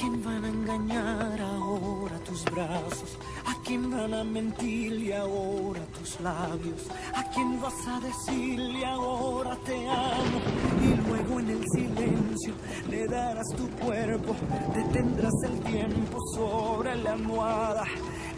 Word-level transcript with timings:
¿A 0.00 0.02
quién 0.02 0.24
van 0.24 0.42
a 0.42 0.48
engañar 0.48 1.40
ahora 1.42 2.18
tus 2.20 2.42
brazos? 2.46 3.18
¿A 3.44 3.54
quién 3.62 3.90
van 3.90 4.14
a 4.14 4.24
mentirle 4.24 5.14
ahora 5.14 5.84
tus 5.98 6.18
labios? 6.20 6.86
¿A 7.14 7.22
quién 7.24 7.60
vas 7.60 7.86
a 7.86 8.00
decirle 8.00 8.86
ahora 8.86 9.54
te 9.56 9.76
amo? 9.86 10.40
Y 10.82 10.96
luego 11.06 11.40
en 11.40 11.50
el 11.50 11.62
silencio 11.74 12.54
le 12.88 13.06
darás 13.08 13.46
tu 13.54 13.68
cuerpo, 13.84 14.34
detendrás 14.74 15.34
el 15.44 15.60
tiempo 15.64 16.16
sobre 16.34 16.96
la 16.96 17.12
almohada. 17.12 17.84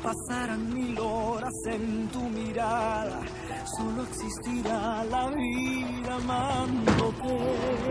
Pasarán 0.03 0.75
mil 0.75 0.99
horas 0.99 1.55
en 1.67 2.09
tu 2.09 2.23
mirada, 2.23 3.21
solo 3.77 4.03
existirá 4.03 5.05
la 5.05 5.31
vida 5.31 6.17
amándote. 6.17 7.83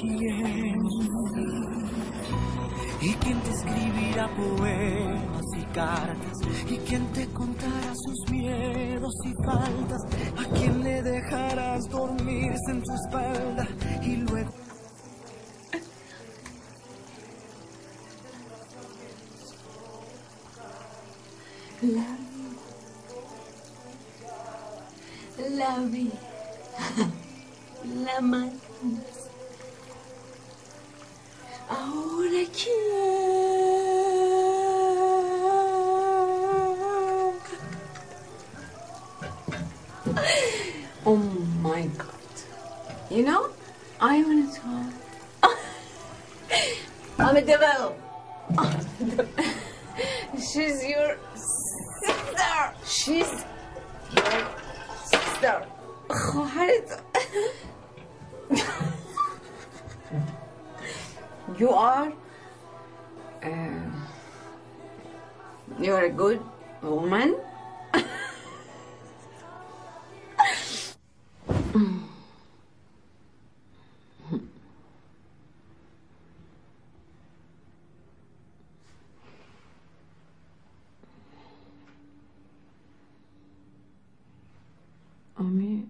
Quién 0.00 0.78
y 3.00 3.12
quién 3.14 3.38
te 3.40 3.50
escribirá 3.50 4.28
poemas 4.34 5.44
y 5.58 5.62
cartas 5.74 6.38
y 6.70 6.76
quién 6.78 7.06
te 7.12 7.26
contará 7.28 7.92
sus 7.94 8.30
miedos 8.30 9.12
y 9.24 9.34
faltas, 9.44 10.02
a 10.38 10.44
quién 10.56 10.82
le 10.82 11.02
dejarás 11.02 11.82
dormirse 11.90 12.70
en 12.70 12.82
su 12.84 12.94
espalda 12.94 13.68
y 14.02 14.16
luego 14.16 14.50
La 21.82 22.06
vi. 25.36 25.56
La 25.56 25.78
vi. 25.80 26.10
La 28.04 28.20
matas. 28.22 29.23
Oh 41.06 41.16
my 41.60 41.86
god. 41.98 42.08
You 43.10 43.24
know, 43.24 43.50
I 44.00 44.22
want 44.22 44.54
to 44.54 44.60
talk. 44.60 44.86
I'm 47.18 47.36
a 47.36 47.42
devil. 47.42 47.96
She's 50.36 50.82
your 50.86 51.18
sister. 51.34 52.74
She's 52.86 53.44
your 54.16 54.46
sister. 55.04 55.66
you 61.58 61.70
are 61.70 62.12
uh, 63.42 63.90
you 65.78 65.92
are 65.92 66.04
a 66.04 66.10
good 66.10 66.40
woman. 66.82 67.36
Ami 85.36 85.86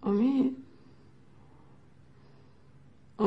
a 0.00 0.08
miéd, 0.08 0.52
a 3.16 3.26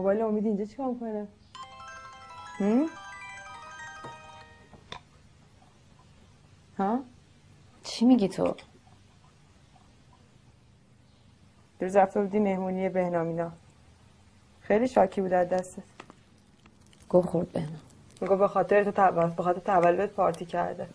موبایل 0.00 0.22
امید 0.22 0.46
اینجا 0.46 0.64
چیکار 0.64 0.86
می‌کنه؟ 0.86 1.28
هم؟ 2.58 2.86
ها؟ 6.78 7.00
چی 7.82 8.04
میگی 8.04 8.28
تو؟ 8.28 8.54
دیروز 11.78 11.96
رفته 11.96 12.20
بودی 12.20 12.38
مهمونی 12.38 12.88
بهنامینا. 12.88 13.52
خیلی 14.60 14.88
شاکی 14.88 15.20
بود 15.20 15.32
از 15.32 15.48
دستت. 15.48 15.82
گو 17.08 17.22
خورد 17.22 17.52
بهنام 17.52 17.80
میگو 18.20 18.36
به 18.36 18.48
خاطر 18.48 18.84
تو 18.84 18.90
تولد 18.90 19.36
به 19.36 19.42
خاطر 19.42 19.60
تولدت 19.60 20.10
پارتی 20.10 20.46
کرده. 20.46 20.88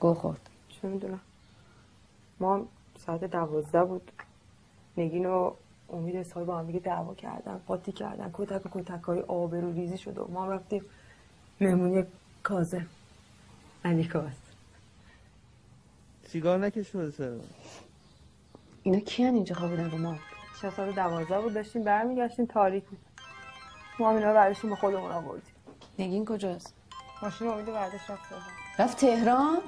گو 0.00 0.14
خورد. 0.14 0.50
چه 0.68 0.88
می‌دونم. 0.88 1.20
ما 2.40 2.66
ساعت 2.98 3.24
دوازده 3.24 3.84
بود. 3.84 4.12
نگین 4.96 5.26
و 5.26 5.54
امید 5.92 6.16
اسحاقی 6.16 6.46
با 6.46 6.58
هم 6.58 6.66
دیگه 6.66 6.78
دعوا 6.80 7.14
کردن 7.14 7.60
قاطی 7.66 7.92
کردن 7.92 8.30
کتک 8.32 8.66
و 8.66 8.80
کتک 8.80 9.04
های 9.04 9.20
آبرو 9.20 9.72
ریزی 9.72 9.98
شد 9.98 10.18
و 10.18 10.28
ما 10.32 10.44
هم 10.44 10.50
رفتیم 10.50 10.84
مهمونی 11.60 12.04
کازم 12.42 12.86
علیکاس 13.84 14.32
سیگار 16.26 16.58
نکشونه 16.58 17.10
سر 17.10 17.32
اینا 18.82 19.00
کیان 19.00 19.34
اینجا 19.34 19.54
خوابیدن 19.54 19.90
رو 19.90 19.98
ما؟ 19.98 20.18
شب 20.62 20.70
ساعت 20.70 20.94
دوازده 20.94 21.40
بود 21.40 21.54
داشتیم 21.54 21.82
برمیگشتیم 21.82 22.46
تاریک 22.46 22.84
بود. 22.84 22.98
ما 23.98 24.10
هم 24.10 24.16
اینا 24.16 24.28
رو 24.28 24.34
برداشتیم 24.34 24.70
به 24.70 24.76
خودمون 24.76 25.12
آوردیم. 25.12 25.54
نگین 25.98 26.24
کجاست؟ 26.24 26.74
ماشین 27.22 27.48
امید 27.48 27.66
برداشت 27.66 28.10
رفت 28.10 28.22
رفت 28.78 28.96
تهران؟ 28.96 29.58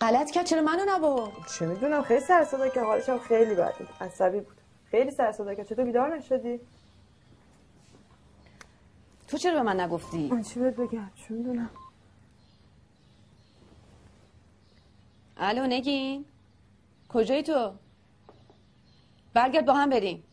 غلط 0.00 0.30
کرد 0.30 0.46
چرا 0.46 0.62
منو 0.62 0.82
نبرد؟ 0.88 1.32
چه 1.58 1.66
می‌دونم 1.66 2.02
خیلی 2.02 2.20
سر 2.20 2.44
صدا 2.44 2.68
که 2.68 2.80
حالش 2.80 3.08
هم 3.08 3.18
خیلی 3.18 3.54
بد 3.54 3.74
بود 3.78 3.88
عصبی 4.00 4.40
بود. 4.40 4.56
خیلی 4.94 5.10
سر 5.10 5.32
صدا 5.32 5.54
که 5.54 5.64
چطور 5.64 5.84
بیدار 5.84 6.16
نشدی؟ 6.16 6.60
تو 9.28 9.38
چرا 9.38 9.54
به 9.54 9.62
من 9.62 9.80
نگفتی؟ 9.80 10.28
من 10.28 10.42
چی 10.42 10.60
بهت 10.60 10.76
بگم؟ 10.76 11.10
چه 11.14 11.34
می‌دونم؟ 11.34 11.70
الو 15.36 15.66
نگین. 15.66 16.24
کجایی 17.08 17.42
تو؟ 17.42 17.74
برگرد 19.34 19.66
با 19.66 19.72
هم 19.72 19.90
بریم. 19.90 20.24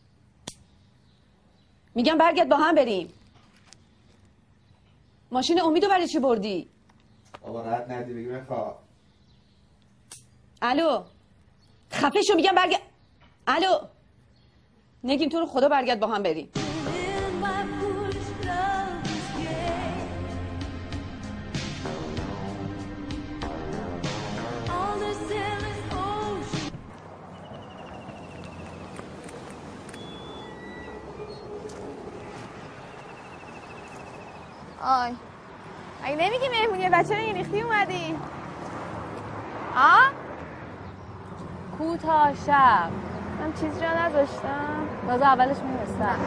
میگم 1.94 2.18
برگرد 2.18 2.48
با 2.48 2.56
هم 2.56 2.74
بریم. 2.74 3.12
ماشین 5.32 5.60
امیدو 5.60 5.88
برای 5.88 6.08
چی 6.08 6.18
بردی؟ 6.18 6.68
بابا 7.40 7.62
رد 7.62 7.92
ندی 7.92 8.14
بگی 8.14 8.28
بخواه 8.28 8.82
الو. 10.62 11.04
خفه 11.92 12.22
شو 12.22 12.34
میگم 12.34 12.54
برگرد. 12.54 12.82
الو. 13.46 13.86
نگین 15.04 15.28
تو 15.28 15.38
رو 15.38 15.46
خدا 15.46 15.68
برگرد 15.68 16.00
با 16.00 16.06
هم 16.06 16.22
بریم. 16.22 16.48
آی. 34.84 35.12
اگه 36.04 36.16
نمیگی 36.16 36.48
مهمونی؟ 36.48 36.88
بچه 36.88 37.14
رو 37.14 37.36
ریختی 37.36 37.60
اومدی. 37.60 38.16
آ؟ 39.76 40.10
کوتاه 41.78 42.34
شب. 42.46 43.11
من 43.40 43.52
چیزی 43.52 43.80
را 43.80 44.06
نذاشتم. 44.06 44.88
باز 45.06 45.22
اولش 45.22 45.56
می‌رسم 45.58 46.18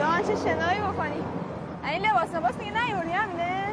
جان 0.00 0.22
چه 0.22 0.36
شنایی 0.36 0.80
بکنی؟ 0.80 1.24
این 1.84 2.06
لباس 2.06 2.34
لباس 2.34 2.58
میگه 2.58 2.72
نیوردی 2.84 3.10
همینه 3.12 3.66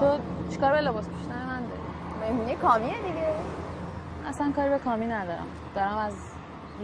تو 0.00 0.18
چیکار 0.50 0.72
به 0.72 0.80
لباس 0.80 1.08
پوشیدن 1.08 1.46
من 1.46 1.60
داری؟ 1.60 1.80
مهمونی 2.20 2.56
کامیه 2.56 2.94
دیگه. 2.94 3.34
اصلا 4.28 4.52
کاری 4.56 4.70
به 4.70 4.78
کامی 4.78 5.06
ندارم. 5.06 5.46
دارم 5.74 5.98
از 5.98 6.14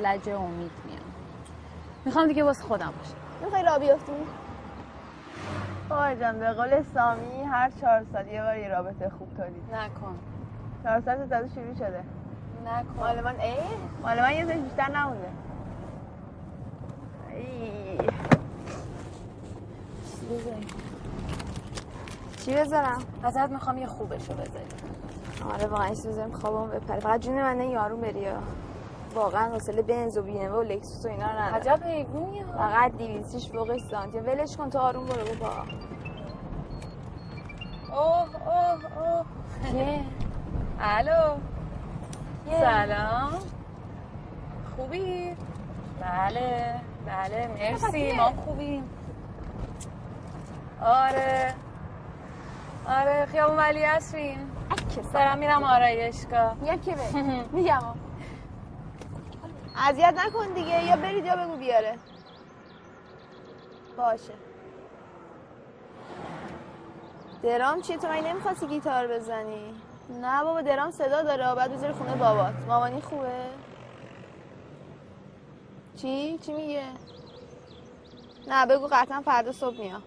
لجه 0.02 0.34
امید 0.34 0.70
میام. 0.84 1.00
می‌خوام 2.04 2.26
دیگه 2.26 2.44
واسه 2.44 2.62
خودم 2.64 2.92
باشه 2.98 3.14
می‌خوای 3.44 3.62
را 3.62 3.78
بیافتی؟ 3.78 4.12
آقای 5.90 6.16
جان 6.16 6.38
به 6.38 6.52
قول 6.52 6.82
سامی 6.94 7.42
هر 7.42 7.70
چهار 7.80 8.04
سال 8.12 8.26
یه 8.26 8.42
بار 8.42 8.56
یه 8.56 8.68
رابطه 8.68 9.10
خوب 9.18 9.28
تولید. 9.36 9.62
نکن. 9.74 10.18
چهار 10.82 11.00
سال 11.00 11.26
زده 11.26 11.48
شروع 11.54 11.74
شده. 11.74 12.04
نکن. 12.64 12.98
مال 12.98 13.20
من 13.20 13.40
ای؟ 13.40 13.54
مال 14.02 14.20
من 14.20 14.32
یه 14.32 14.44
بیشتر 14.44 14.90
نمونده. 14.90 15.28
ای. 17.30 17.98
چی 22.44 22.54
بذارم؟ 22.54 22.98
ازت 23.22 23.50
می‌خوام 23.50 23.78
یه 23.78 23.86
خوبشو 23.86 24.32
بذاری. 24.32 24.66
آره 25.54 25.66
واقعا 25.66 25.86
این 25.86 25.94
بذارم؟ 25.94 26.32
خوابم 26.32 26.70
بپره. 26.70 27.00
فقط 27.00 27.20
جون 27.20 27.42
من 27.42 27.60
یارو 27.60 27.96
بری 27.96 28.26
ها. 28.26 28.36
واقعا 29.14 29.52
حوصله 29.52 29.82
بنز 29.82 30.18
و 30.18 30.22
بیمه 30.22 30.48
و 30.48 30.62
لکسوس 30.62 31.04
و 31.04 31.08
اینا 31.08 31.26
رو 31.26 31.32
ندارم. 31.32 31.54
عجب 31.54 31.84
حیوونی 31.84 32.40
ها. 32.40 32.52
فقط 32.52 32.96
دیویزیش 32.96 33.48
فوقش 33.48 33.80
سانتی. 33.90 34.18
ولش 34.18 34.56
کن 34.56 34.70
تو 34.70 34.78
آروم 34.78 35.06
برو 35.06 35.34
بابا. 35.34 35.52
اوه 37.92 38.28
اوه 38.46 38.98
اوه؟ 38.98 39.26
الو. 40.80 41.38
سلام. 42.50 43.32
خوبی؟ 44.76 45.36
بله 46.00 46.80
بله 47.06 47.48
مرسی. 47.48 48.12
ما 48.12 48.24
خوبیم. 48.44 48.90
آره. 50.82 51.54
آره 52.88 53.26
خیابون 53.26 53.56
ولی 53.56 53.82
هستیم 53.84 54.38
دارم 55.14 55.38
میرم 55.38 55.62
آرایشگاه. 55.62 56.56
که 56.84 56.94
به 56.94 57.22
میگم. 57.56 57.82
اذیت 59.88 60.14
نکن 60.26 60.46
دیگه 60.54 60.84
یا 60.84 60.96
برید 60.96 61.24
یا 61.24 61.36
بگو 61.36 61.56
بیاره. 61.56 61.98
باشه. 63.96 64.32
درام 67.42 67.80
چیه؟ 67.80 67.96
تو 67.96 68.08
مگه 68.08 68.22
نمی‌خواستی 68.22 68.66
گیتار 68.66 69.06
بزنی؟ 69.06 69.74
نه 70.08 70.44
بابا 70.44 70.60
درام 70.62 70.90
صدا 70.90 71.22
داره 71.22 71.54
بعد 71.54 71.72
بذاری 71.72 71.92
خونه 71.92 72.14
بابات 72.14 72.54
مامانی 72.68 73.00
خوبه 73.00 73.44
چی؟ 75.96 76.38
چی 76.46 76.52
میگه؟ 76.52 76.84
نه 78.46 78.66
بگو 78.66 78.88
قطعا 78.92 79.20
فردا 79.20 79.52
صبح 79.52 79.78
میام 79.78 80.02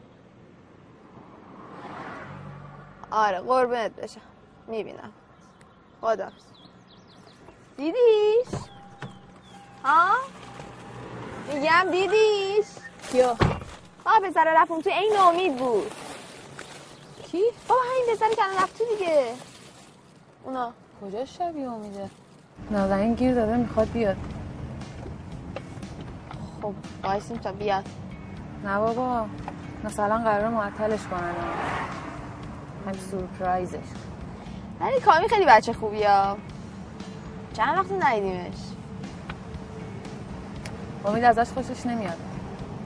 آره 3.11 3.39
قربونت 3.39 3.95
بشم 3.95 4.21
می‌بینم 4.67 5.11
خدا 6.01 6.31
دیدیش؟ 7.77 8.47
ها؟ 9.83 10.15
میگم 11.53 11.87
دیدیش؟ 11.91 12.65
کیو؟ 13.11 13.35
آه 14.05 14.19
پسر 14.23 14.53
رفتم 14.57 14.81
تو 14.81 14.89
این 14.89 15.17
امید 15.19 15.57
بود 15.57 15.91
کی؟ 17.23 17.43
بابا 17.67 17.81
همین 17.81 18.15
پسری 18.15 18.35
که 18.35 18.41
رفت 18.63 18.77
تو 18.77 18.83
دیگه 18.95 19.33
اونا 20.45 20.71
کجا 21.01 21.25
شبیه 21.25 21.71
امیده 21.71 22.09
نازنین 22.71 23.13
گیر 23.13 23.35
داده 23.35 23.57
می‌خواد 23.57 23.91
بیاد. 23.91 24.17
خب 26.61 26.73
وایسیم 27.03 27.37
تا 27.37 27.51
بیاد. 27.51 27.85
نه 28.65 28.79
بابا 28.79 29.25
مثلا 29.83 30.17
قرار 30.17 30.49
معطلش 30.49 31.03
کنن 31.03 31.33
همین 32.85 32.99
سورپرایزش. 33.11 33.77
ولی 34.79 34.99
کامی 34.99 35.27
خیلی 35.27 35.45
بچه 35.45 35.73
خوبی 35.73 36.03
ها 36.03 36.37
چند 37.53 37.77
وقت 37.77 37.91
ندیدیمش؟ 37.91 38.57
امید 41.05 41.23
ازش 41.23 41.51
خوشش 41.51 41.85
نمیاد. 41.85 42.17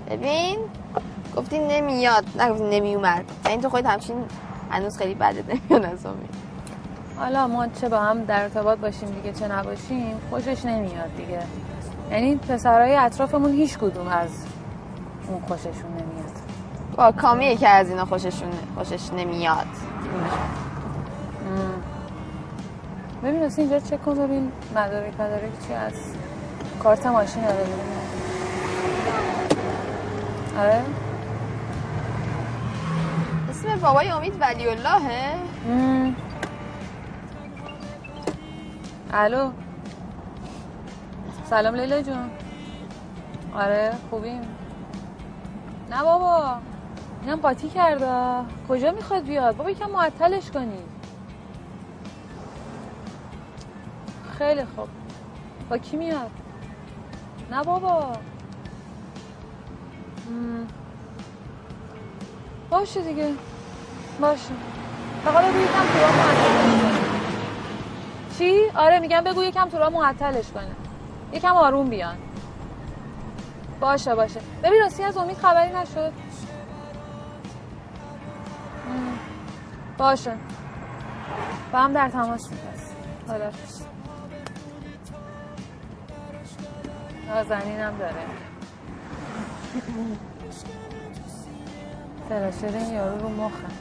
ببین 0.10 0.60
گفتی 1.36 1.60
نمیاد. 1.60 2.42
نگفتی 2.42 2.64
نمیومد. 2.64 3.26
این 3.46 3.62
تو 3.62 3.70
خودت 3.70 3.86
همچین 3.86 4.26
هنوز 4.72 4.98
خیلی 4.98 5.14
بده 5.14 5.44
نمیاد 5.54 5.86
از 5.86 6.06
امید. 6.06 6.49
حالا 7.20 7.48
ما 7.48 7.68
چه 7.68 7.90
با 7.90 8.00
هم 8.00 8.24
در 8.24 8.44
ارتباط 8.44 8.80
باشیم 8.80 9.10
دیگه 9.10 9.34
چه 9.34 9.48
نباشیم 9.48 10.20
خوشش 10.30 10.66
نمیاد 10.66 11.16
دیگه. 11.18 11.40
یعنی 12.12 12.36
پسرهای 12.36 12.96
اطرافمون 12.96 13.54
هیچ 13.54 13.78
کدوم 13.78 14.08
از 14.08 14.30
اون 15.28 15.42
خوششون 15.42 15.92
نمیاد. 15.92 16.32
با 16.96 17.12
کامیه 17.12 17.56
که 17.56 17.70
از 17.70 17.90
اینا 17.90 18.06
خوششون 18.06 18.50
خوشش 18.76 19.14
نمیاد. 19.14 19.68
ببین 23.24 23.44
اصلا 23.44 23.64
اینجا 23.64 23.80
چک 23.80 24.06
کن 24.06 24.14
ببین 24.14 24.52
مدارک 24.76 25.14
مدارک 25.14 25.52
چی 25.68 25.74
از 25.74 25.94
کارت 26.84 27.06
ماشین 27.06 27.44
داره 27.44 27.56
ببین. 27.56 28.00
آره؟ 30.60 30.82
اسم 33.50 33.80
بابای 33.82 34.10
امید 34.10 34.34
ولی 34.42 34.68
اللهه. 34.68 35.36
الو. 39.14 39.52
سلام 41.50 41.76
لیلا 41.76 42.02
جون. 42.02 42.30
آره 43.56 43.94
خوبیم. 44.10 44.42
نه 45.90 46.04
بابا. 46.04 46.58
اینم 47.22 47.40
قاطی 47.40 47.70
کرده. 47.70 48.46
کجا 48.70 48.92
می‌خواد 48.92 49.24
بیاد؟ 49.24 49.58
بابا 49.58 49.70
یکم 49.70 49.90
معطلش 49.90 50.52
کنی. 50.52 50.80
خیلی 54.38 54.66
خوب. 54.76 54.88
با 55.70 55.78
کی 55.78 55.98
میاد؟ 55.98 56.32
نه 57.52 57.64
بابا. 57.64 58.14
باشه 62.70 63.02
دیگه. 63.02 63.34
باشه. 64.22 64.54
فقط 65.26 65.44
بگو 65.44 65.60
یکم 65.60 65.84
تو 66.94 66.99
چی؟ 68.40 68.70
آره 68.76 69.00
میگم 69.00 69.22
بگو 69.22 69.44
یکم 69.44 69.70
تو 69.70 69.78
راه 69.78 69.90
معطلش 69.90 70.52
کنه. 70.52 70.72
یکم 71.34 71.56
آروم 71.56 71.90
بیان. 71.90 72.18
باشه 73.80 74.16
باشه. 74.16 74.40
ببین 74.64 74.82
راستی 74.82 75.04
از 75.04 75.18
امید 75.18 75.38
خبری 75.38 75.74
نشد. 75.74 76.14
باشه. 79.98 80.34
با 81.74 81.80
هم 81.80 81.94
در 81.94 82.10
تماس 82.10 82.50
پس 82.50 82.92
حالا 83.28 83.52
نازنینم 87.28 87.98
داره. 87.98 88.14
فلاشر 92.30 92.78
این 92.78 92.94
یارو 92.94 93.20
رو 93.20 93.30
مخم 93.30 93.72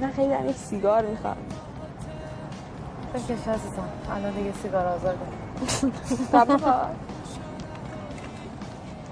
من 0.00 0.12
خیلی 0.12 0.48
یک 0.50 0.56
سیگار 0.56 1.04
می‌خوام. 1.06 1.36
بکش 3.14 3.48
عزیزم. 3.48 3.88
الان 4.10 4.34
دیگه 4.34 4.52
سیگار 4.52 4.86
آزاده 4.86 5.18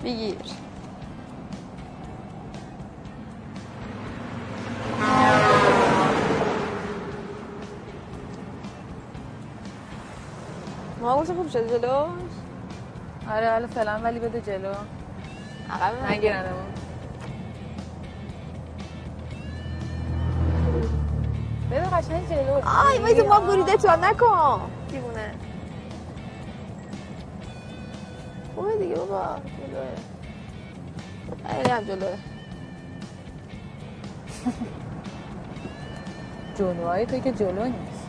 بگیر. 0.05 0.37
ما 11.01 11.17
گفتم 11.17 11.35
خوب 11.35 11.49
شده 11.49 11.69
جلوش؟ 11.69 12.33
آره 13.31 13.51
حالا 13.51 13.67
فعلا 13.67 14.01
ولی 14.03 14.19
بده 14.19 14.41
جلو. 14.41 14.73
عقب 15.71 16.11
نگیرنمون. 16.13 16.86
قشنگ 21.97 22.29
جلو 22.29 22.55
آی 22.55 22.99
وای 22.99 23.15
تو 23.15 23.27
ما 23.29 23.41
بریده 23.41 23.77
تو 23.77 23.89
نکن 23.89 24.61
دیوونه 24.89 25.35
خوبه 28.55 28.77
دیگه 28.79 28.95
بابا 28.95 29.37
جلوه 29.59 29.87
خیلی 31.49 31.71
هم 31.71 31.85
جلوه 31.85 32.17
جلوهای 36.59 37.07
توی 37.07 37.21
که 37.21 37.33
جلو 37.33 37.65
نیست 37.65 38.09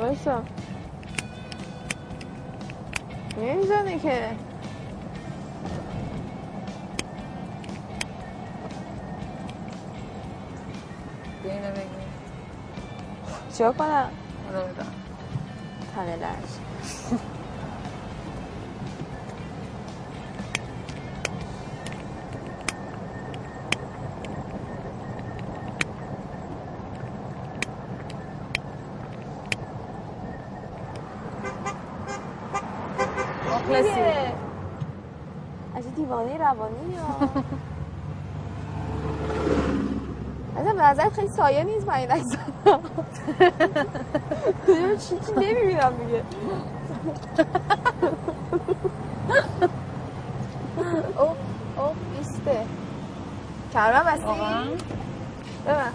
وایسا 0.00 0.42
نمی‌زنه 3.40 3.98
که 3.98 4.30
چیکار 13.56 13.72
کنم 13.72 14.10
نمی‌دونم 14.54 14.92
تنه 15.94 16.16
لرز 16.16 16.58
مخلصی 33.54 33.90
دیوانه 35.96 36.38
روانی 36.38 36.92
یا 36.94 37.28
از 40.56 40.66
نظر 40.78 41.08
خیلی 41.08 41.28
سایه 41.28 41.64
نیست 41.64 41.88
من 41.88 41.94
این 41.94 42.10
عکس 44.68 45.08
چی 45.08 45.16
چی 45.26 45.32
نمی‌بینم 45.36 45.92
دیگه 46.06 46.22
اوه 51.18 51.36
اوه 51.76 51.94
ایسته. 52.18 52.66
کمرم 53.72 54.04
بستی؟ 54.04 54.26
ببن 55.66 55.92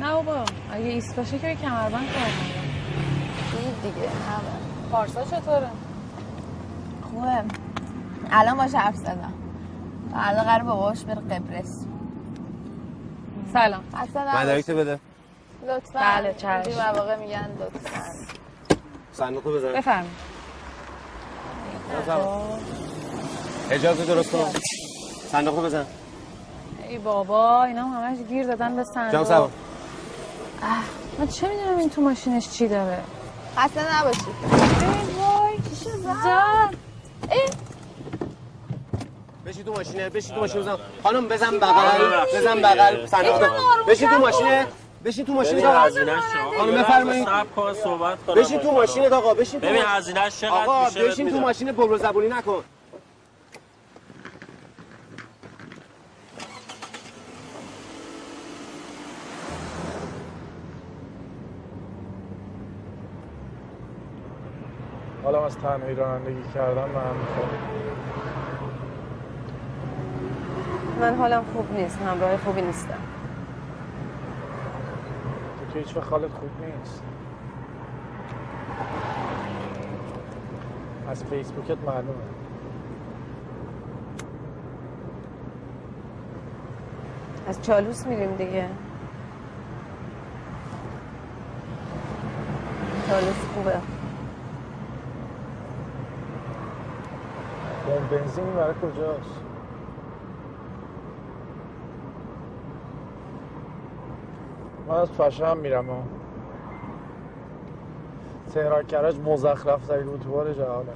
نه 0.00 0.12
بابا. 0.12 0.44
اگه 0.72 0.84
ایست 0.84 1.16
باشه 1.16 1.38
که 1.38 1.54
کمربند 1.54 1.92
کار 1.92 2.30
ندارم. 2.30 2.70
دید 3.52 3.82
دیگه 3.94 4.08
همه 4.08 4.90
پارسا 4.92 5.24
چطوره 5.24 5.68
خوبه 7.02 7.44
الان 8.30 8.56
باشه 8.56 8.78
حرف 8.78 8.96
زدم 8.96 9.32
فردا 10.12 10.42
قرار 10.42 10.62
باباش 10.62 11.04
بره 11.04 11.14
قبرس 11.14 11.84
سلام. 13.52 13.84
مدارکتو 14.42 14.76
بده. 14.76 14.98
لطفا. 15.68 15.98
بله، 16.00 16.34
چشم. 16.34 16.62
این 16.66 16.74
مواقع 16.74 17.16
میگن 17.16 17.50
لطفا. 17.60 18.00
صندوقو 19.12 19.52
بزن 19.52 19.72
بفرمایید. 19.72 20.12
اجازه 23.70 24.04
درست 24.04 24.30
کن 24.30 24.50
صندوقو 25.32 25.62
بزن. 25.62 25.86
ای 26.88 26.98
بابا 26.98 27.64
اینا 27.64 27.84
هم 27.84 28.08
همش 28.08 28.18
گیر 28.28 28.46
دادن 28.46 28.76
به 28.76 28.84
جام 28.84 28.94
صندوق 28.94 29.26
سوار 29.26 29.50
من 31.18 31.26
چه 31.28 31.48
می‌دونم 31.48 31.78
این 31.78 31.90
تو 31.90 32.02
ماشینش 32.02 32.50
چی 32.50 32.68
داره؟ 32.68 32.98
خسته 33.56 33.98
نباشی 33.98 34.20
ای 34.20 34.26
وای 35.18 35.56
چی 35.70 35.76
شد؟ 35.84 35.90
زن 36.22 36.70
بشی 39.46 39.64
تو 39.64 39.72
ماشینه 39.72 40.08
بشی 40.08 40.28
تو 40.28 40.40
ماشین 40.40 40.60
بزن. 40.60 40.76
خانم 41.02 41.28
بزن 41.28 41.58
بغل 41.58 42.26
بزن 42.34 42.62
بغل. 42.62 43.06
صندوق 43.06 43.40
بشی 43.88 44.06
تو 44.06 44.18
ماشینه. 44.18 44.66
بشی 45.04 45.24
تو 45.24 45.32
ماشین 45.32 45.66
آقا 45.66 45.88
خانم 46.58 46.82
بفرمایید 46.82 47.28
صحبت 47.84 48.18
کنم 48.26 48.34
بشی 48.34 48.58
تو 48.58 48.70
ماشین 48.72 49.12
آقا 49.12 49.34
بشین 49.34 49.60
تو 49.60 49.66
ببین 49.66 49.78
ماشین. 49.82 49.96
هزینه‌اش 49.96 50.40
چقدر 50.40 50.54
آقا 50.54 50.84
بشین 50.90 51.30
تو. 51.30 51.40
ماشین 51.40 51.72
بلبل 51.72 51.96
زبونی 51.96 52.28
نکن. 52.28 52.64
حالا 65.24 65.46
از 65.46 65.56
تنهایی 65.56 65.94
رانندگی 65.94 66.42
کردن 66.54 66.82
من 66.82 67.16
می‌خوام. 67.16 67.48
من 71.00 71.16
حالم 71.16 71.44
خوب 71.52 71.72
نیست 71.72 71.98
همراه 71.98 72.36
خوبی 72.36 72.62
نیستم. 72.62 72.88
تو 72.88 73.19
که 75.72 75.78
هیچ 75.78 75.96
وقت 75.96 76.12
حالت 76.12 76.32
خوب 76.32 76.50
نیست. 76.64 77.02
از 81.08 81.24
فیسبوکت 81.24 81.78
معلومه. 81.86 82.14
از 87.48 87.62
چالوس 87.62 88.06
میریم 88.06 88.36
دیگه. 88.36 88.66
چالوس 93.08 93.44
خوبه. 93.54 93.76
اون 97.86 98.06
بنزین 98.10 98.52
برای 98.52 98.74
کجاست؟ 98.74 99.39
من 104.90 104.96
از 104.96 105.10
فشم 105.10 105.56
میرم 105.56 105.90
ها. 105.90 106.02
تهران 108.54 108.86
کرج 108.86 109.20
مزخرف 109.20 109.86
ترین 109.86 110.08
اتوبان 110.08 110.54
جهانه 110.54 110.92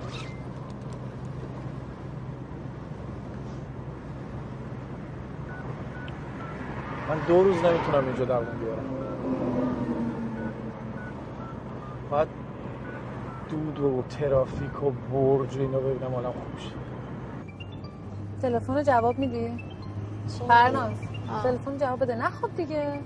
من 7.09 7.19
دو 7.29 7.45
روز 7.45 7.65
نمی‌تونم 7.65 8.07
اینجا 8.07 8.25
دووم 8.25 8.59
بیارم. 8.61 8.85
باید 12.11 12.29
دود 13.51 13.81
و 13.81 14.03
ترافیک 14.03 14.83
و 14.83 14.91
برج 14.91 15.57
و 15.57 15.61
اینا 15.61 15.79
ببینم 15.79 16.15
حالم 16.15 16.33
خوب 16.33 16.59
شه 16.59 16.71
تلفن 18.43 18.75
رو 18.75 18.83
جواب 18.83 19.19
میدی؟ 19.19 19.61
فرناز 20.49 20.99
تلفن 21.43 21.79
جواب 21.79 22.03
بده. 22.03 22.15
نخواب 22.15 22.57
دیگه. 22.57 23.01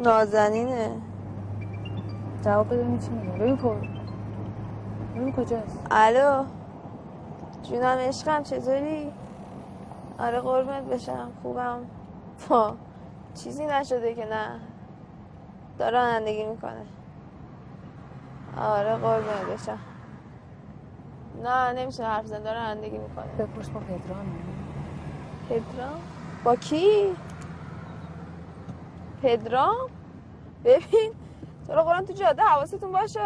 نازنینه. 0.00 0.90
جواب 2.44 2.66
بده 2.66 2.98
چی 2.98 3.10
میگه؟ 3.10 3.38
ببین 3.38 3.56
کن 3.56 3.88
ببین 5.16 5.32
کجاست؟ 5.32 5.86
الو؟ 5.90 6.44
جونم 7.62 7.98
عشقم 7.98 8.42
چطوری؟ 8.42 9.12
آره 10.18 10.40
قربونت 10.40 10.84
بشم. 10.84 11.28
خوبم. 11.42 11.78
وا 12.50 12.74
چیزی 13.34 13.66
نشده 13.66 14.14
که 14.14 14.24
نه. 14.24 14.60
داره 15.78 15.98
رانندگی 15.98 16.44
می‌کنه. 16.46 16.86
آره 18.58 18.96
قربونت 18.96 19.46
بشم. 19.52 19.78
نه 21.42 21.72
نمیشه 21.72 22.04
حرف 22.04 22.26
زن. 22.26 22.42
داره 22.42 22.58
رانندگی 22.60 22.98
می‌کنه. 22.98 23.26
بپرس 23.38 23.68
با 23.68 23.80
پدرام. 23.80 24.55
پدرام؟ 25.48 26.00
با 26.44 26.56
کی؟ 26.56 27.16
پدرام؟ 29.22 29.90
ببین 30.64 31.12
تو 31.66 31.72
رو 31.72 31.82
قرآن 31.82 32.04
تو 32.04 32.12
جاده 32.12 32.42
حواستون 32.42 32.92
باشه. 32.92 33.20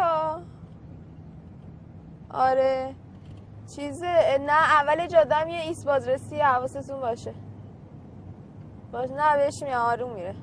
آره. 2.31 2.95
چیزه 3.77 4.39
نه 4.47 4.53
اول 4.53 5.07
جاده 5.07 5.35
هم 5.35 5.49
یه 5.49 5.61
ایست 5.61 5.87
بازرسی 5.87 6.37
حواستون 6.41 7.01
باشه. 7.01 7.35
باش 8.93 9.11
نه 9.11 9.37
بهش 9.37 9.63
میام 9.63 9.83
آروم 9.87 10.13
میره. 10.13 10.35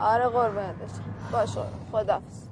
آره 0.00 0.28
قربونت 0.28 0.74
بشم 0.74 1.30
باش 1.32 1.58
خدافز 1.92 2.48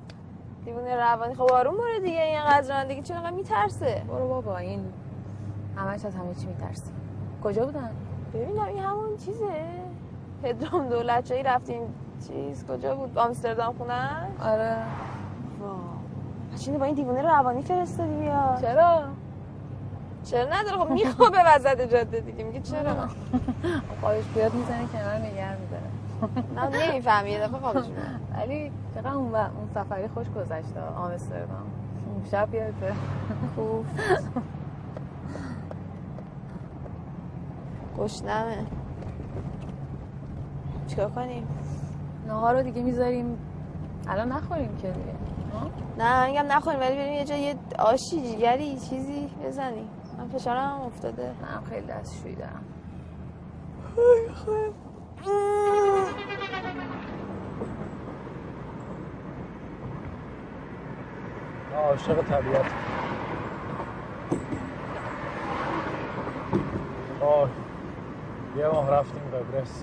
دیوونه 0.65 0.97
روانی. 0.97 1.35
خب 1.35 1.53
آروم 1.53 1.77
باره 1.77 2.01
دیگه 2.01 2.23
اینقدر 2.23 2.75
رانندگی 2.75 3.03
چون 3.03 3.17
اینقدر 3.17 3.37
میترسه. 3.37 4.05
برو 4.09 4.29
بابا 4.29 4.59
این 4.59 4.93
همش 5.77 6.05
از 6.05 6.15
همه 6.15 6.35
چی 6.35 6.47
میترسی 6.47 6.91
کجا 7.45 7.65
بودن؟ 7.65 7.91
ببینم 8.35 8.65
این 8.65 8.79
همون 8.79 9.17
چیزه. 9.17 9.47
پدرام 10.43 10.89
دولت 10.89 11.27
جایی 11.27 11.43
رفتیم. 11.43 11.83
چیز 12.29 12.67
کجا 12.67 12.95
بود؟ 12.95 13.19
آمستردام 13.19 13.75
خونن 13.79 14.27
آره. 14.43 14.77
چینه 16.59 16.79
با 16.79 16.85
این 16.85 16.95
دیوونه 16.95 17.23
روانی 17.23 17.63
فرستادی 17.63 18.15
بیا 18.15 18.59
چرا؟ 18.61 19.03
چرا 20.25 20.45
نداره؟ 20.45 20.77
خب 20.79 20.91
میخوابه 20.91 21.39
وسط 21.47 21.81
جاده 21.81 22.21
دیگه. 22.21 22.45
میگه 22.45 22.61
چرا؟ 22.61 22.95
خواهش 24.01 24.25
بیاد 24.35 24.55
می‌زنه 24.55 24.87
کنار 24.93 25.15
نگر 25.15 25.57
میداره. 25.57 26.71
نه 26.71 26.89
نمی‌فهمی. 26.89 27.31
یه 27.31 27.41
دفعه 27.41 27.59
خوابش 27.61 27.85
ولی 28.37 28.73
چقدر 28.95 29.15
اون. 29.15 29.35
اون 29.35 29.69
سفری 29.75 30.09
خوش 30.09 30.27
گذشته 30.31 30.81
آمستردام. 30.97 31.67
شب 32.31 32.55
یادته 32.55 32.93
خوب 33.57 33.87
گشنمه. 37.99 38.67
چیکار 40.87 41.11
کنیم؟ 41.11 41.47
نهار 42.27 42.55
رو 42.55 42.63
دیگه 42.63 42.83
می‌ذاریم. 42.83 43.39
الان 44.09 44.33
نخوریم 44.33 44.77
که 44.77 44.91
دیگه. 44.91 45.13
ها؟ 45.53 45.71
نه 45.99 46.27
میگم 46.27 46.53
نخوریم 46.53 46.81
ولی 46.81 46.97
بریم 46.97 47.13
یه 47.13 47.25
جا 47.25 47.37
یه 47.37 47.55
آشی 47.79 48.23
جیگری 48.23 48.79
چیزی 48.79 49.31
بزنیم. 49.45 49.89
من 50.19 50.29
فشارم 50.29 50.71
هم 50.71 50.81
افتاده. 50.81 51.35
من 51.43 51.65
خیلی 51.71 51.87
دستشویی 51.87 52.35
دارم 52.35 52.65
من 61.73 61.77
عاشق 61.77 62.23
طبیعت. 62.23 62.73
آه. 67.21 67.49
یه 68.59 68.67
ماه 68.67 68.91
رفتیم 68.91 69.23
قبرس. 69.35 69.83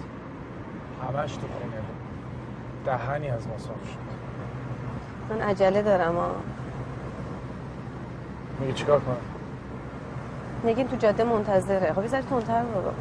همش 1.04 1.34
تو 1.34 1.48
خونه. 1.48 1.82
دهنی 2.86 3.30
از 3.30 3.48
ما 3.48 3.58
صاف 3.58 3.92
شد. 3.92 4.06
من 5.30 5.42
عجله 5.42 5.82
دارم 5.82 6.16
ها 6.16 6.32
میگه 8.60 8.74
چیکار 8.74 9.00
کنم؟ 9.00 9.16
نگین 10.66 10.88
تو 10.88 10.96
جاده 10.96 11.24
منتظره. 11.24 11.94
خب 11.94 12.08
ذره 12.08 12.22
تندتر 12.22 12.64
برو. 12.64 12.92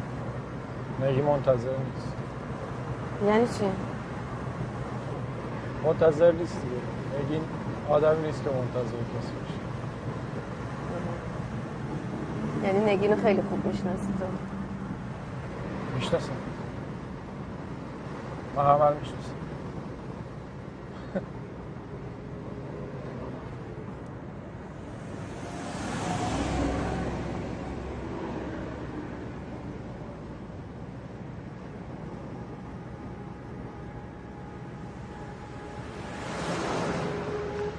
نگی 1.07 1.21
منتظر 1.21 1.69
نیست. 1.69 2.13
یعنی 3.27 3.47
چی؟ 3.47 3.65
منتظر 5.85 6.31
نیست 6.31 6.61
دیگه. 6.61 6.75
نگین 7.25 7.41
آدمی 7.89 8.25
نیست 8.27 8.43
که 8.43 8.49
منتظر 8.49 8.97
کسی 8.97 9.31
باشه. 9.41 9.59
یعنی 12.63 12.93
نگین 12.93 13.15
خیلی 13.15 13.41
خوب 13.49 13.65
می‌شناسی 13.65 14.07
تو. 14.19 14.25
می‌شناسم. 16.05 16.31
من 18.55 18.63
همه 18.63 18.89
رو 18.89 18.99
می‌شناسم 18.99 19.35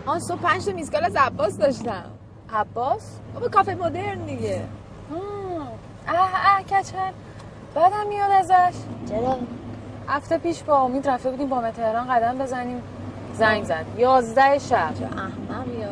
آن 0.06 0.20
صبح 0.20 0.40
پنج 0.40 0.64
تا 0.64 0.72
میزگال 0.72 1.04
از 1.04 1.16
عباس 1.16 1.58
داشتم. 1.58 2.04
عباس؟ 2.52 3.18
بابا 3.34 3.48
کافه 3.48 3.74
مدرن 3.74 4.18
دیگه. 4.18 4.68
آه. 5.12 5.68
اه 6.08 6.30
اه 6.34 6.62
کچل. 6.62 7.12
بعدم 7.76 8.06
میاد 8.08 8.30
ازش. 8.30 8.76
چرا؟ 9.08 9.36
هفته 10.08 10.38
پیش 10.38 10.62
با 10.62 10.80
امید 10.80 11.08
رفته 11.08 11.30
بودیم 11.30 11.48
با 11.48 11.70
تهران 11.70 12.14
قدم 12.14 12.38
بزنیم. 12.38 12.82
زنگ 13.34 13.64
زد. 13.64 13.84
یازده 13.98 14.58
شب. 14.58 14.94
چه 14.94 15.04
احمق 15.04 15.68
یا 15.80 15.88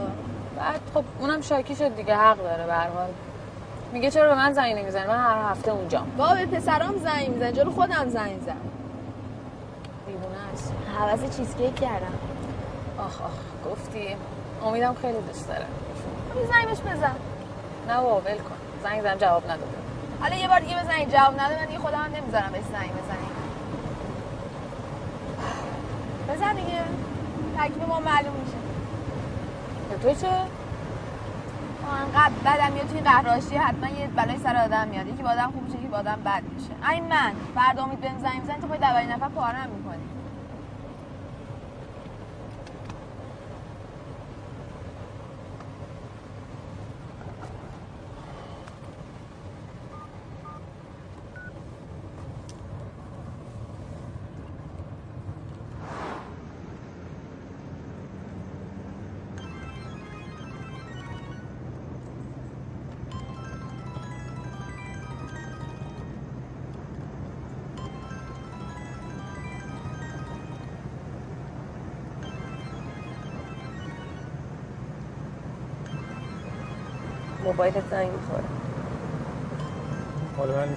بعد 0.58 0.80
خب 0.94 1.04
اونم 1.20 1.40
شاکی 1.40 1.76
شد 1.76 1.96
دیگه 1.96 2.14
حق 2.14 2.36
داره 2.36 2.66
به 2.66 2.72
هر 2.72 2.88
حال. 2.88 3.08
میگه 3.92 4.10
چرا 4.10 4.28
به 4.28 4.34
من 4.34 4.52
زنگ 4.52 4.76
نمی‌زنی؟ 4.78 5.06
من 5.06 5.18
هر 5.18 5.50
هفته 5.50 5.70
اونجام 5.72 6.06
بابا 6.18 6.34
به 6.34 6.46
پسرام 6.46 6.98
زنگ 6.98 7.28
میزن. 7.28 7.52
جلو 7.52 7.70
خودم 7.70 8.08
زنگ 8.08 8.40
زن. 8.46 8.56
دیوونه 10.06 10.52
است. 10.52 10.72
حوض 10.98 11.36
چیزکیک 11.36 11.74
کردم. 11.74 12.18
آخ 12.98 13.22
آخ 13.22 13.72
گفتی. 13.72 14.16
امیدم 14.66 14.94
خیلی 15.02 15.18
دوست 15.26 15.48
داره. 15.48 15.66
یه 16.36 16.46
زنگ 16.46 16.66
بهش 16.66 16.80
بزن. 16.80 17.14
نه 17.88 17.96
بابا 17.96 18.20
ول 18.20 18.38
کن. 18.38 18.56
زنگ 18.82 19.02
زدم 19.02 19.14
جواب 19.16 19.44
نداده 19.44 19.83
حالا 20.24 20.36
یه 20.36 20.48
بار 20.48 20.60
دیگه 20.60 20.76
بزنی 20.82 21.06
جواب 21.06 21.40
نده 21.40 21.58
من 21.58 21.66
دیگه 21.66 21.78
خودم 21.78 21.98
هم 21.98 22.12
نمی‌ذارم 22.16 22.52
بهش 22.52 22.64
زنگ 22.64 22.90
بزنی 22.90 23.28
بزن 26.28 26.54
دیگه. 26.54 26.80
تکلیف 27.58 27.88
ما 27.88 28.00
معلوم 28.00 28.32
میشه. 28.32 28.56
به 29.90 29.96
تو 29.96 30.20
چه؟ 30.20 30.28
انقدر 32.02 32.32
بدم 32.44 32.72
میاد. 32.72 32.88
توی 32.88 33.00
قهراشی 33.00 33.56
حتما 33.56 33.88
یه 33.88 34.06
بلای 34.06 34.38
سر 34.38 34.56
آدم 34.56 34.88
میاد. 34.88 35.06
یکی 35.06 35.22
با 35.22 35.30
آدم 35.30 35.50
خوب 35.54 35.62
میشه 35.62 35.78
یکی 35.78 35.86
با 35.86 35.98
آدم 35.98 36.18
بد 36.24 36.42
میشه. 36.56 36.90
این 36.90 37.04
من 37.04 37.32
فردا 37.54 37.82
امید 37.84 38.00
بهم 38.00 38.18
زنگ 38.18 38.60
تو 38.60 38.68
خود 38.68 38.82
اولین 38.82 39.12
نفر 39.12 39.28
پارم 39.28 39.68
می‌کنی. 39.76 40.13
موبایلت 77.44 77.90
زنگ 77.90 78.10
می‌خوره. 78.12 78.44
مال 80.38 80.48
من 80.50 80.76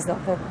اضافه 0.00 0.34
بود 0.36 0.50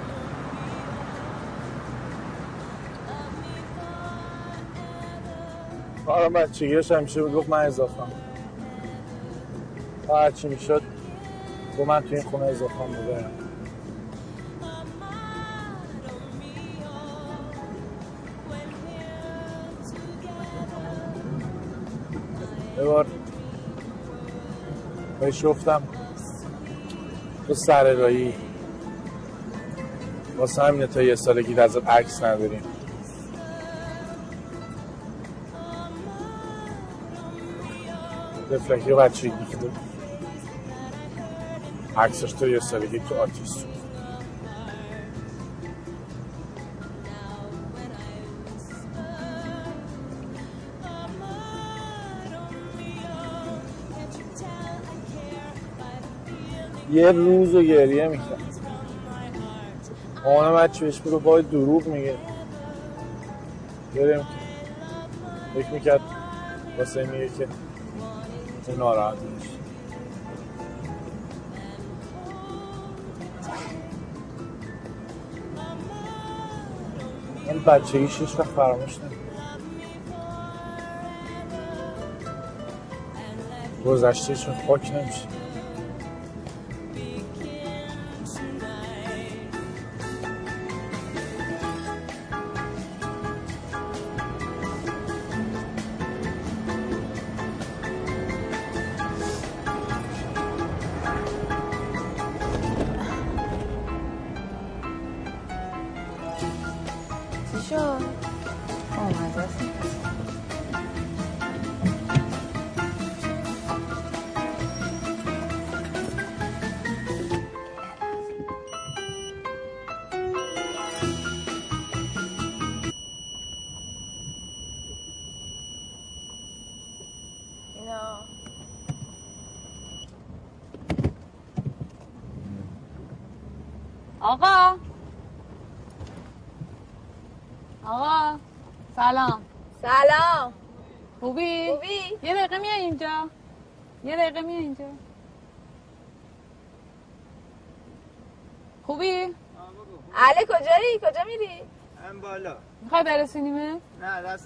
آره 6.07 6.29
بچگیش 6.29 6.91
همیشه 6.91 7.23
بود؟ 7.23 7.33
گفت 7.33 7.49
من 7.49 7.65
اضافه 7.65 8.03
تا 10.07 10.17
هرچی 10.17 10.47
می‌شد 10.47 10.81
گفت 11.79 11.87
من 11.87 12.01
تو 12.01 12.15
این 12.15 12.23
خونه 12.23 12.45
اضافه 12.45 12.73
بوده. 12.87 13.25
یه 22.77 22.83
بار 22.83 23.05
بهش 25.19 25.45
گفتم 25.45 25.83
تو 27.47 27.53
سر 27.53 27.93
رایی 27.93 28.33
واسه 30.39 30.63
همینه 30.63 30.87
تا 30.87 31.01
یه 31.01 31.15
سالگی 31.15 31.59
ازت 31.59 31.87
عکس 31.87 32.23
نداریم. 32.23 32.61
دفلکی 38.51 38.93
بچگی 38.93 39.55
بود. 39.59 39.71
عکسش 41.97 42.33
تو 42.33 42.47
یه 42.47 42.59
سالگی 42.59 42.99
تو 42.99 43.15
آتیش 43.15 43.47
سوخت 43.47 43.67
یه 56.91 57.11
روز 57.11 57.55
و 57.55 57.61
گریه 57.61 58.07
می‌کرد. 58.07 58.48
مامان 60.29 60.53
بچه 60.53 60.85
بهش 60.85 60.99
بگو 60.99 61.19
باید 61.19 61.49
دروغ 61.49 61.87
میگه. 61.87 62.15
می‌کرد 63.95 64.25
فکر 65.53 65.69
می‌کرد 65.71 66.01
واسه 66.77 67.03
میگه 67.03 67.29
که 67.37 67.47
تو 68.65 68.77
ناراحت 68.77 69.17
میشه 69.17 69.49
من 77.47 77.63
بچگیش 77.63 78.19
هیچ 78.19 78.39
وقت 78.39 78.47
فراموش 78.49 78.97
نمی‌کنم 78.99 79.19
گذشتهش 83.85 84.47
خاک 84.67 84.91
نمیشه. 84.91 85.38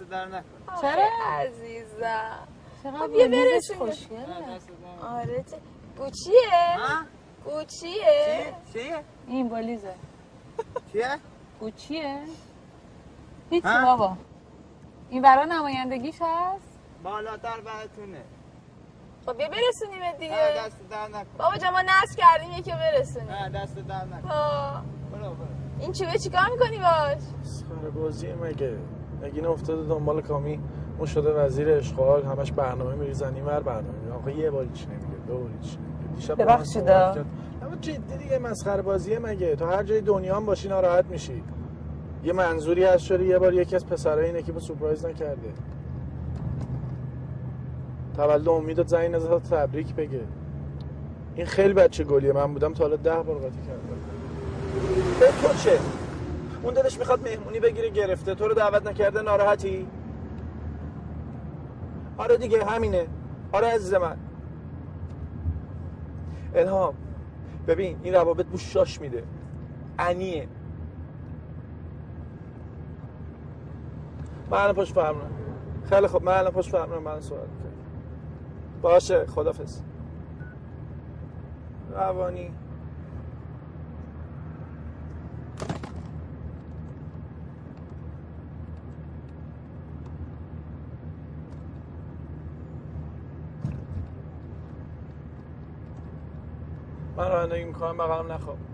دست 0.04 0.12
در 0.12 0.26
نکن. 0.26 0.82
چرا؟ 0.82 1.08
عزیزم؟ 1.40 2.48
خب 2.84 3.12
بیا 3.12 3.28
بلوزش 3.28 3.72
برسون 3.72 3.78
خوشگله. 3.78 4.26
آره 5.02 5.44
چه 5.44 5.58
گوچیه؟ 5.98 6.78
گوچیه؟ 7.46 8.54
چیه؟ 8.74 9.04
این 9.28 9.50
بلیزه. 9.50 9.94
چیه؟ 10.92 11.20
گوچیه؟ 11.60 12.20
هیچی 13.50 13.68
ها؟ 13.68 13.86
بابا. 13.86 14.18
این 15.10 15.22
برا 15.22 15.46
نمایندگیش 15.46 16.16
هست؟ 16.22 16.80
بالاتر 17.04 17.62
براتونه. 17.62 18.22
خب 19.26 19.38
بیا 19.38 19.50
برسونیم 19.50 20.12
دیگه. 20.20 20.54
دست 20.58 20.90
در 20.90 21.08
نکن. 21.08 21.38
بابا 21.38 21.58
جان 21.58 21.74
ما 21.74 21.82
نصب 21.82 22.18
کردیم 22.18 22.52
یکی 22.52 22.72
برسونیم. 22.72 23.32
نه 23.32 23.50
دست 23.50 23.76
در 23.76 24.06
نکن. 24.06 24.32
آه. 24.32 24.84
برو 25.12 25.20
برو. 25.20 25.48
این 25.80 25.92
چوبه 25.94 26.18
چیکار 26.18 26.50
می‌کنی 26.52 26.78
باش؟ 26.78 27.24
مسخره 27.42 27.90
بازی 27.90 28.34
مگه؟ 28.34 28.78
نگین 29.24 29.46
افتاده 29.46 29.90
دنبال 29.90 30.22
کامی 30.22 30.60
اون 30.98 31.08
شده 31.08 31.34
وزیر 31.34 31.70
اشغال 31.70 32.24
همش 32.24 32.52
برنامه 32.52 32.96
میریزن 32.96 33.36
اینور 33.36 33.60
برنامه 33.60 33.88
میریزن. 33.88 34.16
آخه 34.16 34.38
یه 34.38 34.52
باری 34.52 34.70
چی 34.74 34.86
نمیگه 34.86 35.08
دو 35.28 35.38
باری 35.38 35.54
چی 35.62 35.78
دیشب 36.16 36.36
با 36.36 36.44
ببخشید،. 36.44 36.90
اما 36.90 37.76
جدی 37.82 38.18
دیگه 38.18 38.40
مسخره 38.40 38.82
بازیه 38.82 39.20
مگه؟ 39.20 39.56
تو 39.56 39.66
هر 39.66 39.84
جای 39.84 40.02
دنیا 40.02 40.36
هم 40.36 40.46
باشی 40.46 40.70
ناراحت 40.70 41.06
میشی. 41.06 41.44
یه 42.24 42.34
منظوری 42.34 42.84
هست 42.84 43.04
شده 43.04 43.26
یه 43.26 43.40
بار 43.40 43.54
یکی 43.54 43.76
از 43.76 43.86
پسرای 43.86 44.26
این 44.26 44.38
اکیپو 44.38 44.60
سورپرایز 44.60 45.06
نکرده. 45.06 45.50
تولد 48.18 48.50
امیدت 48.50 48.88
زنگ 48.88 49.16
نزد 49.16 49.42
تبریک 49.42 49.96
بگه. 49.96 50.22
این 51.36 51.46
خیلی 51.46 51.74
بچه 51.74 52.04
گلیه. 52.04 52.34
من 52.34 52.54
بودم 52.54 52.74
تا 52.74 52.84
حالا 52.84 52.96
ده 52.96 53.16
بار 53.16 53.38
قاطی 53.38 53.62
کردم. 53.68 54.00
به 55.20 55.26
تو 55.26 55.54
چه 55.54 55.80
اون 56.64 56.74
دلش 56.74 57.00
می‌خواد 57.00 57.22
مهمونی 57.30 57.60
بگیره 57.60 57.90
گرفته. 57.90 58.36
تو 58.36 58.48
رو 58.48 58.54
دعوت 58.54 58.88
نکرده 58.88 59.22
ناراحتی؟ 59.22 59.88
آره 62.18 62.38
دیگه 62.38 62.66
همینه. 62.66 63.08
آره 63.52 63.68
عزیز 63.68 63.94
من. 63.94 64.18
الهام 66.56 66.94
ببین 67.68 68.00
این 68.04 68.14
روابط 68.14 68.46
بوش 68.46 68.74
شاش 68.74 69.02
میده. 69.02 69.24
انیه. 70.00 70.48
من 74.52 74.58
الان 74.58 74.86
فرمونم 74.86 75.32
خیلی 75.90 76.08
خب 76.08 76.24
من 76.24 76.34
الان 76.34 76.52
پشت 76.52 76.72
فرمونم 76.72 77.04
من 77.04 77.16
می‌کنم. 77.16 77.38
باشه. 78.82 79.26
خدافز 79.26 79.82
روانی. 81.92 82.52
من 97.18 97.30
رانندگی 97.30 97.66
می‌کنم 97.66 97.98
بغلم 97.98 98.32
نخواب. 98.34 98.73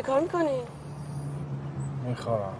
چیکار 0.00 0.20
می‌کنی؟ 0.20 0.62
می‌خوام. 2.04 2.54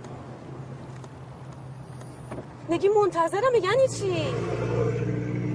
نگی 2.70 2.88
منتظرم 2.88 3.54
یعنی 3.62 3.88
چی 3.88 4.24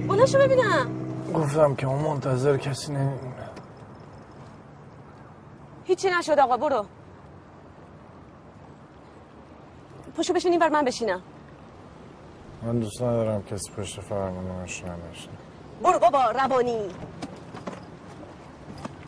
بلاشو 0.08 0.38
ببینم. 0.38 0.86
گفتم 1.34 1.74
که 1.74 1.86
اون 1.86 2.02
منتظر 2.02 2.56
کسی 2.56 2.92
نمیمونه. 2.92 3.48
هیچی 5.84 6.10
نشد 6.10 6.38
آقا 6.38 6.56
برو. 6.56 6.86
پشو 10.16 10.32
بشین 10.32 10.50
این 10.50 10.60
بر 10.60 10.68
من 10.68 10.84
بشینم. 10.84 11.22
من 12.62 12.78
دوست 12.80 13.02
ندارم 13.02 13.42
کسی 13.42 13.72
پشت 13.76 14.00
فرمون 14.00 14.44
ماشین 14.44 14.88
باشه 15.08 15.28
برو 15.82 15.98
بابا 15.98 16.30
روانی. 16.30 16.82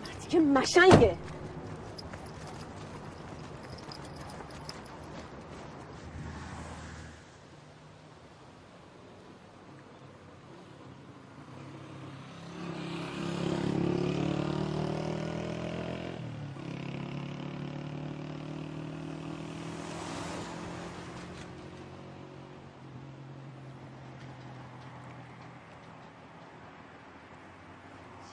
مردی 0.05 0.29
که 0.29 0.41
مشنگه 0.41 1.17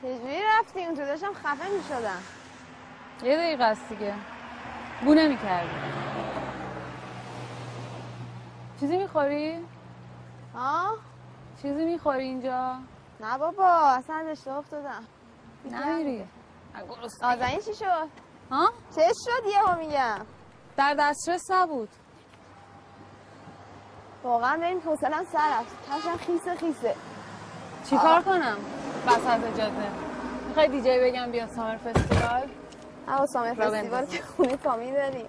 چجوری 0.01 0.41
رفتی 0.59 0.85
اونجا 0.85 1.04
داشتم 1.15 1.33
خفه 1.33 1.69
می‌شدم. 1.69 2.23
یه 3.23 3.37
دقیقه 3.37 3.63
است 3.63 3.89
دیگه. 3.89 4.13
بو 5.05 5.13
نمی‌کردی. 5.13 5.69
چیزی 8.79 8.97
می‌خوری؟ 8.97 9.65
ها 10.55 10.97
چیزی 11.61 11.85
می‌خوری 11.85 12.23
اینجا؟ 12.23 12.75
نه 13.19 13.37
بابا 13.37 13.65
اصلا 13.67 14.15
از 14.15 14.27
اشتباه 14.27 14.57
افتادم. 14.57 15.03
نمیری 15.65 16.25
نازنین 17.21 17.59
چی 17.59 17.75
شد؟ 17.75 18.07
ها؟ 18.51 18.71
چه 18.95 19.01
شد 19.25 19.47
یهو 19.47 19.79
میگم. 19.79 20.25
در 20.77 20.95
دسترس 20.99 21.51
نبود. 21.51 21.89
واقعا 24.23 24.57
بریم 24.57 24.79
حوصلم 24.79 25.25
سر 25.31 25.59
رفت. 25.59 26.25
خیسه 26.25 26.55
خیسه. 26.55 26.95
چیکار 27.89 28.21
کنم؟ 28.21 28.57
وسط 29.07 29.57
جاده 29.57 30.14
می‌خوای 30.55 30.81
دیجی 30.81 30.99
بگم 30.99 31.31
بیا 31.31 31.47
سامر 31.47 31.77
فستیوال؟ 31.77 32.41
هوا 33.07 33.25
سامر 33.25 33.53
فستیوال. 33.53 34.05
که 34.05 34.21
خونه 34.23 34.57
کامی 34.57 34.91
داریم 34.91 35.25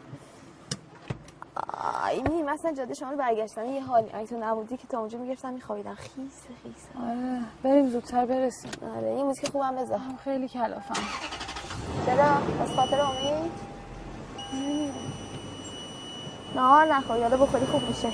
آی 2.05 2.23
می 2.23 2.43
مثلا 2.43 2.73
جاده 2.73 2.95
شما 2.95 3.17
برگشتم 3.17 3.65
یه 3.65 3.83
حالی 3.83 4.11
اگه 4.15 4.27
تو 4.27 4.37
نبودی 4.37 4.77
که 4.77 4.87
تا 4.87 4.99
اونجا 4.99 5.19
می‌گرفتم 5.19 5.53
میخوابیدم. 5.53 5.95
خیسه 5.95 6.49
خیسه 6.63 7.07
آره 7.09 7.41
بریم 7.63 7.89
زودتر 7.89 8.27
برسیم. 8.27 8.71
آره 8.97 9.09
این 9.09 9.27
موزیک 9.27 9.49
خوبم 9.49 9.77
بذار. 9.77 10.01
خیلی 10.25 10.49
کلافم. 10.49 11.03
چرا؟ 12.07 12.63
از 12.63 12.75
خاطر 12.77 13.01
امید؟ 13.01 13.53
نه 16.57 16.85
نخور 16.85 17.19
یاده 17.19 17.37
بخوری 17.37 17.67
خوب 17.67 17.83
میشه. 17.89 18.09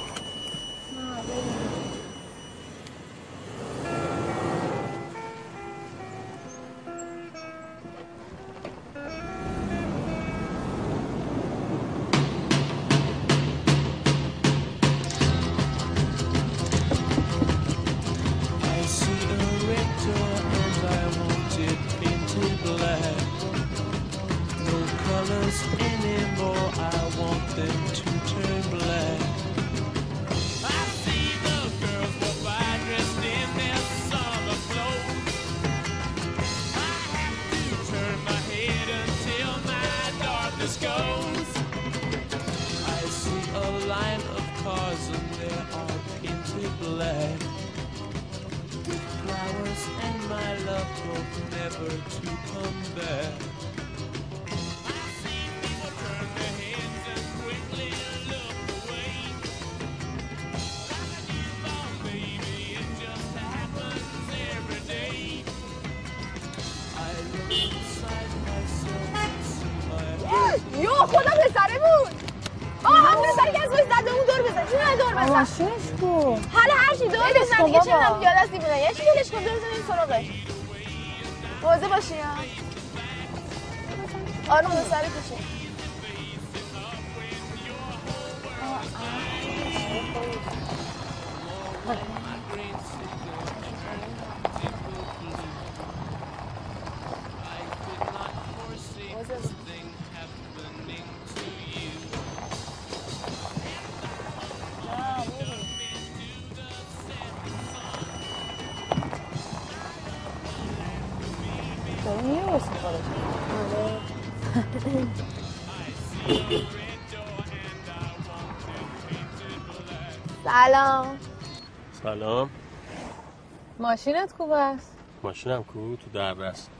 ماشینت 124.07 124.33
خوب 124.33 124.51
است؟ 124.51 124.97
ماشینم 125.23 125.65
کو؟ 125.65 125.97
تو 125.97 126.11
دربست 126.15 126.71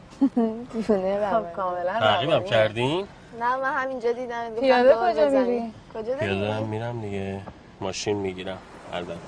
دیوونه 0.73 1.31
خب 1.33 1.53
کاملا 1.57 1.93
تعقیبم. 2.01 2.45
کردین؟ 2.45 3.07
نه 3.41 3.57
من 3.57 3.73
همینجا 3.83 4.13
دیدم 4.13 4.49
گفتم 4.51 4.61
پیاده 4.61 4.95
کجا. 5.13 5.29
میری؟ 5.29 5.73
کجا 5.95 6.15
پیاده 6.17 6.61
میرم 6.61 7.01
دیگه. 7.01 7.41
ماشین 7.81 8.17
می‌گیرم 8.17 8.59
البته. 8.93 9.21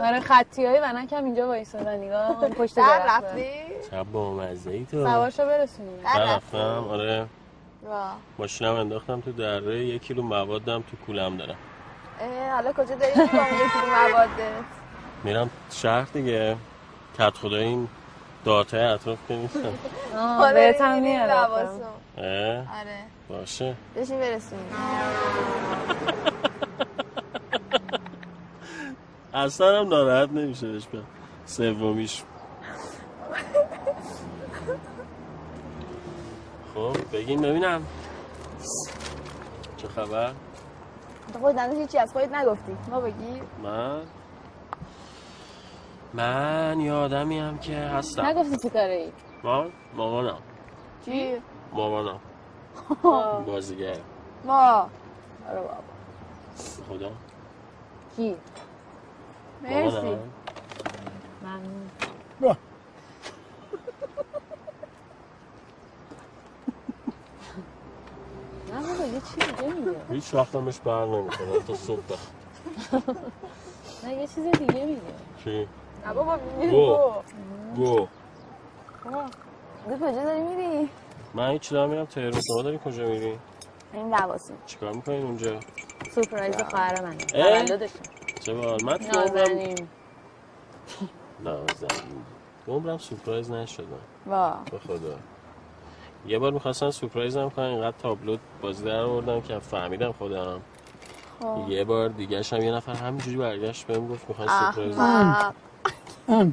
آره 0.00 0.20
خطی 0.20 0.66
های 0.66 0.80
ونک 0.80 1.12
هم 1.12 1.24
اینجا 1.24 1.46
وایسادن 1.46 1.96
نگاه 1.98 2.48
پشت 2.58 2.76
در. 2.76 3.02
رفتی؟ 3.06 3.44
چه 3.90 4.02
با 4.02 4.32
مزه 4.34 4.70
ای 4.70 4.84
تو. 4.90 5.04
سوارشو 5.06 5.46
برسونیم. 5.46 6.00
رفتم 6.16 6.84
آره. 6.90 7.26
ماشینم 8.38 8.74
انداختم 8.74 9.20
تو 9.20 9.32
دره 9.32 9.84
یک 9.84 10.02
کیلو 10.02 10.22
موادم 10.22 10.82
تو 10.90 10.96
کولم 11.06 11.36
دارم. 11.36 11.56
اه، 12.20 12.50
حالا 12.50 12.72
کجا 12.72 12.94
داری 12.94 13.12
اون 13.12 13.24
یکی 13.24 13.86
موادت 14.12 14.64
میرم 15.24 15.50
شهر 15.70 16.04
دیگه. 16.12 16.56
کت 17.18 17.36
خدا 17.38 17.56
این 17.56 17.88
دارتای 18.44 18.80
اطراف 18.80 19.18
که 19.28 19.48
حالا 20.14 20.54
بهت 20.54 20.80
هم 20.80 21.02
میاد 21.02 21.30
آره. 21.30 22.64
باشه. 23.28 23.74
بشین 23.96 24.20
برسونیم. 24.20 24.64
اصلا 29.34 29.80
هم 29.80 29.88
ناراحت 29.88 30.30
نمیشه 30.30 30.72
بهش 30.72 30.86
بیام 30.86 31.04
سومیش. 31.46 32.22
خب 36.74 36.96
بگین 37.12 37.42
ببینم. 37.42 37.82
چه 39.76 39.88
خبر؟ 39.88 40.32
تو 41.32 41.38
خود 41.38 41.56
هنوز 41.56 41.78
هیچی 41.78 41.98
از 41.98 42.12
خودت 42.12 42.34
نگفتی. 42.34 42.76
ما 42.90 43.00
بگی. 43.00 43.40
من؟ 43.62 44.00
من 46.16 46.80
یه 46.80 46.92
آدمی 46.92 47.38
هم 47.38 47.58
که 47.58 47.76
هستم. 47.76 48.26
نگفتی 48.26 48.56
چی 48.56 48.70
کاره 48.70 48.92
ای؟ 48.94 49.12
من 49.44 49.70
مامانم. 49.96 50.38
چی؟ 51.04 51.36
مامانم. 51.72 52.20
بازیگر. 53.46 53.96
ما. 54.44 54.88
آره 55.48 55.60
بابا. 55.60 55.74
خدا. 56.88 57.10
کی؟ 58.16 58.36
مرسی. 59.62 59.96
مامانم. 59.96 60.18
من 61.42 61.60
نه 68.72 68.82
بابا 68.82 69.04
یه 69.06 69.20
چی 69.20 69.52
دیگه 69.52 69.74
میگه. 69.74 69.96
هیچ 70.10 70.34
وقتم 70.34 70.64
بهش 70.64 70.78
بر 70.78 71.04
نمی‌کنم 71.06 71.62
تا 71.66 71.74
صبح 71.74 72.00
نه 74.04 74.14
یه 74.14 74.26
چیز 74.26 74.44
دیگه 74.58 74.84
میگه. 74.84 75.00
چی؟ 75.44 75.68
بابا 76.14 76.38
گو. 76.60 77.08
گو 77.76 78.06
کجا 79.96 80.24
داری 80.24 80.40
میری 80.40 80.88
من 81.34 81.50
هیچ 81.50 81.70
دارم 81.70 81.90
میرم 81.90 82.04
تهران 82.04 82.40
شما 82.40 82.62
داری 82.62 82.80
کجا 82.84 83.06
میری؟ 83.06 83.38
این 83.92 84.10
دعواسی 84.10 84.52
چیکار 84.66 84.92
می‌کنین 84.92 85.22
اونجا؟ 85.22 85.60
سورپرایز 86.10 86.62
خواهر 86.62 87.14
اه؟ 87.34 87.64
تولدش 87.64 87.90
چه 88.40 88.54
بال 88.54 88.84
من 88.84 88.98
تو 88.98 89.20
عمرم 89.20 89.88
نازنین 91.40 92.24
عمرم 92.68 92.98
سورپرایز 92.98 93.50
نشدم 93.50 93.86
وا 94.26 94.54
به 94.70 94.78
خدا 94.78 95.16
یه 96.26 96.38
بار 96.38 96.52
می‌خواستن 96.52 96.90
سورپرایز 96.90 97.36
هم 97.36 97.50
کنن 97.50 97.64
اینقدر 97.64 97.96
تابلو 97.98 98.36
بازی 98.62 98.84
در 98.84 99.00
آوردم 99.00 99.40
که 99.40 99.58
فهمیدم 99.58 100.12
خودم 100.12 100.60
خب. 101.40 101.68
یه 101.68 101.84
بار 101.84 102.08
دیگه 102.08 102.42
هم 102.52 102.62
یه 102.62 102.72
نفر 102.72 102.94
همینجوری 102.94 103.36
برگشت 103.36 103.86
بهم 103.86 104.08
گفت 104.08 104.28
می‌خوای 104.28 104.48
سورپرایز 104.48 104.96
احمق 106.28 106.52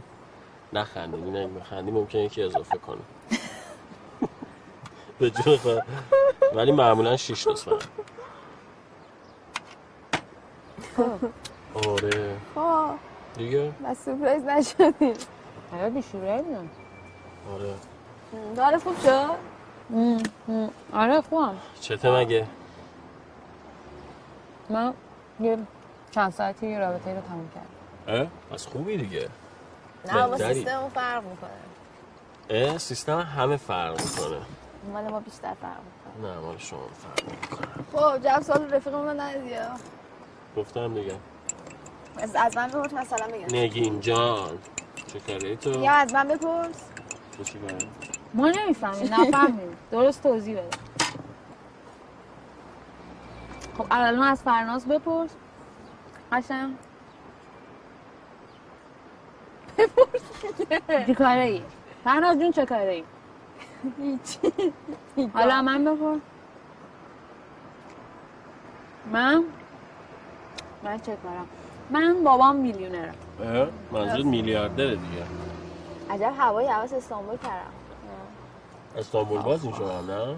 نخندی 0.74 1.32
نه 1.32 1.48
بخندی 1.48 1.92
ممکنه 1.92 2.24
یکی 2.24 2.44
اضافه 2.44 2.78
کنه. 2.78 3.02
به 5.20 5.30
جون 5.30 5.58
خود 5.58 5.84
ولی 6.56 6.72
معمولا 6.72 7.18
شیش 7.18 7.48
روز 7.48 7.64
فقط 7.64 7.84
آره. 11.88 12.36
خب. 12.56 12.90
دیگه؟ 13.38 13.72
بس 13.86 14.06
سورپرایز 14.06 14.44
نشدیم. 14.44 15.14
آره 15.74 15.90
بیشوره 15.90 16.42
بودم 16.42 16.70
آره. 17.54 17.74
دارت 18.56 18.84
خوب 18.84 18.96
شد؟ 18.98 19.30
آره 20.94 21.22
خوبم. 21.22 21.56
چته 21.82 22.12
مگه؟ 22.12 22.48
من 24.70 24.94
یه 25.40 25.58
چند 26.12 26.32
ساعتی 26.32 26.68
یه 26.68 26.80
رابطه 26.80 27.14
رو 27.14 27.22
تموم 27.22 27.50
کردم. 27.56 28.22
اه؟ 28.22 28.28
پس 28.52 28.66
خوبی 28.68 28.98
دیگه. 28.98 29.30
نه 30.06 30.28
با. 30.28 30.38
سیستم 30.38 30.90
فرق 30.94 31.24
می‌کنه. 31.24 31.50
اه 32.50 32.78
سیستم 32.78 33.20
همه 33.20 33.58
فرق 33.58 34.02
می‌کنه. 34.02 34.42
مال 34.94 35.12
ما 35.12 35.20
بیشتر 35.20 35.54
فرق 35.62 35.80
می‌کنه. 35.80 36.32
نه 36.32 36.40
مال 36.40 36.58
شما 36.58 36.80
فرق 36.80 37.30
می‌کنه. 37.32 37.68
خب 37.94 38.24
جواب 38.24 38.42
سوال 38.42 38.74
رفیقمون 38.74 39.08
رو 39.08 39.22
ندیدی 39.22 39.54
ها؟ 39.54 39.70
گفتم 40.58 40.94
دیگه. 40.94 41.16
از 42.18 42.36
از 42.36 42.58
من 42.58 42.68
بپرس 42.68 42.94
مثلا 42.94 43.28
بگم 43.28 43.58
نگین 43.58 44.00
جان 44.00 44.58
چه 45.14 45.20
کاری 45.20 45.56
تو؟ 45.56 45.70
یا 45.70 45.92
از 45.92 46.14
من 46.14 46.28
بپرس. 46.28 46.84
تو 47.38 47.44
چی 47.44 47.60
کاری؟ 47.60 47.90
ما 48.34 48.50
نمی‌فهمیم 48.50 49.14
نفهمیم. 49.14 49.78
درست 49.92 50.24
توضیح 50.24 50.58
بده. 50.58 50.78
خب 53.78 53.86
الان 53.92 54.28
از 54.28 54.42
فرناز 54.42 54.88
بپرس. 54.88 55.30
قشنگ. 56.32 56.76
بپرس 59.78 60.22
چی 61.06 61.16
کاره 61.16 61.42
ای؟ 61.42 61.62
فرناز 62.04 62.40
جون 62.40 62.52
چه 62.52 62.66
کاره 62.66 62.92
ای؟ 62.92 63.04
حالا 65.34 65.62
من 65.62 65.86
بپرس. 65.86 66.22
من؟ 69.12 69.44
من 70.84 71.00
چه 71.00 71.18
کارم؟ 71.24 71.48
من 71.90 72.24
بابام 72.24 72.56
میلیونره 72.56 73.14
اه 73.44 73.68
منظور 73.92 74.26
میلیاردره 74.26 74.96
دیگه. 74.96 75.24
عجب 76.10 76.34
هوای 76.38 76.68
حواس 76.68 76.94
استانبول 76.94 77.38
کردم 77.38 77.74
استانبول 78.98 79.42
باز 79.42 79.64
این 79.64 79.74
شما 79.74 80.02
نه؟ 80.02 80.36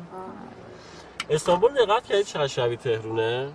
استانبول 1.30 1.72
دقت 1.86 2.04
کردی 2.04 2.24
چقدر 2.24 2.48
شبیه 2.48 2.78
تهرونه. 2.78 3.52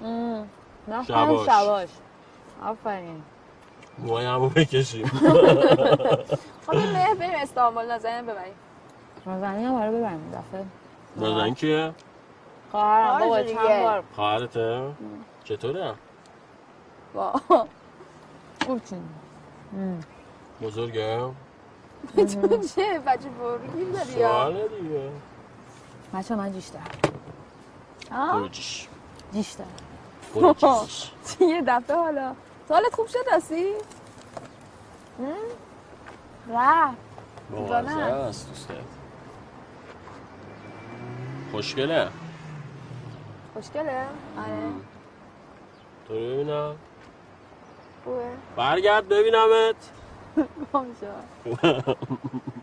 نه. 0.00 1.04
شباش. 1.46 1.88
آفرین. 2.64 3.22
موهای 3.98 4.26
همو 4.26 4.48
بکشیم. 4.48 5.06
خب 6.66 6.70
این 6.70 6.92
مهر 6.92 7.14
بریم 7.14 7.34
استانبول 7.42 7.84
نازنین 7.84 8.26
ببریم. 8.26 8.54
نازنین 9.26 9.66
هم 9.66 9.74
برای 9.78 9.98
ببریم 9.98 10.30
دفعه. 10.30 10.64
نازنین 11.16 11.54
کیه؟ 11.54 11.92
خواهرم 12.70 13.18
بابا 13.18 13.26
خواهرش 13.26 13.50
چند. 13.50 13.82
بار؟ 13.82 14.02
خواهرته؟ 14.14 14.82
چطوره؟ 15.44 15.94
وا. 17.14 17.32
خوب 18.66 18.84
چین 18.84 19.02
بزرگه؟ 20.62 21.20
تو 22.16 22.26
چه 22.26 22.98
بچه 23.06 23.28
برگیر 23.28 23.88
داری 23.92 24.12
یا؟ 24.12 24.28
سواله 24.28 24.68
دیگه. 24.68 25.10
بچه 26.14 26.34
من 26.36 26.52
جیشتر 26.52 26.78
برو 28.10 28.48
جیش. 28.48 28.88
جیشتر 29.32 29.64
برو 30.34 30.54
جیش. 30.54 31.10
یه 31.40 31.62
دفعه 31.66 31.96
حالا؟ 31.96 32.34
سوالت 32.68 32.94
خوب 32.94 33.06
شد 33.06 33.18
راستی؟ 33.32 33.72
رفت 36.48 36.96
نه. 37.88 37.96
است 38.02 38.48
دوست 38.48 38.68
خوشگله. 41.52 42.08
خوشگله؟ 43.54 44.06
آره. 44.38 44.72
تو 46.08 46.14
رو 46.14 46.20
ببینم. 46.20 46.76
خوبه. 48.04 48.30
برگرد 48.56 49.08
ببینمت. 49.08 49.76
گم 50.72 50.86
شد 51.00 51.96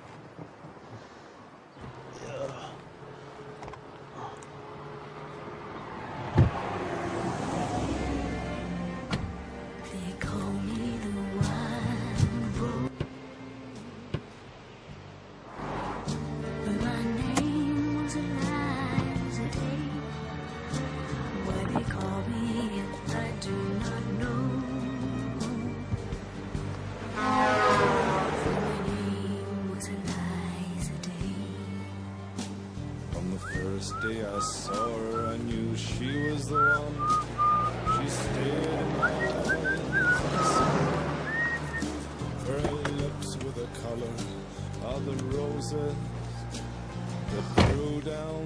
wild. 48.14 48.43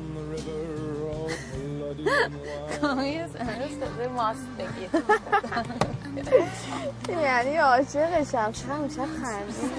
یه 3.03 3.27
صدای 3.27 4.07
ماست 4.07 4.47
بگیر 4.57 4.89
یعنی 7.09 7.55
عاشقشم 7.57 8.51
چرا 8.51 8.87
شب 8.89 9.05
خندیدی 9.05 9.69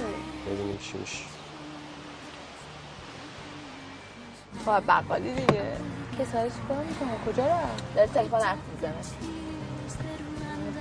ببینیم 0.47 0.78
چی 0.78 0.99
میشه 0.99 1.24
خب 4.64 4.86
بقالی 4.86 5.34
دیگه 5.34 5.76
کسایی 6.18 6.51
چی 6.51 6.57
کار 6.68 6.84
می‌کنه 6.84 7.32
کجا 7.32 7.47
رفت 7.47 7.95
داره 7.95 8.09
تلفن 8.09 8.41
حرف 8.41 8.59
می‌زنه 8.74 8.95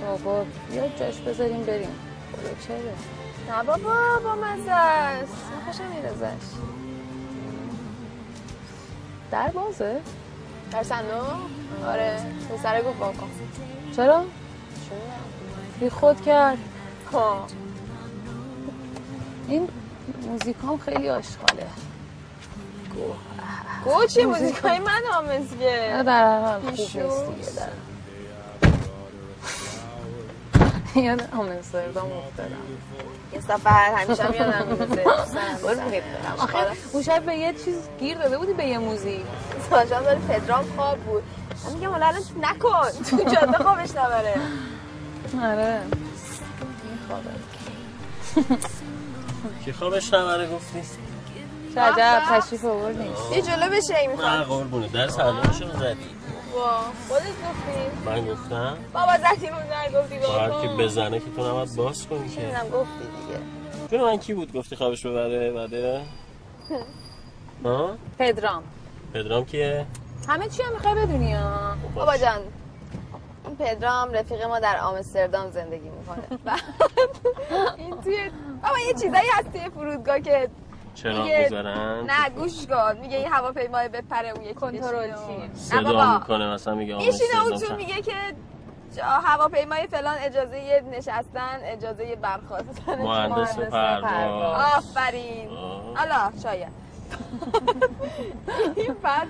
بابا 0.00 0.44
بیا 0.70 0.88
جاش 0.88 1.20
بذاریم 1.20 1.62
بریم 1.64 1.94
چرا 2.68 2.76
نه 3.48 3.64
بابا 3.64 3.94
با 4.24 4.34
مزه 4.34 4.72
است 4.72 5.32
خوشم 5.66 5.86
میاد 5.86 6.04
ازش 6.04 6.77
در 9.30 9.48
بازه. 9.48 10.00
در 10.72 10.82
صندوق؟ 10.82 11.26
آره. 11.86 12.18
پسره 12.50 12.82
گفت 12.82 13.00
واکن 13.00 13.30
چرا؟ 13.96 14.24
بی 15.80 15.90
خود 15.90 16.20
کرد. 16.20 16.58
ها. 17.12 17.46
این 19.48 19.68
موزیک 20.26 20.56
هم 20.62 20.78
خیلی 20.78 21.10
آشغاله. 21.10 21.66
گو. 23.84 24.06
چی 24.06 24.24
موزیک 24.24 24.54
های 24.56 24.78
من 24.78 25.02
آمزگه 25.18 25.92
نه 25.96 26.02
در 26.02 26.40
حال 26.40 26.60
خوب. 26.60 26.70
نیست 26.70 26.96
دیگه 26.96 27.46
در 30.94 31.02
یاد 31.04 31.28
آمستردام 31.32 32.12
افتادم. 32.12 32.56
یه 33.32 33.40
سفر 33.40 33.94
همیشه 33.96 34.22
هم 34.24 34.34
یادم 34.34 34.66
میفته 34.66 35.04
آخه 36.42 36.58
اون 36.92 37.02
شب 37.02 37.22
به 37.22 37.34
یه 37.34 37.52
چیز 37.64 37.76
گیر 38.00 38.18
داده 38.18 38.38
بودی 38.38 38.52
به 38.52 38.64
یه 38.64 38.78
موزیک. 38.78 39.20
ساشا 39.70 40.00
داره 40.00 40.18
پدرام 40.28 40.64
خواب 40.76 40.98
بود. 40.98 41.22
من 41.66 41.72
میگم 41.72 41.90
حالا 41.90 42.06
الان 42.06 42.22
نکن. 42.40 42.90
تو 43.10 43.16
جاده 43.16 43.58
خوابش 43.58 43.90
نبره 43.90 44.34
آره. 45.42 45.80
کی 49.64 49.72
خوابش 49.72 50.14
نبره 50.14 50.48
گفتی؟ 50.50 50.82
عجب 51.76 52.22
تشریف 52.30 52.64
آوردی. 52.64 53.10
یه 53.34 53.42
جلو 53.42 53.70
بشه 53.70 53.96
این 53.96 54.10
نه 54.10 54.16
می‌خوام 54.16 54.42
قربونه 54.42 54.88
در 54.88 55.08
سلامشو 55.08 55.78
زدی 55.78 56.06
خودت 57.08 57.22
گفتی. 57.22 58.06
من 58.06 58.26
گفتم. 58.32 58.76
بابا 58.92 59.12
زدی 59.16 59.46
رو 59.46 59.54
در 59.70 60.00
گفتی 60.00 60.18
با 60.18 60.26
هر 60.38 60.50
کی 60.50 60.66
بابا 60.68 60.82
بزنه 60.84 61.18
که 61.20 61.26
تو 61.36 61.48
نباید 61.50 61.74
باز 61.76 62.06
کنی 62.06 62.28
که. 62.28 62.40
نمی‌دونم 62.40 62.68
گفتی 62.68 62.98
دیگه. 62.98 63.40
جون 63.98 64.10
من 64.10 64.16
کی 64.16 64.34
بود 64.34 64.52
گفتی 64.52 64.76
خوابش 64.76 65.06
ببره 65.06 65.50
بده 65.52 66.00
ها؟ 67.64 67.90
پدرام. 68.18 68.62
پدرام 69.14 69.44
کیه؟ 69.44 69.86
همه 70.28 70.48
چی 70.48 70.62
هم 70.62 70.72
می‌خوای 70.72 70.94
بدونی 70.94 71.32
ها؟ 71.34 71.74
بابا 71.94 72.16
جان 72.16 72.38
این 73.46 73.56
پدرام 73.56 74.12
رفیق 74.12 74.42
ما 74.42 74.60
در 74.60 74.78
آمستردام 74.78 75.50
زندگی 75.50 75.88
می‌کنه. 75.88 76.22
این 77.78 78.00
توی 78.00 78.30
بابا 78.62 78.78
یه 78.78 78.92
چیزایی 78.92 79.28
هست 79.32 79.52
توی 79.52 79.70
فرودگاه 79.74 80.20
که 80.20 80.48
چرا 81.02 81.22
میگه- 81.22 81.38
می‌ذارن؟ 81.42 82.04
نه 82.10 82.28
گوش 82.36 82.66
کن. 82.66 82.98
میگه 83.00 83.16
این 83.16 83.26
هواپیمای 83.32 83.88
بپره 83.88 84.28
اون 84.28 84.42
یکی 84.42 84.54
کنترل 84.54 85.10
نه 85.10 85.16
صدا 85.54 86.14
می‌کنه 86.14 86.54
مثلا 86.54 86.74
میگه 86.74 86.96
میشینه 86.96 87.42
اون 87.44 87.58
تو 87.58 87.76
میگه 87.76 88.02
که 88.02 88.12
هواپیمای 89.02 89.86
فلان 89.86 90.16
اجازه 90.20 90.84
نشستن 90.92 91.58
اجازه 91.62 92.16
برخواستن. 92.16 93.02
مهندس 93.02 93.58
پرواز. 93.58 94.76
آفرین. 94.76 95.48
حالا 95.96 96.32
شاید. 96.42 96.72
این 98.76 98.94
بعد 99.02 99.28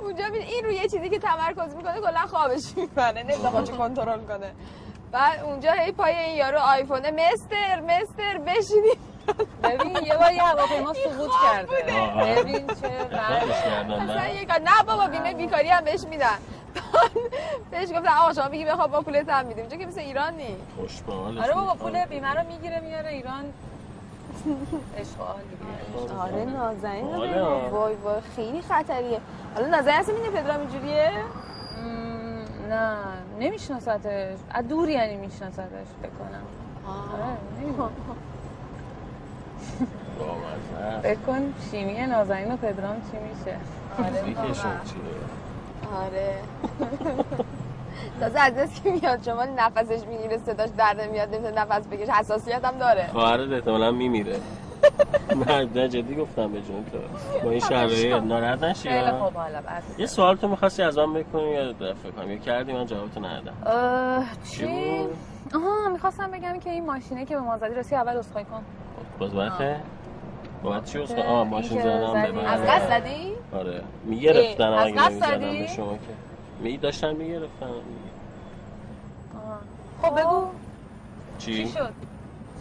اونجا 0.00 0.24
این 0.24 0.64
روی 0.64 0.74
یه 0.74 0.88
چیزی 0.88 1.10
که 1.10 1.18
تمرکز 1.18 1.74
می‌کنه 1.74 2.00
کلا 2.00 2.26
خوابش 2.26 2.62
می‌بره. 2.76 3.24
چه 3.66 3.72
کنترل 3.72 4.20
کنه. 4.20 4.52
بعد 5.12 5.40
اونجا 5.44 5.72
هی 5.72 5.92
پای 5.92 6.14
این 6.14 6.36
یارو 6.36 6.58
آیفونه 6.58 7.10
مستر 7.10 7.80
مستر 7.80 8.38
بشینید 8.38 9.09
ببین 9.62 9.96
یه 10.06 10.16
بار 10.16 10.32
یه 10.32 10.42
هواپیما 10.42 10.92
سقوط 10.94 11.30
کرده. 11.42 11.72
ببین 12.42 12.66
چه 12.66 12.88
بعد. 13.12 13.42
نه. 14.62 14.82
بابا 14.86 15.06
بیمه 15.06 15.34
بیکاری 15.34 15.68
هم 15.68 15.84
بهش 15.84 16.04
میدن. 16.10 16.26
بهش 17.70 17.88
گفتن 17.88 18.08
آقا 18.20 18.32
شما 18.32 18.48
بگی 18.48 18.64
بخواب 18.64 18.90
با 18.90 19.00
پولت 19.00 19.28
هم 19.28 19.46
میدیم. 19.46 19.68
چون 19.68 19.78
که 19.78 19.86
مثل 19.86 20.00
ایران 20.00 20.34
نی. 20.34 20.56
آره 21.42 21.54
بابا. 21.54 21.74
پول 21.74 22.04
بیمه 22.04 22.34
رو 22.34 22.46
می‌گیره 22.46 22.80
میاره 22.80 23.08
ایران. 23.08 23.44
آره 26.20 26.44
نازنین 26.44 27.14
آره. 27.14 27.68
وای 27.70 27.94
وای 27.94 28.20
خیلی 28.36 28.62
خطریه. 28.62 29.20
حالا 29.54 29.66
نازنین 29.66 29.96
اصلا 29.96 30.14
می‌دونی 30.14 30.36
پدرام 30.36 30.60
اینجوریه؟ 30.60 31.10
نه. 32.70 32.96
نمیشناستش 33.40 34.38
از 34.50 34.68
دور 34.68 34.88
یعنی 34.88 35.16
میشناستش 35.16 35.90
بکنم 36.02 36.42
آره. 36.86 37.36
بامزه. 40.20 41.08
بکن 41.14 41.54
شیمی 41.70 42.06
نازنین 42.06 42.52
و 42.52 42.56
پدرام 42.56 42.96
چی 42.96 43.16
میشه؟ 43.18 43.56
موزیکشون 43.98 44.72
چیه 44.84 45.00
آره. 45.96 46.34
تازه 48.20 48.40
از 48.40 48.54
دست 48.54 48.82
که 48.82 48.90
میاد 48.90 49.22
شما 49.24 49.44
نفسش 49.44 50.06
می‌گیره 50.06 50.38
صداش 50.38 50.68
در 50.78 50.96
نمیاد 51.00 51.34
نمی‌تونه 51.34 51.60
نفس 51.62 51.86
بکش 51.86 52.08
حساسیت 52.08 52.64
هم 52.64 52.78
داره. 52.78 53.06
خواهرت 53.12 53.52
احتمالا 53.52 53.90
میمیره. 53.90 54.36
نه 55.46 55.64
نه 55.74 55.88
جدی 55.88 56.14
گفتم 56.14 56.52
به 56.52 56.60
جون 56.60 56.84
تو. 56.92 56.98
با 57.44 57.50
این 57.50 57.60
شرایط 57.60 58.22
ناراحت 58.22 58.62
نشی 58.62 58.88
خیلی؟ 58.88 59.10
خوب 59.10 59.34
حالا 59.34 59.58
بس. 59.60 59.98
یه 59.98 60.06
سوال 60.06 60.36
تو 60.36 60.48
می‌خواستی 60.48 60.82
از 60.82 60.98
من 60.98 61.14
بکنی 61.14 61.50
یا 61.50 61.72
دفعه 61.72 62.10
کنم 62.16 62.30
یا 62.30 62.38
کردی 62.38 62.72
من 62.72 62.86
جوابتو 62.86 63.20
ندادم. 63.20 63.54
چی؟ 64.50 64.66
آها 65.54 65.88
می‌خواستم 65.92 66.30
بگم 66.30 66.58
که 66.60 66.70
این 66.70 66.86
ماشینه 66.86 67.24
که 67.24 67.34
به 67.34 67.40
ما 67.40 67.58
زدی 67.58 67.74
راستی 67.74 67.96
اول 67.96 68.16
اسخای 68.16 68.44
کن. 68.44 68.62
باز 69.18 69.30
بابت 70.62 70.84
چی 70.84 70.98
اصلا 70.98 71.22
آه 71.22 71.46
ماشین 71.46 71.82
زدم. 71.82 72.12
به 72.12 72.48
از 72.48 72.60
من. 72.60 72.66
قصد 72.66 73.00
زدی؟ 73.00 73.32
آره. 73.52 73.82
می‌گرفتن 74.04 74.72
از 74.72 74.86
اگه 74.86 74.96
قصد 74.96 75.24
نمی‌زدم؟ 75.24 75.58
به 75.58 75.66
شما 75.66 75.92
که. 75.92 75.98
می 76.60 76.76
داشتن 76.76 77.16
می‌گرفتن. 77.16 77.70
خب 80.02 80.20
بگو. 80.20 80.44
چی؟ 81.38 81.64
چی 81.64 81.72
شد؟ 81.72 81.92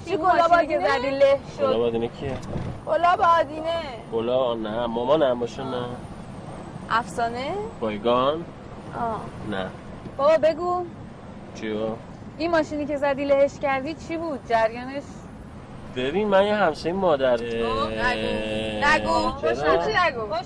چی 0.05 0.17
گلابادینه 0.17 0.83
که 0.83 0.89
زدی 0.89 1.09
له 1.09 1.39
شد. 1.57 1.73
بادینه 1.77 2.07
کیه؟ 2.07 2.37
گلابادینه 2.87 3.81
گلا 4.13 4.53
نه 4.55 4.85
مامانم 4.85 5.39
باشه 5.39 5.63
نه. 5.63 5.85
افسانه؟ 6.89 7.51
بایگان؟ 7.79 8.45
آه. 8.95 9.21
نه. 9.51 9.67
بابا 10.17 10.37
بگو. 10.37 10.85
چیو؟ 11.55 11.77
این 12.37 12.51
ماشینی 12.51 12.85
که 12.85 12.97
زدی 12.97 13.25
لهش 13.25 13.59
کردی 13.59 13.93
چی 13.93 14.17
بود؟ 14.17 14.39
جریانش؟ 14.49 15.03
ببین 15.95 16.27
من 16.27 16.45
یه 16.45 16.55
همسایه 16.55 16.95
مادر 16.95 17.33
نگو. 17.33 17.89
نگو. 18.87 19.29
خوش 19.39 19.57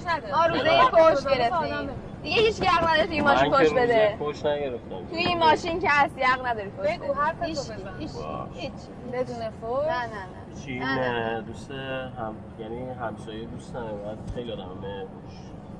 نده 0.07 0.31
ما 0.37 0.45
روزه 0.45 0.73
یه 0.73 0.83
فوش 0.85 1.33
گرفتیم 1.33 1.89
دیگه 2.23 2.41
هیچ 2.41 2.59
کی 2.59 2.65
حق 2.65 2.83
نداره 2.89 3.05
توی 3.07 3.15
این 3.15 3.23
ماشین 3.23 3.49
من 3.51 3.51
که 3.51 3.57
فوش 3.57 3.69
روزه 3.69 3.81
بده 3.85 4.15
فوش 4.19 4.45
نگرفتم. 4.45 5.05
توی 5.09 5.19
این 5.19 5.39
ماشین 5.39 5.79
که 5.79 5.87
هستی 5.91 6.21
حق 6.21 6.45
نداری 6.47 6.69
بده. 6.69 6.97
بگو 6.97 7.13
هیچ 7.45 7.57
تو 7.57 7.73
بزن. 7.73 8.47
هیچ. 8.53 8.71
بدون 9.13 9.49
فوش 9.61 9.85
نه 9.87 10.05
نه 10.05 10.05
نه. 10.05 10.61
چی؟ 10.65 10.79
نه، 10.79 10.99
نه. 10.99 11.33
نه 11.35 11.41
دوست 11.41 11.71
هم 11.71 12.35
یعنی 12.59 12.89
همسایه 12.89 13.45
دوست 13.45 13.75
ندارم. 13.75 13.97
باید 14.05 14.17
خیلی 14.35 14.51
آدمه 14.51 15.05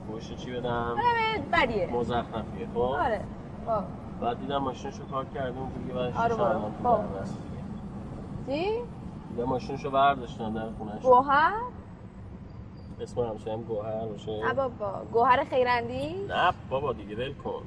فوش 0.08 0.36
چی 0.44 0.52
بدم؟ 0.52 0.70
آدم 0.98 1.44
بدیه. 1.64 1.88
مزخرفیه 1.92 2.68
خب؟ 2.74 2.80
آره. 2.80 3.22
با 3.66 3.84
بعد 4.22 4.40
دیدم 4.40 4.58
ماشینشو 4.58 5.04
پارک 5.12 5.34
کرده 5.34 5.60
اون 5.60 5.70
دیگه 5.70 5.94
بعدش 5.94 6.16
آره 6.16 6.36
بابا. 6.84 6.98
دربست. 6.98 7.38
چی؟ 8.48 8.70
دیدم 9.36 9.50
ماشینشو 9.50 9.92
برداشتن 9.92 10.54
در 10.54 10.70
خونش 10.78 11.02
گوهر؟ 11.02 11.54
اسم 13.02 13.22
همسایه 13.22 13.58
هم 13.58 13.64
گوهر 13.64 14.06
باشه 14.06 14.32
نه 14.32 14.54
بابا 14.54 14.92
گوهر 15.14 15.44
خیرندی؟ 15.44 16.26
نه 16.30 16.54
بابا 16.70 16.94
دیگه 16.94 17.16
ول 17.16 17.34
کن. 17.34 17.64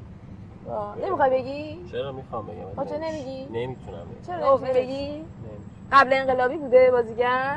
نمی‌خوای 1.02 1.30
بگی؟ 1.30 1.90
چرا 1.92 2.12
می‌خوام 2.12 2.46
بگم 2.46 2.74
با 2.76 2.84
تو 2.84 2.94
نمیگی؟ 2.98 3.44
نمی‌تونم 3.44 3.98
بگم 3.98 4.26
چرا 4.26 4.50
نمی‌خوای 4.50 4.72
بگی؟ 4.72 5.24
قبل 5.92 6.12
انقلابی 6.12 6.56
بوده 6.56 6.90
بازیگر؟ 6.90 7.56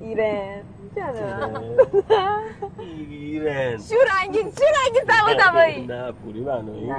ایرن 0.00 0.62
ایرن 2.78 3.78
شورنگی 3.78 4.38
شورنگی 4.38 5.00
سوا 5.08 5.34
دمایی 5.34 5.86
نه 5.86 6.12
پوری 6.12 6.40
بنایی 6.40 6.92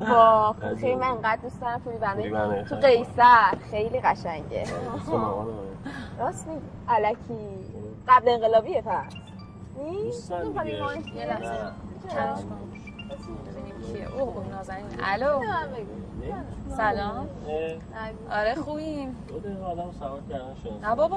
با 0.00 0.54
خیلی 0.80 0.94
من 0.94 1.06
انقدر 1.08 1.38
دوست 1.42 1.60
دارم 1.60 1.80
بنایی 2.00 2.30
بنایی 2.30 2.64
تو 2.64 2.76
قیصر 2.76 3.58
خیلی 3.70 4.00
قشنگه. 4.00 4.60
اسم 4.62 5.12
مامانه. 5.12 5.50
راست 6.18 6.46
میگی. 6.46 6.60
الکی 6.88 7.48
قبل 8.08 8.28
انقلابیه 8.28 8.82
پس. 8.82 9.12
نیست؟ 9.78 10.32
اوه 14.18 14.46
نازنین. 14.50 14.84
الو. 15.04 15.40
سلام. 16.76 17.28
آره 18.30 18.54
خوبیم. 18.54 19.16
نه 20.82 20.94
بابا. 20.94 21.16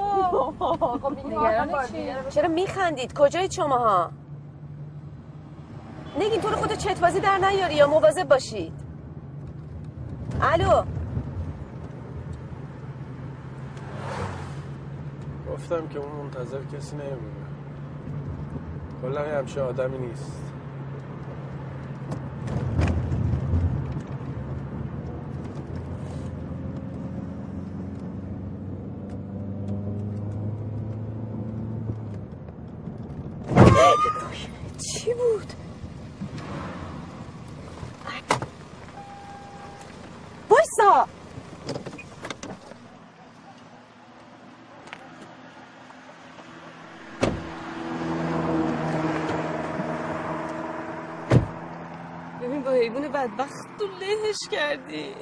نگران 1.28 1.68
چی؟ 1.92 2.12
چرا 2.30 2.48
میخندید؟ 2.48 3.12
کجایید 3.14 3.50
شماها؟ 3.50 4.10
نگین 6.18 6.40
تو 6.40 6.48
رو 6.48 6.56
خود 6.56 6.72
چت 6.72 7.00
بازی 7.00 7.20
در 7.20 7.38
نیاری 7.38 7.74
یا 7.74 7.86
مواظب 7.86 8.28
باشید 8.28 8.72
الو. 10.40 10.82
گفتم 15.52 15.88
که 15.88 15.98
اون 15.98 16.12
منتظر 16.12 16.58
کسی 16.64 16.96
نمیمونه. 16.96 17.44
کلا 19.02 19.38
همچه 19.38 19.62
آدمی 19.62 19.98
نیست 19.98 20.40
چی 34.78 35.14
بود 35.14 35.52
وایسا 40.50 41.08
ببین 52.42 52.62
با 52.62 52.70
حیوان 52.94 53.12
بدبخت 53.12 53.78
تو 53.78 53.86
لهش 53.86 54.36
کردی. 54.50 55.14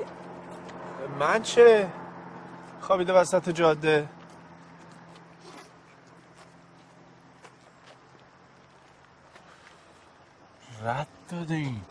من 1.19 1.43
چه؟ 1.43 1.93
خوابیده 2.81 3.13
وسط 3.13 3.49
جاده. 3.51 4.09
رد 10.85 11.09
دادیم 11.31 11.87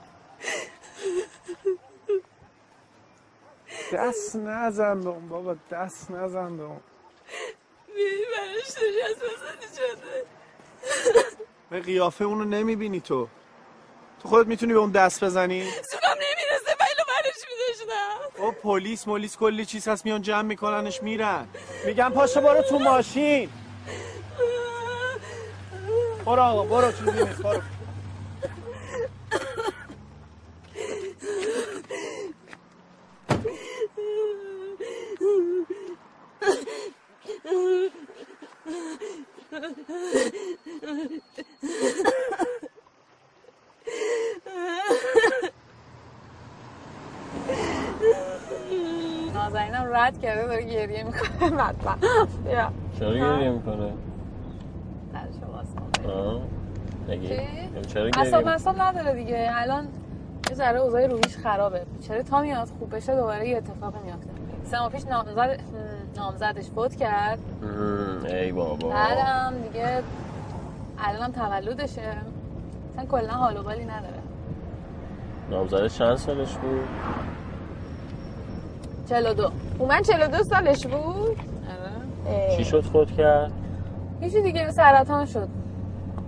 دست 3.94 4.36
نزن 4.36 5.02
به 5.02 5.10
اون 5.10 5.30
بابا 5.30 5.56
دست 5.72 6.12
نزن 6.12 6.58
به 6.58 6.64
اون. 6.64 6.80
بیایی 7.96 8.26
براش 8.38 8.68
نشست 8.68 9.24
وسط 9.24 9.80
جاده. 9.80 10.26
به 11.70 11.80
قیافه 11.80 12.26
اونو 12.26 12.44
نمی‌بینی 12.44 13.00
تو. 13.02 13.28
تو 14.22 14.30
خودت 14.30 14.48
می‌تونی 14.48 14.74
به 14.74 14.80
اون 14.80 14.92
دست 14.92 15.24
بزنی؟ 15.24 15.62
سونم 15.62 16.14
نمی‌رسه 16.14 16.76
ولی 16.80 17.04
برش 17.08 17.42
میداشتم. 17.52 18.44
او 18.44 18.52
پلیس 18.52 19.08
ملیس 19.08 19.38
کلی 19.38 19.66
چیز 19.66 19.88
هست 19.88 20.06
میان 20.06 20.22
جمع 20.22 20.42
میکننش 20.42 21.04
میرن. 21.04 21.48
میگم 21.86 22.12
پاشو 22.16 22.42
برو 22.42 22.62
تو 22.62 22.80
ماشین. 22.80 23.50
برو 26.26 26.42
آقا 26.42 26.64
برو 26.64 26.92
چیزی 26.92 27.24
نیست 27.26 27.42
برو 27.42 27.62
نازنینم 49.34 49.90
رد 49.94 50.22
کرده 50.22 50.48
داره 50.48 51.31
بدبخت 51.50 52.38
بیا. 52.46 52.72
چرا 53.00 53.14
گریه 53.14 53.50
می‌کنه 53.50 53.94
گریه 58.16 58.40
مصاب 58.40 58.82
نداره 58.82 59.14
دیگه. 59.14 59.50
الان 59.54 59.88
یه 60.50 60.56
ذره 60.56 60.80
اوضاع 60.80 61.08
روحیش 61.08 61.38
خرابه. 61.38 61.86
چرا 62.08 62.24
تا 62.24 62.42
میاد 62.42 62.68
خوب 62.80 62.96
بشه 62.96 63.16
دوباره 63.16 63.50
یه 63.50 63.58
اتفاقی 63.58 64.00
میافته. 64.04 64.30
سه 64.64 64.90
پیش 64.90 65.06
نامزد 65.06 65.60
نامزدش 66.18 66.66
فوت 66.66 66.96
کرد. 66.96 67.40
ای 68.28 68.52
بابا. 68.52 68.90
بعدم 68.90 69.54
دیگه 69.62 70.04
الانم 71.00 71.32
تولدشه. 71.32 72.16
اصلا 72.94 73.06
کلا 73.12 73.34
حال 73.34 73.58
و 73.58 73.64
بالی 73.64 73.86
نداره. 73.86 74.20
نامزده 75.50 75.90
چند 75.90 76.16
سالش 76.16 76.54
بود؟ 76.54 76.88
42 79.10 79.52
من 79.88 80.02
42 80.02 80.44
سالش 80.44 80.88
بود. 80.88 81.38
آره. 82.28 82.58
چی 82.58 82.66
شد 82.66 82.84
خود 82.84 83.12
کرد؟ 83.18 83.52
هیچی 84.22 84.42
دیگه 84.42 84.72
سرطان 84.72 85.26
شد. 85.26 85.48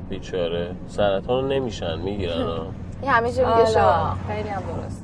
بیچاره. 0.10 0.76
سرطان 0.88 1.44
رو 1.44 1.48
نمیشن 1.50 2.00
می‌گیرن 2.00 2.42
ها. 2.42 2.66
این 3.02 3.12
همه 3.12 3.32
جا 3.32 3.58
میگه 3.58 3.70
شما. 3.70 3.82
آره، 3.82 4.18
خیلی 4.28 4.50
هم 4.50 4.62
درسته. 4.62 5.04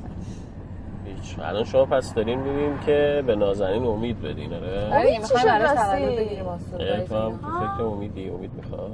الان 1.48 1.64
شما 1.64 1.84
پس 1.84 2.14
دارین 2.14 2.38
می‌بینیم 2.40 2.78
که 2.78 3.24
به 3.26 3.36
نازنین 3.36 3.84
امید 3.84 4.22
بدین 4.22 4.52
آره. 4.54 4.94
آره 4.94 5.16
چی 5.16 5.38
شد 5.38 5.44
براش 5.46 5.78
راستی؟ 5.78 6.40
اه، 6.80 7.00
تو 7.00 7.14
هم 7.16 7.30
تو 7.30 7.76
فکر 7.76 7.82
امیدی 7.82 8.28
امید 8.28 8.50
می‌خواد؟ 8.54 8.90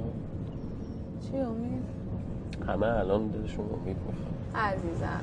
چی 1.31 1.37
امید؟ 1.37 1.83
همه 2.67 2.87
الان 2.87 3.27
دلشون 3.27 3.65
امید 3.65 3.97
می‌خواد. 4.07 4.65
عزیزم. 4.73 5.21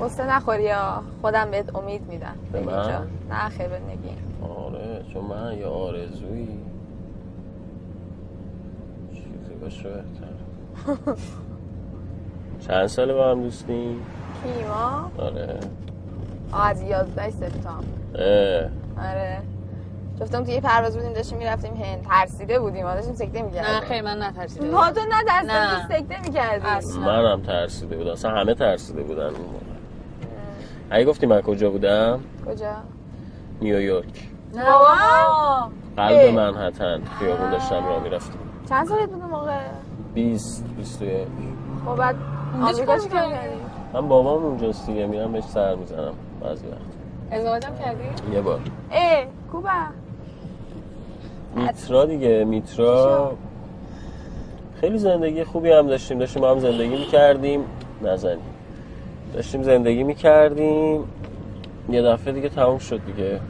قصه 0.00 0.26
نخوری 0.36 0.62
یا 0.62 1.02
خودم 1.20 1.50
بهت 1.50 1.76
امید 1.76 2.08
میدم. 2.08 2.34
به 2.52 2.60
من؟ 2.60 2.86
نه 3.30 3.48
بهت 3.58 3.82
نگیم 3.90 4.16
آره 4.58 5.04
چون 5.12 5.24
من 5.24 5.58
یه 5.58 5.66
آرزویی. 5.66 6.58
چیزی 9.14 9.54
باشه 9.60 9.82
بهتر. 9.88 11.12
چند 12.68 12.86
ساله 12.86 13.14
با 13.14 13.30
هم 13.30 13.42
دوستیم؟ 13.42 14.06
کیما 14.44 15.10
آره. 15.18 15.60
آه، 16.52 16.66
از 16.68 16.82
11 16.82 17.30
سپتامبر. 17.30 17.84
اه. 18.14 18.68
آره. 19.10 19.38
جفتم 20.20 20.44
توی 20.44 20.54
یه 20.54 20.60
پرواز 20.60 20.96
بودیم 20.96 21.12
داشتیم 21.12 21.38
می‌رفتیم 21.38 21.74
هند. 21.74 22.02
ترسیده 22.02 22.58
بودیم 22.58 22.84
ما 22.84 22.94
داشتیم 22.94 23.14
سکته 23.14 23.42
می‌کردیم. 23.42 23.74
نه 23.74 23.80
خیر 23.80 24.02
من 24.02 24.22
نترسیده 24.22 24.70
ما 24.70 24.90
تو 24.90 25.00
نه. 25.00 25.22
نترسیده 25.22 25.98
سکته 25.98 26.20
می‌کردیم. 26.28 26.66
اصلا. 26.66 27.00
منم 27.02 27.42
ترسیده 27.42 27.96
بودم. 27.96 28.10
اصلا 28.10 28.30
همه 28.30 28.54
ترسیده 28.54 29.02
بودن. 29.02 29.30
اگه 30.92 31.04
گفتی 31.04 31.26
من 31.26 31.40
کجا 31.40 31.70
بودم؟ 31.70 32.20
کجا؟ 32.46 32.72
نیویورک. 33.60 34.28
نه 34.54 34.64
بابا. 34.64 35.70
قلب. 35.96 36.34
منحتن. 36.34 37.00
خیابون 37.18 37.50
داشتم 37.50 37.86
راه 37.86 38.02
می‌رفتم 38.02 38.38
چند 38.68 38.86
سالت 38.88 39.08
بود 39.08 39.22
اون 39.22 39.30
موقع؟ 39.30 39.58
20 40.14 40.64
21 40.76 41.26
خب 41.86 41.96
بعد 41.96 42.16
اونجا 42.52 42.68
آمریکا 42.68 42.98
چیکار 42.98 43.26
می‌کردی؟ 43.26 43.32
کردی؟ 43.32 43.56
من 43.94 44.08
بابام 44.08 44.44
اونجاست 44.44 44.86
دیگه 44.86 45.06
میرم 45.06 45.32
بهش 45.32 45.44
سر 45.44 45.74
می‌زنم 45.74 46.12
بعضی 46.42 46.66
وقت. 46.66 46.78
ازدواجم 47.30 47.74
کردی؟ 47.84 48.34
یه 48.34 48.40
بار. 48.40 48.60
اه 48.92 49.24
کوبا. 49.52 49.70
میترا 51.56 52.04
دیگه 52.06 52.44
میترا. 52.44 53.32
خیلی 54.80 54.98
زندگی 54.98 55.44
خوبی 55.44 55.70
هم 55.70 55.86
داشتیم 55.86 56.18
داشتیم 56.18 56.42
با 56.42 56.50
هم 56.50 56.58
زندگی 56.58 56.96
می‌کردیم. 56.98 57.64
نزنیم 58.02 58.51
داشتیم 59.32 59.62
زندگی 59.62 60.02
می‌کردیم. 60.02 61.04
یه 61.90 62.02
دفعه 62.02 62.32
دیگه 62.32 62.48
تموم 62.48 62.78
شد 62.78 63.00
دیگه. 63.06 63.40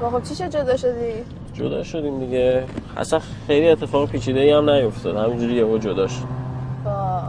خب 0.00 0.22
چی 0.22 0.34
شد 0.34 0.48
جدا 0.48 0.76
شدی؟ 0.76 1.12
جدا 1.54 1.82
شدیم 1.82 2.18
دیگه. 2.18 2.64
اصلا 2.96 3.20
خیلی 3.46 3.68
اتفاق 3.68 4.08
پیچیده 4.08 4.40
ای 4.40 4.50
هم 4.50 4.70
نیفتاد. 4.70 5.16
همینجوری 5.16 5.54
یهو 5.54 5.78
جدا 5.78 6.06
شد. 6.06 6.24
با 6.84 7.22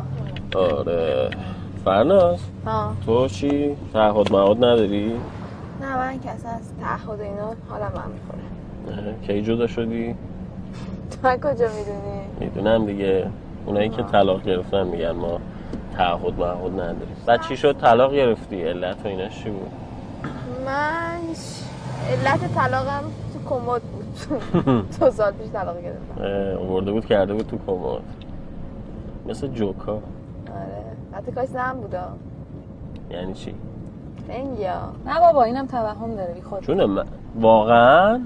آره. 0.60 1.30
فرناز 1.86 2.40
ها 2.66 2.94
تو 3.06 3.28
چی؟ 3.28 3.76
تعهد 3.94 4.32
معهد 4.32 4.58
نداری؟ 4.58 5.14
نه 5.82 5.98
من 5.98 6.20
که 6.20 6.30
اصلا 6.30 6.52
از 6.52 6.62
تعهد 6.82 7.22
اینا 7.22 7.54
حالا 7.70 7.86
من 7.86 8.12
اه، 8.94 9.28
کی 9.28 9.42
جدا 9.42 9.68
شدی؟ 9.68 10.16
تو 11.22 11.30
کجا 11.38 11.52
می‌دونی؟ 11.52 12.22
می‌دونم 12.40 12.86
دیگه. 12.86 13.28
اونایی 13.66 13.90
که 13.90 14.04
طلاق 14.04 14.44
گرفتن 14.44 14.88
میگن 14.88 15.12
ما. 15.12 15.40
تعهد 15.98 16.40
معهد 16.40 16.72
نداریم 16.74 17.16
بعد 17.26 17.42
چی 17.42 17.58
شد؟ 17.58 17.78
طلاق 17.78 18.14
گرفتی. 18.14 18.64
علت 18.64 19.06
و 19.06 19.08
ایناش 19.08 19.44
چی 19.44 19.50
بود؟ 19.50 19.72
من 20.66 21.18
علت 22.12 22.54
طلاقم 22.56 23.04
تو 23.34 23.50
کمد 23.50 23.82
بود. 23.82 24.06
دو 25.00 25.12
سال 25.12 25.32
پیش 25.32 25.52
طلاق 25.52 25.76
گرفتم. 25.82 26.62
آورده 26.62 26.92
بود 26.92 27.06
کرده 27.06 27.34
بود 27.34 27.48
تو 27.48 27.58
کمد. 27.68 28.02
مثل 29.30 29.48
جوکا. 29.48 29.92
آره. 29.94 30.02
حتی 31.14 31.32
کاش 31.32 31.46
زن 31.46 31.74
بودا. 31.82 32.04
یعنی 33.12 33.34
چی؟ 33.34 33.56
انگیا. 34.30 34.72
نه 35.06 35.20
بابا 35.20 35.44
اینم 35.44 35.66
توهم 35.68 36.16
داره 36.16 36.34
بی 36.34 36.42
خود. 36.42 36.62
چون 36.62 36.86
من 36.86 37.06
واقعا؟ 37.40 38.22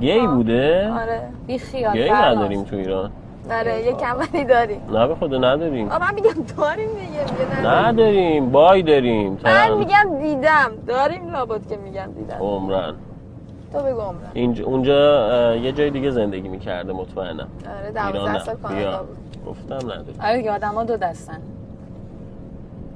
گی 0.00 0.26
بوده؟ 0.26 0.92
آره. 0.92 1.22
بی 1.46 1.58
خیال 1.58 1.92
گی. 1.92 2.10
نداریم 2.10 2.64
تو 2.64 2.76
ایران. 2.76 3.10
آره 3.50 3.82
یه 3.82 3.92
کمری 3.92 4.44
داریم. 4.44 4.80
نه 4.92 5.06
به 5.06 5.14
خدا 5.14 5.38
نداریم. 5.38 5.88
آه 5.88 5.98
من 5.98 6.14
میگم 6.14 6.30
داریم 6.56 6.88
دیگه 6.88 7.02
میگه 7.02 7.60
نداریم. 7.60 7.86
نداریم 7.86 8.50
بای 8.50 8.82
داریم. 8.82 9.38
من 9.44 9.74
میگم 9.78 10.18
دیدم. 10.22 10.70
داریم 10.86 11.30
لابد 11.30 11.68
که 11.68 11.76
میگم 11.76 12.08
دیدم. 12.16 12.36
عمرن. 12.40 12.94
تو 13.72 13.78
بگو 13.78 14.00
عمرم 14.00 14.30
اینجا 14.32 14.64
اونجا 14.64 15.56
یه 15.56 15.72
جای 15.72 15.90
دیگه 15.90 16.10
زندگی 16.10 16.48
می‌کرده 16.48 16.92
مطمئنم. 16.92 17.48
آره 17.80 17.92
دوازده. 17.92 18.38
سال 18.44 18.54
بیا. 18.54 18.68
کانادا 18.68 19.02
بود 19.02 19.16
گفتم 19.46 19.74
نداریم. 19.74 20.20
آره 20.22 20.36
دیگه 20.36 20.52
آدم 20.52 20.74
ها 20.74 20.84
دو 20.84 20.96
دستن. 20.96 21.38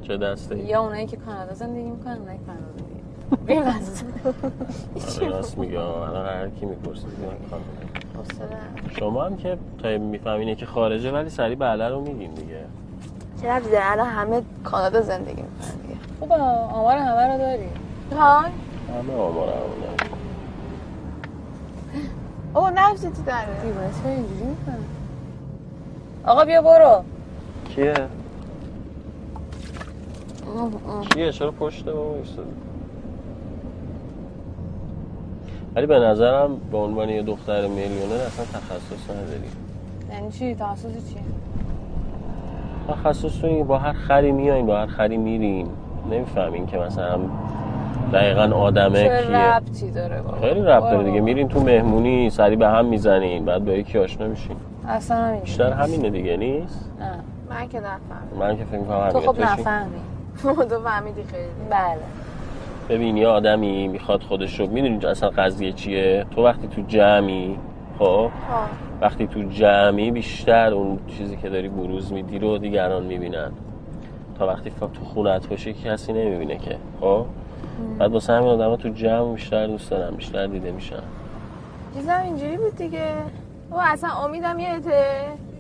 چه 0.02 0.16
دسته؟ 0.16 0.58
یا 0.58 0.82
اونایی 0.82 1.06
که 1.06 1.16
کانادا 1.16 1.54
زندگی 1.54 1.90
می‌کنن 1.90 2.16
اونایی 2.18 2.38
کانادا 2.38 2.72
دیگه 2.76 3.00
بی‌وزن. 3.46 4.06
آره 5.18 5.28
راست 5.28 5.58
میگه. 5.58 5.80
الان 5.80 6.26
هر 6.26 6.48
کی 6.48 6.66
می‌پرسه 6.66 7.06
میگه 7.06 7.26
من 7.26 7.50
کانادا. 7.50 7.66
حوصله. 8.18 8.56
شما 8.98 9.24
هم 9.24 9.36
که 9.36 9.58
تا 9.82 9.98
میفهمینه 9.98 10.54
که 10.54 10.66
خارجه 10.66 11.12
ولی 11.12 11.30
سریع 11.30 11.56
بله 11.56 11.88
رو 11.88 12.00
میگین 12.00 12.34
دیگه. 12.34 12.60
چه 13.42 13.48
ربطی 13.52 13.70
داره؟ 13.70 13.92
الان 13.92 14.06
همه 14.06 14.42
کانادا 14.64 15.00
زندگی 15.00 15.42
می‌کنن 15.42 15.76
دیگه. 15.82 16.00
خوبه 16.20 16.34
آمار 16.34 16.96
همه 16.96 17.32
رو 17.32 17.38
داری. 17.38 17.68
های 18.12 18.50
همه 18.88 19.14
آمار 19.14 19.48
همونه 19.48 19.86
او 22.54 22.70
نفسی 22.70 23.10
تو 23.10 23.22
داره. 23.26 23.46
دیوانه 23.62 23.90
اینجوری 24.04 24.44
می‌کنه 24.44 24.76
آقا 26.24 26.44
بیا 26.44 26.62
برو. 26.62 27.04
کیه؟ 27.68 27.94
کیه؟ 31.14 31.32
چرا 31.32 31.50
پشت 31.50 31.88
ما 31.88 32.14
ایستادی؟ 32.14 32.50
ولی 35.76 35.86
به 35.86 35.98
نظرم 35.98 36.56
به 36.72 36.78
عنوان 36.78 37.08
یه 37.08 37.22
دختر 37.22 37.66
میلیونر 37.66 38.14
اصلا 38.14 38.44
تخصص 38.44 39.10
نداری. 39.10 39.50
یعنی 40.12 40.30
چی؟ 40.30 40.54
تخصص 40.54 41.12
چیه؟ 41.12 41.22
تخصص 42.88 43.40
تو 43.40 43.64
با 43.64 43.78
هر 43.78 43.92
خری 43.92 44.32
میایین 44.32 44.66
با 44.66 44.78
هر 44.78 44.86
خری 44.86 45.16
میرین 45.16 45.68
نمی‌فهمین 46.10 46.66
که 46.66 46.78
مثلا 46.78 47.18
دقیقا 48.12 48.56
آدمه 48.56 49.08
چه 49.08 49.22
کیه. 49.26 49.36
ربطی 49.36 49.90
داره 49.90 50.20
بابا 50.22 50.38
خیلی 50.40 50.60
ربط 50.60 50.82
داره 50.90 51.04
دیگه. 51.04 51.20
میرین 51.20 51.48
تو 51.48 51.60
مهمونی 51.60 52.30
سری 52.30 52.56
به 52.56 52.68
هم 52.68 52.86
می‌زنین 52.86 53.44
بعد 53.44 53.64
با 53.64 53.72
یکی 53.72 53.98
آشنا 53.98 54.26
میشین. 54.26 54.56
اصلا 54.88 55.16
همین 55.16 55.40
بیشتر 55.40 55.72
همینه 55.72 56.10
دیگه 56.10 56.36
نیست؟ 56.36 56.90
نه. 57.00 57.10
من 57.50 57.68
که 57.68 57.78
نفهم 57.78 57.98
من 58.40 58.56
که 58.56 58.64
فکر 58.64 58.78
می‌کنم 58.78 59.08
تو 59.08 59.20
خب؟ 59.20 59.40
نفهمی 59.40 59.96
تو 60.70 60.80
فهمیدی 60.84 61.22
خیلی. 61.22 61.48
بله. 61.70 61.98
ببین 62.88 63.16
یه 63.16 63.26
آدمی 63.26 63.88
می‌خواد 63.88 64.22
خودش 64.22 64.60
رو 64.60 64.66
می‌دونی 64.66 65.06
اصلا 65.06 65.28
قضیه 65.28 65.72
چیه؟ 65.72 66.26
تو 66.30 66.44
وقتی 66.44 66.68
تو 66.68 66.82
جمعی 66.82 67.58
خب؟ 67.98 68.04
ها 68.04 68.30
وقتی 69.00 69.26
تو 69.26 69.42
جمعی 69.42 70.10
بیشتر 70.10 70.74
اون 70.74 70.98
چیزی 71.18 71.36
که 71.36 71.48
داری 71.48 71.68
بروز 71.68 72.12
میدی 72.12 72.38
رو 72.38 72.58
دیگران 72.58 73.02
می‌بینن. 73.02 73.50
تا 74.38 74.46
وقتی 74.46 74.70
فقط 74.70 74.92
تو 74.92 75.04
خونت 75.04 75.48
باشی 75.48 75.72
که 75.72 75.88
کسی 75.88 76.12
نمی‌بینه 76.12 76.58
که 76.58 76.76
خب؟ 77.00 77.26
بعد 77.98 78.12
واسه 78.12 78.32
همین 78.32 78.48
آدم 78.48 78.76
تو 78.76 78.88
جمع 78.88 79.32
بیشتر 79.32 79.66
دوست 79.66 79.90
دارن 79.90 80.14
بیشتر 80.14 80.46
دیده 80.46 80.72
میشن. 80.72 81.02
چیزم 81.94 82.20
اینجوری 82.24 82.56
بود 82.56 82.76
دیگه. 82.76 83.08
او 83.70 83.76
اصلا 83.80 84.10
امیدم 84.10 84.58
یادته 84.58 85.02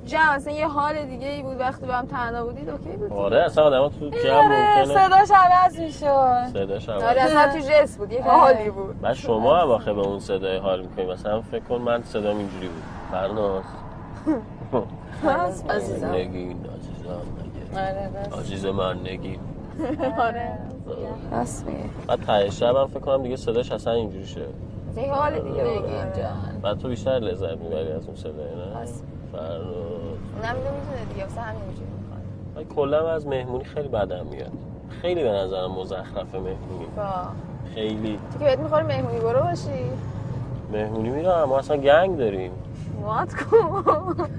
جمع 0.06 0.32
اصلا 0.34 0.52
یه 0.52 0.68
حال 0.68 1.04
دیگه 1.04 1.28
ای 1.28 1.42
بود 1.42 1.60
وقتی 1.60 1.86
با 1.86 1.92
هم 1.92 2.06
تنها 2.06 2.44
بودید 2.44 2.70
اوکی 2.70 2.88
بود 2.96 3.12
آره 3.12 3.42
اصلا 3.42 3.64
آدم 3.64 3.88
تو 3.88 4.08
جمع 4.10 4.34
آره 4.36 4.78
ممکنه. 4.78 4.84
صداش 5.08 5.30
عوض 5.30 5.78
می‌شد. 5.80 6.52
صداش 6.52 6.88
آره 6.88 7.04
عوض 7.20 7.32
اصلا 7.32 7.52
تو 7.52 7.58
جس 7.58 7.96
بود 7.98 8.12
یه 8.12 8.18
آره. 8.22 8.30
حالی 8.30 8.70
بود. 8.70 9.00
بعد 9.00 9.14
شما 9.14 9.56
هم 9.58 9.70
آخه 9.70 9.92
به 9.92 10.00
اون 10.00 10.18
صدای 10.20 10.56
حال 10.56 10.80
می‌کنی 10.80 11.04
مثلا 11.06 11.40
فکر 11.42 11.64
کن 11.64 11.76
من 11.76 12.02
صدام 12.02 12.36
اینجوری 12.36 12.68
بود. 12.68 12.82
فرناز. 13.10 13.62
عزیزم. 15.70 16.06
نگین 16.12 16.56
عزیزم 16.78 17.22
نگین. 17.40 17.78
آره 17.78 18.10
بس 18.32 18.38
عزیز 18.38 18.66
من 18.66 19.00
نگین. 19.00 19.40
آره. 20.18 20.58
میگه 20.86 21.78
بعد 22.06 22.20
ته 22.26 22.50
شب 22.50 22.76
هم 22.76 22.86
فکر 22.86 23.00
کنم 23.00 23.22
دیگه 23.22 23.36
صداش 23.36 23.72
اصلا 23.72 23.92
اینجوری 23.92 24.26
شه. 24.26 24.40
یه 24.96 25.12
حال 25.12 25.32
دیگه 25.32 25.42
بود. 25.48 25.60
نگین 25.60 25.94
آره. 25.96 26.12
جان. 26.16 26.60
بعد 26.62 26.78
تو 26.78 26.88
بیشتر 26.88 27.10
لذت 27.18 27.56
می‌بری 27.58 27.92
از 27.92 28.06
اون 28.06 28.16
صدای 28.16 28.34
نه؟ 28.34 28.86
فرناز 29.36 29.60
اونم 30.36 30.56
اینو 30.56 31.12
دیگه 31.12 31.24
واسه 31.24 31.40
همین 31.40 31.62
اینجوری 31.62 31.90
می‌کنه. 31.90 32.20
من 32.56 32.64
کلا 32.74 33.10
از 33.10 33.26
مهمونی 33.26 33.64
خیلی 33.64 33.88
بدم 33.88 34.26
میاد. 34.26 34.52
خیلی 35.02 35.22
به 35.22 35.30
نظرم 35.32 35.72
مزخرفه 35.72 36.38
مهمونی. 36.38 36.86
با. 36.96 37.10
خیلی. 37.74 38.18
تو 38.32 38.38
که 38.38 38.44
بهت 38.44 38.58
می‌خوره 38.58 38.82
مهمونی 38.82 39.18
برو 39.18 39.42
باشی. 39.42 39.90
مهمونی 40.72 41.08
میرم 41.08 41.44
ما 41.44 41.58
اصلا 41.58 41.76
گنگ 41.76 42.18
داریم. 42.18 42.52
موات 43.00 43.34
کن. 43.34 44.30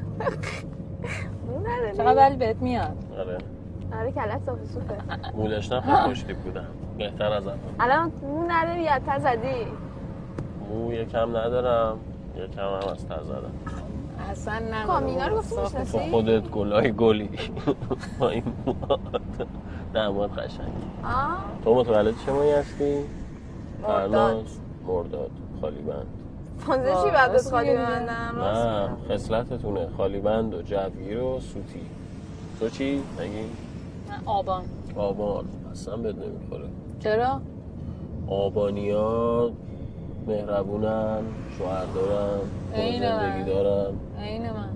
چقدر 1.97 2.27
ولی 2.27 2.37
بهت 2.37 2.55
میاد؟ 2.55 2.97
آره. 3.19 3.37
آره 3.99 4.11
کلت 4.11 4.41
صاف 4.45 4.57
سوپه 4.73 4.95
مو 5.35 5.47
داشتم 5.47 5.81
خیلی 5.81 5.95
خوشتیپ 5.95 6.37
بودم. 6.37 6.65
بهتر 6.97 7.33
از 7.33 7.47
الان. 7.47 7.59
الان 7.79 8.11
اون 8.21 8.51
نداری 8.51 8.81
یا 8.81 8.99
تا 8.99 9.19
زدی. 9.19 9.67
مو 10.69 10.93
یکم 10.93 11.37
ندارم 11.37 11.97
یکم 12.35 12.61
هم 12.61 12.73
از 12.73 13.07
تر 13.07 13.23
زدم. 13.23 13.51
اصلا 14.19 14.59
نه 14.59 14.85
کامینا 14.85 15.27
رو 15.27 15.37
گفتی 15.37 15.85
تو؟ 15.91 15.97
خودت 15.97 16.49
گلای 16.49 16.91
گلی. 16.91 17.29
با 18.19 18.29
این 18.29 18.43
موهات 18.65 18.99
دمات 19.93 20.39
قشنگ 20.39 20.71
آه؟ 21.03 21.37
تو 21.63 21.75
متولد 21.75 22.13
چه 22.25 22.31
ماهی 22.31 22.51
هستی؟ 22.51 22.95
مرداد. 23.83 24.45
مرداد. 24.87 25.31
خالی 25.61 25.81
بند 25.81 26.07
پانزه 26.67 26.93
چی 27.03 27.11
بعد 27.11 27.35
از 27.35 27.51
خالی 27.51 27.73
بندم 27.73 28.43
نه 28.43 28.89
خصلتتونه. 29.09 29.87
خالی 29.97 30.19
بند 30.19 30.53
و 30.53 30.61
جوگیر 30.61 31.21
و 31.21 31.39
سوتی. 31.39 31.81
تو 32.59 32.69
چی؟ 32.69 33.03
نگی؟ 33.19 33.45
آبان. 34.25 34.63
آبان. 34.95 35.45
اصلا 35.71 35.97
بد 35.97 36.15
نمی‌خوره. 36.15 36.65
چرا؟ 36.99 37.41
آبانی 38.27 38.91
ها 38.91 39.51
مهربونن 40.27 41.21
شوهر 41.57 41.85
عین 42.75 42.99
زندگی 43.01 43.39
من. 43.39 43.45
دارن 43.45 43.93
عین 44.21 44.41
من. 44.51 44.69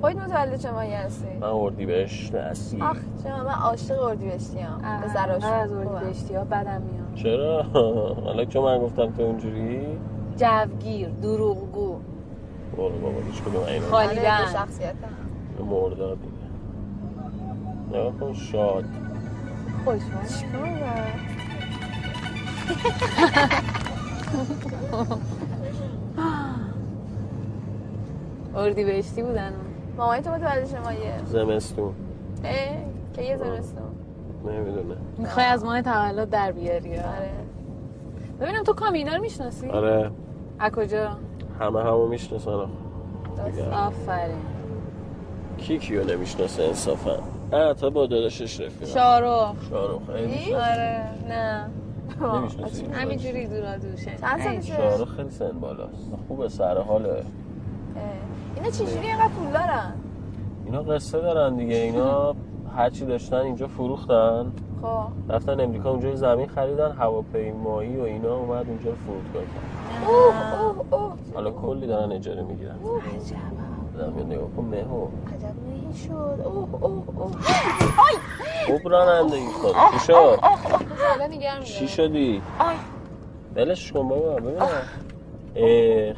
خودت 0.00 0.16
متولد 0.16 0.56
چه 0.58 0.70
ماهی 0.70 0.94
هستی؟ 0.94 1.28
من 1.40 1.46
اردی 1.48 1.86
بهش 1.86 2.30
نسی 2.34 2.82
آخ 2.82 2.96
چرا 3.22 3.44
من 3.44 3.50
عاشق 3.50 4.02
اردیبهشتی 4.04 4.58
هم 4.58 5.00
پسراش 5.02 5.44
از 5.44 5.72
اردیبهشتی 5.72 6.34
ها 6.34 6.44
بدم 6.44 6.82
میاد. 6.82 7.14
چرا؟ 7.14 7.62
حالا 8.24 8.44
چون 8.44 8.64
من 8.64 8.78
گفتم 8.78 9.12
تو 9.12 9.22
اونجوری 9.22 9.86
جوگیر 10.36 11.08
دروغگو. 11.08 11.96
برو 12.76 12.88
بابا 12.98 13.18
هیچ 13.32 13.42
کدوم 13.42 13.62
اینا 13.62 13.86
خالی 13.86 14.18
آره 14.18 14.28
بند. 14.28 14.44
دو 14.46 14.52
شخصیت 14.52 14.94
هم 15.60 15.64
مرداد 15.66 16.18
نگاه 17.90 18.12
کن 18.20 18.32
شاد. 18.32 18.84
خوش 19.84 20.00
اردی 28.56 28.84
بهشتی 28.84 29.22
بودن؟ 29.22 29.52
مامای 29.96 30.20
تو 30.20 30.30
متولد 30.30 30.70
چه 30.70 30.80
ماهیه؟ 30.80 31.24
زمستون. 31.24 31.92
اه 32.44 32.52
که 33.14 33.22
یه 33.22 33.36
زمستون. 33.36 33.82
نمی‌دونه 34.46 34.96
می‌خوای 35.18 35.46
از 35.46 35.64
ماه 35.64 35.82
تولد 35.82 36.30
در 36.30 36.52
بیاری؟ 36.52 36.96
آره. 36.96 37.30
ببینم 38.40 38.62
تو 38.62 38.72
کامینا 38.72 39.14
رو 39.14 39.20
می‌شناسی؟ 39.20 39.68
آره. 39.68 40.10
از 40.58 40.72
کجا؟ 40.72 41.16
همه 41.60 41.80
همو 41.80 42.06
می‌شناسن. 42.08 42.50
آفرین. 43.72 44.36
کی 45.58 45.78
کیو 45.78 46.04
نمی‌شناسه 46.04 46.62
انصافا؟ 46.62 47.18
تا 47.80 47.90
با 47.90 48.06
داداشش 48.06 48.60
رفیقم. 48.60 48.92
شارو 48.92 49.54
شارو 49.70 50.00
خیلی 50.12 50.54
آره 50.54 51.04
نه. 51.28 51.70
نمی‌شناسی 52.22 52.84
همینجوری 52.84 53.46
دورا 53.46 53.76
دوشه 53.76 54.16
چند 54.20 54.40
سالشه؟ 54.40 55.04
خیلی 55.04 55.30
سن 55.30 55.60
بالاست. 55.60 56.12
خوبه 56.28 56.48
سر 56.48 56.78
حاله. 56.78 57.22
اینا 58.56 58.70
چجوری 58.70 59.06
اینقدر 59.06 59.28
پول 59.28 59.52
دارن؟ 59.52 59.92
اینا 60.64 60.82
قصه 60.82 61.20
دارن 61.20 61.56
دیگه. 61.56 61.76
اینا 61.76 62.34
هرچی 62.76 63.06
داشتن 63.06 63.36
اینجا 63.36 63.66
فروختن. 63.66 64.52
خب. 64.82 65.32
رفتن 65.32 65.60
امریکا 65.60 65.90
اونجا 65.90 66.14
زمین 66.14 66.48
خریدن 66.48 66.92
هواپیمایی 66.92 67.96
و 67.96 68.02
اینا 68.02 68.36
اومد 68.36 68.68
اونجا 68.68 68.90
رو 68.90 68.96
فرودگاه 68.96 69.42
کرد 69.42 70.08
اوه 70.08 70.60
اوه 70.60 70.84
اوه. 70.90 71.12
حالا 71.34 71.50
کلی 71.50 71.86
دارن 71.86 72.12
اجاره 72.12 72.42
می‌گیرن. 72.42 72.76
زمین 73.96 74.26
نگاه 74.26 74.48
کن 74.56 74.64
مهو. 74.64 75.04
عجب 75.04 75.54
شد. 75.96 76.10
اوه 76.44 76.68
اوه 76.82 77.04
اوه. 77.16 77.32
خوب 78.66 78.88
رانندگی 78.88 79.46
کن 79.62 79.72
چی 79.92 79.98
شد؟ 80.06 80.40
چی 81.64 81.88
شدی؟ 81.88 82.42
آی. 82.58 82.76
بلش 83.54 83.92
کن 83.92 84.08
بابا 84.08 84.34
ببینم 84.34 84.68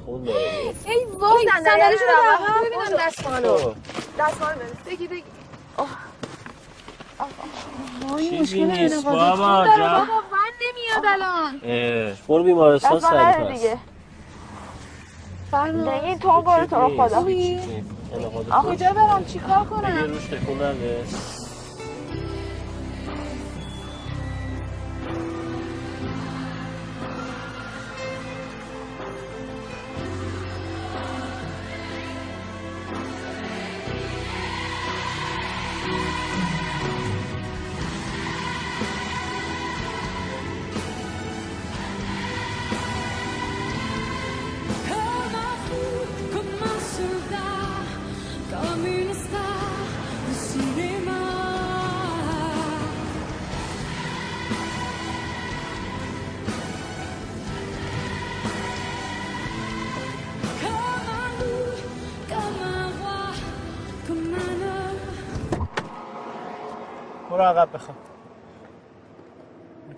خون 0.06 0.24
داره. 0.24 0.38
ای 0.86 1.04
وای 1.20 1.46
صندلیشو 1.52 1.64
صندلیشو 1.64 2.04
ببر. 2.04 2.60
ببینم 2.66 3.06
دستمالو 3.06 3.56
خب. 3.58 3.74
دستمال 4.18 4.54
بده 4.54 4.90
بگی 4.90 5.08
بگی. 5.08 5.24
چیزی 8.30 8.64
نیست 8.64 9.04
بابا 9.04 9.36
بابا 9.36 9.66
من 10.32 10.52
نمیاد 10.62 11.04
الان. 11.04 12.16
برو 12.28 12.44
بیمارستان 12.44 12.96
دستمال 12.96 13.32
سری 13.32 13.44
بده 13.44 13.44
پس. 13.44 13.60
دیگه. 13.60 13.78
تو 16.20 16.42
برو 16.42 16.66
تو 16.66 16.76
رو 16.76 16.88
خدا. 17.08 17.24
خوبی؟ 18.12 18.50
آخ 18.50 18.64
کجا 18.66 18.92
برم 18.92 19.24
چیکار 19.24 19.64
کنم 19.64 19.96
روش 19.96 20.24
تکون 20.24 20.62
نده 20.62 21.04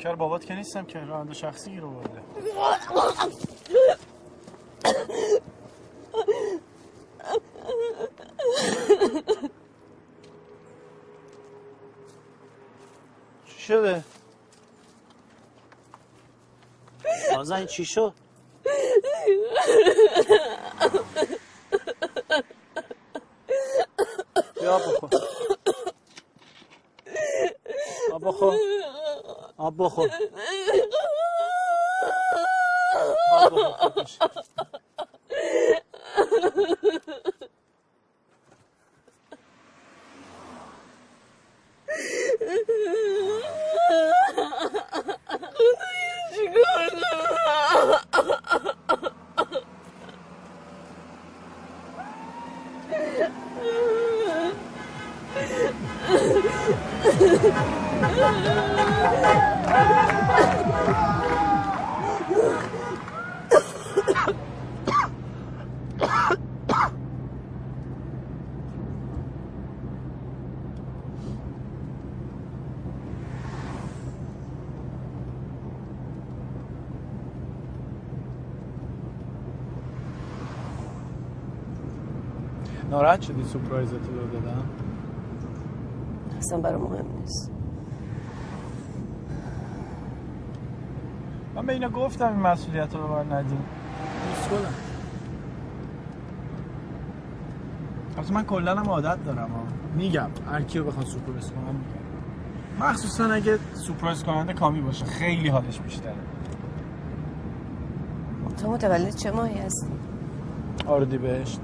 کار 0.03 0.17
بابات 0.17 0.45
که 0.45 0.55
نیستم 0.55 0.85
که 0.85 0.99
راننده 0.99 1.35
شخصی 1.35 1.71
گیر 1.71 1.81
برده 1.81 2.23
چی 13.47 13.61
شده؟ 13.63 14.05
نازنین 17.33 17.67
چی 17.67 17.85
شد؟ 17.85 18.15
بیا 24.61 24.75
آب 24.75 24.83
بخور 24.83 25.11
آب 28.13 28.25
بخور 28.25 28.55
آب 29.71 29.77
بخور. 29.77 30.11
آب 33.33 33.55
بخور 33.55 34.05
خوب 83.53 83.63
میشه. 83.63 83.73
ناراحت 83.73 83.89
شدی 83.89 83.93
سپرایزت 83.93 83.93
رو 83.93 84.41
دادم 84.41 84.65
اصلا 86.39 86.59
برای 86.61 86.83
مهم 86.83 87.07
نیست 87.21 87.53
من 91.55 91.67
به 91.67 91.73
اینا 91.73 91.89
گفتم 91.89 92.29
این 92.29 92.41
مسئولیت 92.41 92.95
رو 92.95 93.09
به 93.09 93.09
من 93.15 93.33
ندیم 93.33 93.65
دوست 94.29 94.49
کنم 94.51 94.75
البته 98.17 98.35
من 98.35 98.45
کلا 98.45 98.77
هم 98.77 98.89
عادت 98.89 99.25
دارم 99.25 99.39
ها. 99.39 99.63
میگم 99.97 100.31
هر 100.51 100.63
کیو 100.63 100.85
بخوام 100.85 101.05
سورپرایز 101.05 101.51
کنم 101.51 101.75
میگم 101.75 102.89
مخصوصا 102.91 103.25
اگه 103.25 103.59
سورپرایز 103.75 104.25
کننده 104.25 104.53
کامی 104.53 104.81
باشه 104.81 105.05
خیلی 105.05 105.49
حالش 105.49 105.81
بیشتره 105.81 106.15
تو 108.63 108.71
متولد 108.71 109.15
چه 109.15 109.31
ماهی 109.31 109.59
هستی؟ 109.59 109.87
آردی 110.87 111.19
بهشت 111.19 111.61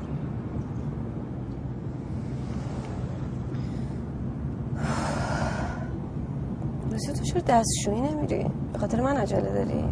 راستی 6.97 7.13
تو 7.13 7.25
چرا 7.25 7.41
دستشویی 7.41 8.01
نمیری؟ 8.01 8.47
به 8.73 8.79
خاطر 8.79 9.01
من 9.01 9.17
عجله 9.17 9.53
داری؟ 9.53 9.85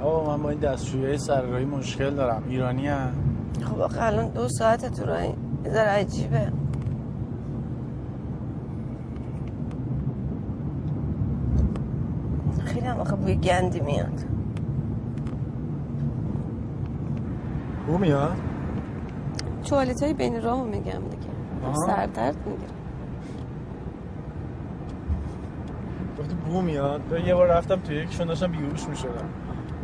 آقا 0.00 0.36
من 0.36 0.42
با 0.42 0.50
این 0.50 0.58
دستشویی 0.60 1.18
سرراهی 1.18 1.64
مشکل 1.64 2.14
دارم. 2.14 2.42
ایرانی 2.48 2.88
هم 2.88 3.12
خب 3.64 3.80
آخه 3.80 4.02
الان 4.02 4.28
دو 4.28 4.48
ساعت 4.48 4.94
تو 5.00 5.06
راهی 5.06 5.34
ذره 5.68 5.88
عجیبه. 5.88 6.52
خیلی 12.64 12.86
هم 12.86 13.00
آخه 13.00 13.16
بوی 13.16 13.36
گندی 13.36 13.80
میاد. 13.80 14.24
بو 17.86 17.98
میاد؟ 17.98 18.36
چوالیت 19.62 20.02
های 20.02 20.14
بین 20.14 20.42
راه 20.42 20.64
میگم 20.64 20.82
دیگه. 20.82 21.32
سردرد 21.86 22.36
می‌گیره. 22.46 22.71
بو 26.52 26.62
میاد. 26.62 27.00
یه 27.26 27.34
بار 27.34 27.46
رفتم 27.46 27.76
تو 27.76 27.92
یکشون 27.92 28.26
داشتم 28.26 28.46
بیهوش 28.46 28.88
می‌شدم. 28.88 29.28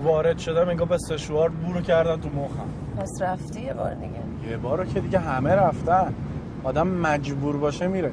وارد 0.02 0.38
شدم 0.38 0.68
انگار 0.68 0.86
به 0.86 0.98
سشوار 0.98 1.48
بو 1.48 1.72
رو 1.72 1.80
کردن 1.80 2.20
تو 2.20 2.28
مخم. 2.28 2.68
پس 2.98 3.22
رفتی 3.22 3.60
یه 3.60 3.74
بار 3.74 3.94
دیگه. 3.94 4.50
یه 4.50 4.56
بار 4.56 4.78
رو 4.78 4.84
که 4.84 5.00
دیگه 5.00 5.18
همه 5.18 5.54
رفتن. 5.54 6.14
آدم 6.64 6.88
مجبور 6.88 7.56
باشه 7.56 7.86
میره. 7.86 8.12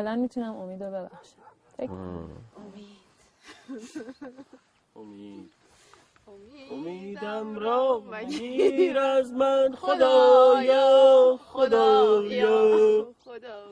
کاملا 0.09 0.21
می‌تونم 0.21 0.57
امید 0.57 0.83
رو 0.83 0.89
ببخشم. 0.91 1.41
فکر 1.77 1.91
امید. 4.95 5.51
امیدم 6.71 7.59
را 7.59 8.03
مگیر 8.05 8.97
از 8.97 9.33
من 9.33 9.75
خدایا. 9.75 11.39
خدایا 11.43 13.13
خدا. 13.25 13.67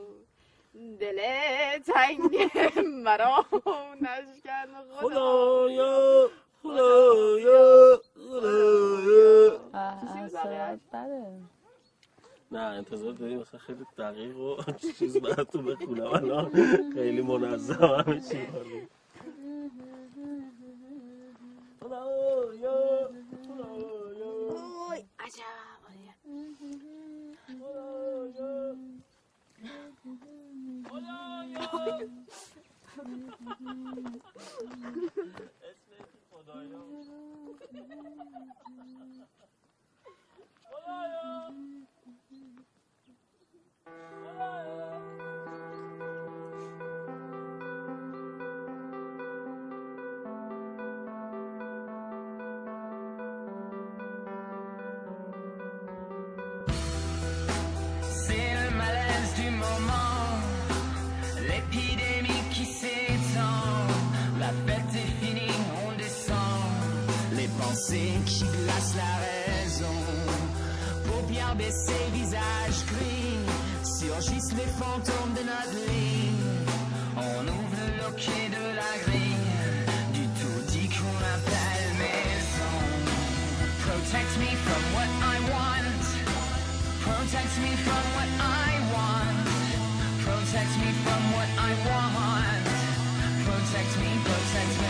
دل 1.00 1.20
تنگ 1.86 2.36
مرا 3.04 3.44
نشکن 4.00 4.68
خدا. 4.90 5.08
خدایا 5.08 6.30
خدایا 6.62 8.00
خدایا. 8.14 9.60
نه 12.52 12.58
انتظار 12.60 13.12
داری 13.12 13.36
مثلا 13.36 13.60
خیلی 13.60 13.84
دقیق 13.98 14.36
و 14.36 14.56
چیز 14.98 15.16
براتون 15.16 15.66
بخونم. 15.66 16.06
الان 16.06 16.50
خیلی 16.94 17.22
منظم 17.22 18.04
همه 18.06 18.20
چی. 18.20 18.38
خدایا. 21.80 22.48
C'est 42.30 42.36
le 58.54 58.76
malaise 58.76 59.34
du 59.36 59.50
moment, 59.50 60.38
l'épidémie 61.48 62.44
qui 62.50 62.66
s'étend, 62.66 63.88
la 64.38 64.48
fête 64.66 64.94
est 64.94 65.24
finie, 65.24 65.50
on 65.86 65.96
descend, 65.96 66.36
les 67.32 67.48
pensées 67.58 68.12
qui 68.26 68.44
glacent 68.44 68.96
la 68.96 69.16
raison. 69.16 69.27
Paupières 71.58 71.70
baissées, 71.70 72.10
visage 72.12 72.86
gris. 72.86 73.38
Surgissent 73.82 74.52
les 74.52 74.70
fantômes 74.78 75.34
de 75.34 75.42
notre 75.42 75.78
lit. 75.90 76.30
On 77.16 77.42
ouvre 77.42 77.76
le 77.82 78.02
loquet 78.02 78.48
de 78.50 78.76
la 78.76 78.92
grille. 79.04 79.44
Du 80.14 80.26
tout 80.40 80.60
dit 80.68 80.88
qu'on 80.88 81.18
appelle 81.34 81.88
maison. 81.98 82.78
Protect 83.86 84.32
me 84.38 84.50
from 84.64 84.82
what 84.94 85.10
I 85.20 85.38
want. 85.50 86.04
Protect 87.02 87.54
me 87.62 87.72
from 87.86 88.04
what 88.14 88.30
I 88.38 88.72
want. 88.94 89.46
Protect 90.24 90.72
me 90.82 90.90
from 91.04 91.22
what 91.34 91.50
I 91.58 91.72
want. 91.88 92.66
Protect 93.44 93.92
me, 94.00 94.10
protect 94.24 94.82
me. 94.82 94.87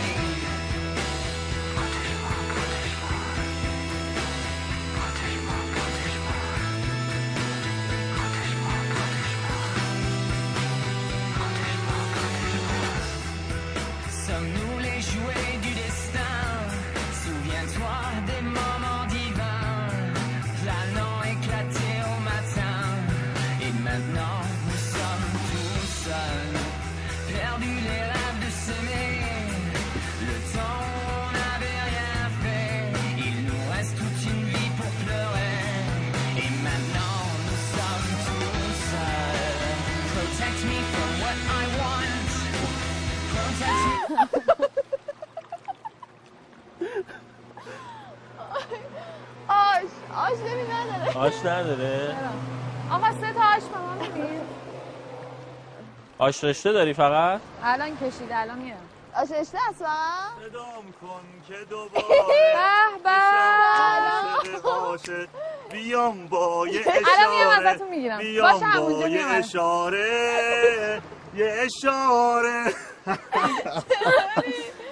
آش 51.19 51.33
نداره؟ 51.45 52.15
آقا 52.91 53.11
سه 53.11 53.33
تا 53.33 53.41
آش 53.55 53.63
به 53.63 53.79
ما 53.79 53.93
میدین. 53.93 54.41
آش 56.17 56.43
رشته 56.43 56.71
داری 56.71 56.93
فقط؟ 56.93 57.41
الان 57.63 57.97
کشیده 57.97 58.37
الان 58.37 58.57
میرم 58.57 58.77
آش 59.15 59.31
رشته 59.31 59.57
اصلا 59.69 59.87
صدام 60.49 60.93
کن 61.01 61.21
که 61.47 61.53
دوباره 61.69 62.05
به 63.03 63.09
به 65.09 65.27
بیام 65.71 66.27
با 66.27 66.67
یه 66.67 66.81
الان 66.87 67.35
میام 67.35 67.49
اشاره. 67.49 67.69
ازتون 67.69 67.89
می‌گیرم. 67.89 68.17
بیام 68.17 68.51
باشه 68.53 68.65
همونجا 68.65 68.99
با 68.99 69.07
یه 69.07 69.25
میام 69.25 69.39
اشاره. 69.39 71.01
یه 71.35 71.55
اشاره. 71.65 72.73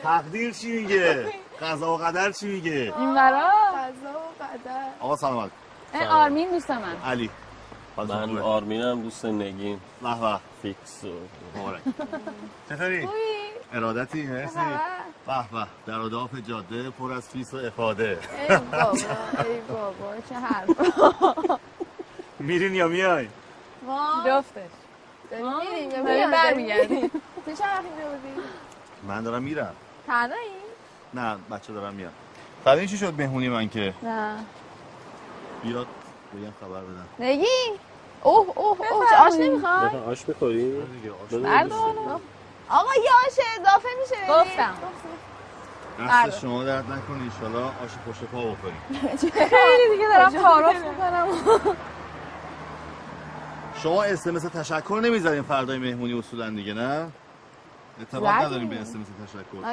تقدیر 0.03 0.51
چی 0.53 0.71
میگه؟ 0.71 1.34
قضا 1.61 1.93
و 1.93 1.97
قدر 1.97 2.32
چی 2.32 2.47
میگه؟ 2.47 2.93
این 2.97 3.13
برا 3.15 3.47
قضا 3.47 4.19
و 4.19 4.43
قدر. 4.43 4.88
آقا 4.99 5.15
سلامت. 5.15 5.51
آرمین 6.06 6.52
دوست 6.52 6.72
من. 6.72 6.95
علی. 7.06 7.30
من 7.98 8.38
آرمینم 8.39 9.02
دوست 9.02 9.26
نگین. 9.26 9.80
به 10.02 10.39
فیکس 10.62 11.04
و 11.04 11.14
مبارک. 11.60 11.82
چطوری؟ 12.70 13.08
ارادتی 13.74 14.24
مرسی 14.24 14.60
به 15.28 15.34
به. 15.52 15.68
در 15.86 16.00
و 16.00 16.10
داف 16.10 16.30
جاده 16.48 16.89
پر 16.89 17.14
از 17.14 17.30
فیس 17.30 17.54
و 17.54 17.58
افاده. 17.58 18.20
ای 18.50 18.58
بابا 18.58 18.91
ای 18.91 19.62
بابا 19.70 20.14
چه 20.30 20.36
حرف 20.36 20.70
میرین 22.39 22.76
یا 22.76 22.88
میای؟ 22.88 23.28
ما 23.88 24.24
جفتش. 24.28 24.62
میریم 25.32 25.91
یا 25.91 26.04
میریم 26.04 26.32
برمیگردیم. 26.32 27.08
تو 27.45 27.54
چه 27.58 27.64
وقتی 27.64 27.88
میبودی؟ 27.89 28.48
من 29.08 29.24
دارم 29.24 29.43
میرم. 29.43 29.74
تنهایی؟ 30.08 30.50
نه 31.14 31.36
بچه 31.52 31.74
دارم 31.74 31.93
میام. 31.93 32.12
بعد 32.66 32.78
این 32.78 32.88
چی 32.88 32.98
شد 32.98 33.14
مهمونی 33.22 33.50
من 33.50 33.70
که؟ 33.70 33.93
نه. 34.04 34.36
بیاد 35.64 35.88
بگم 36.34 36.53
خبر 36.62 36.82
بدم 36.82 37.05
نگی؟ 37.20 37.45
اوه 38.24 38.47
اوه 38.58 38.78
اوه 38.91 39.10
چه 39.10 39.16
آش 39.16 39.34
نمی‌خوای؟ 39.34 40.01
آش 40.12 40.26
بخوری؟ 40.26 40.72
بردار. 41.32 41.80
آقا 42.70 42.89
یه 43.03 43.12
آش 43.28 43.39
اضافه 43.60 43.88
میشه 44.01 44.16
گفتم. 44.30 44.74
دست 46.10 46.39
شما 46.39 46.64
درد 46.64 46.86
نکنه 46.91 47.24
ایشالا 47.24 47.66
آش 47.66 47.91
پشت 48.08 48.24
پا 48.24 48.38
بخوریم. 48.38 48.82
خیلی 49.49 49.91
دیگه 49.91 50.08
دارم 50.08 50.30
تعارف 50.30 50.76
می‌کنم. 50.76 51.28
شما 53.84 54.03
اسمس 54.03 54.41
تشکر 54.43 54.99
نمی‌ذارین 55.03 55.41
فردای 55.41 55.78
مهمونی 55.78 56.20
اصولا 56.20 56.49
دیگه 56.49 56.74
نه؟ 56.74 57.08
زدیم. 58.12 58.28
نداریم 58.28 58.68
به 58.70 58.82
اسمس 58.82 59.08
تشکر 59.26 59.66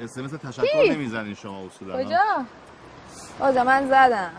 اسمس 0.00 0.30
تشکر؟ 0.30 0.92
نمی‌زنین 0.92 1.34
شما 1.34 1.66
اصولا. 1.66 2.04
کجا؟ 2.04 2.20
آجا 3.40 3.64
من 3.64 3.86
زدم. 3.86 4.30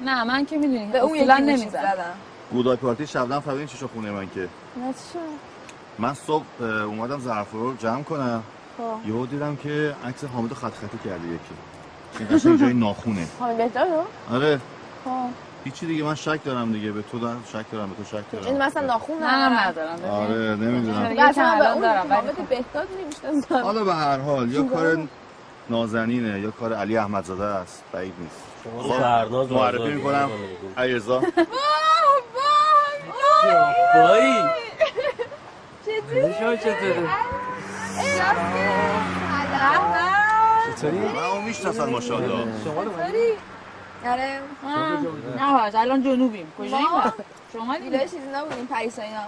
نه 0.00 0.24
من 0.24 0.46
که 0.46 0.56
می‌دونی 0.56 0.86
به 0.92 0.98
اون 0.98 1.14
یکی 1.14 1.24
نمی‌زد 1.26 1.42
نمی‌زنم. 1.42 1.82
زدم. 1.82 2.14
گودای 2.52 2.76
پارتی 2.76 3.06
شبنم 3.06 3.40
فهمیدین 3.40 3.66
چی 3.66 3.76
شد 3.76 3.90
خونه 3.94 4.10
من 4.10 4.30
که. 4.34 4.40
نه 4.40 4.92
چی؟ 5.12 5.18
من 5.98 6.14
صبح 6.14 6.44
اومدم 6.62 7.20
ظرف 7.20 7.52
رو 7.52 7.76
جمع 7.76 8.02
کنم. 8.02 8.42
خب. 8.78 9.08
یهو 9.08 9.26
دیدم 9.26 9.56
که 9.56 9.94
عکس 10.04 10.24
حامد 10.24 10.52
خط 10.52 10.72
خطی 10.72 10.98
کرده 11.04 11.26
یکی. 11.26 11.54
این 12.18 12.28
قشنگ 12.28 12.60
جای 12.60 12.74
ناخونه. 12.74 13.26
حامد؟ 13.40 13.78
آره. 14.30 14.60
خب. 15.04 15.10
هیچی 15.64 15.86
دیگه 15.86 16.04
من 16.04 16.14
شک 16.14 16.44
دارم 16.44 16.72
دیگه 16.72 16.92
به 16.92 17.02
تو 17.02 17.18
دارم 17.18 17.44
شک 17.48 17.70
دارم 17.72 17.90
به 17.90 17.96
تو 17.96 18.04
شک 18.04 18.24
این 18.32 18.42
دارم 18.42 18.66
مثلا 18.68 18.86
ناخون 18.86 19.18
منم 19.18 19.52
ندارم. 19.52 20.04
آره 20.10 20.56
نمی‌دونم. 20.56 21.04
بچه 21.04 21.40
الان 21.40 21.58
به 21.58 21.72
اون 21.72 21.80
دارم، 21.80 22.04
یکی 22.04 22.14
ولی 22.14 22.20
حامد 22.20 22.48
بهداد 22.48 22.88
نمی‌شناسم 23.02 23.64
حالا 23.64 23.84
به 23.84 23.94
هر 23.94 24.18
حال 24.18 24.52
یا 24.52 24.62
کار؟ 24.62 25.08
نازنینه 25.70 26.40
یا 26.40 26.50
کار 26.50 26.72
علی 26.72 26.96
احمدزاده 26.96 27.44
است. 27.44 27.84
بعید 27.92 28.14
نیست. 28.20 28.47
فرناز 28.98 29.52
معرفی 29.52 29.88
می‌کنم. 29.94 30.30
علیرضا. 30.76 31.22
بایی 33.94 34.34
چطوری؟ 35.86 36.56
چطوری؟ 40.76 40.98
من 40.98 41.24
اون 41.24 41.44
می‌شناسن 41.44 41.90
ماشاءالله. 41.90 42.44
چطوری؟ 42.64 43.32
آره. 44.06 44.40
نه 45.36 45.52
باش 45.52 45.74
الان 45.74 46.02
جنوبیم. 46.02 46.52
کجاییم 46.58 46.88
ما 46.90 47.12
شما 47.52 47.76
ویلای 47.82 48.00
چیزی 48.00 48.28
نبودیم 48.34 48.66
پریسا 48.66 49.02
اینا. 49.02 49.20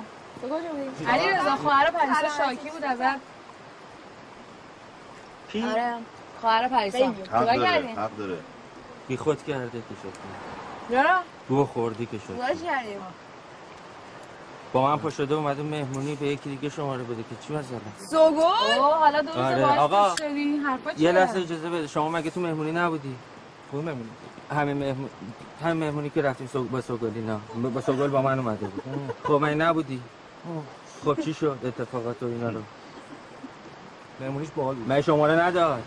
تو 0.42 0.48
کجا 0.48 0.56
بودی؟ 0.68 1.06
علی 1.06 1.28
رضا 1.28 1.56
خواهر 1.56 1.90
پریسا 1.90 2.18
آره. 2.18 2.28
شاکی 2.38 2.70
بود 2.70 2.84
ازت. 2.84 3.20
کی؟ 5.52 5.64
آره 5.64 5.94
خواهر 6.40 6.68
پریسا. 6.68 6.98
چیکار 6.98 7.56
کردین 7.56 7.98
حق 7.98 8.16
داره. 8.18 8.38
بی 9.10 9.16
خود 9.16 9.42
کرده 9.42 9.78
که 9.78 9.94
شد 10.02 10.12
چرا 10.90 11.18
گوه 11.48 11.66
خوردی 11.66 12.06
که 12.06 12.18
شد؟ 12.18 12.36
با 14.72 14.82
من 14.82 14.96
پا 14.96 15.10
شده 15.10 15.34
اومده 15.34 15.62
مهمونی 15.62 16.14
به 16.14 16.26
یکی 16.26 16.50
دیگه 16.50 16.68
شماره 16.68 17.02
بده 17.02 17.22
که 17.22 17.46
چی 17.46 17.52
مثلا؟ 17.52 17.78
سوگل؟ 18.10 18.42
اوه 18.78 18.94
حالا 18.94 19.22
دوست 19.22 19.36
آره، 19.36 19.62
باش 19.62 19.78
آقا. 19.78 20.14
یه 20.98 21.12
لحظه 21.12 21.40
اجازه 21.40 21.70
بده. 21.70 21.86
شما 21.86 22.08
مگه 22.08 22.30
تو 22.30 22.40
مهمونی 22.40 22.72
نبودی؟ 22.72 23.16
کدوم 23.72 23.84
مهمونی. 23.84 24.08
همین 24.50 24.76
مهمون 24.76 25.10
همین 25.64 25.76
مهمونی 25.76 26.10
که 26.10 26.22
رفتیم 26.22 26.46
سو... 26.46 26.64
با 26.64 26.80
سوگلی 26.80 27.20
نه. 27.20 27.68
با 27.70 27.80
سوگل 27.80 28.08
با 28.08 28.22
من 28.22 28.38
اومده 28.38 28.66
بود. 28.66 28.82
خب 29.24 29.32
من 29.32 29.54
نبودی؟ 29.54 30.00
خب 31.04 31.20
چی 31.20 31.34
شد 31.34 31.58
اتفاقات 31.64 32.22
و 32.22 32.26
اینا 32.26 32.48
رو؟ 32.48 32.60
مهمونیش 34.20 34.48
باحال 34.56 34.74
بود. 34.74 34.88
من 34.88 35.00
شماره 35.00 35.42
نداد؟ 35.42 35.82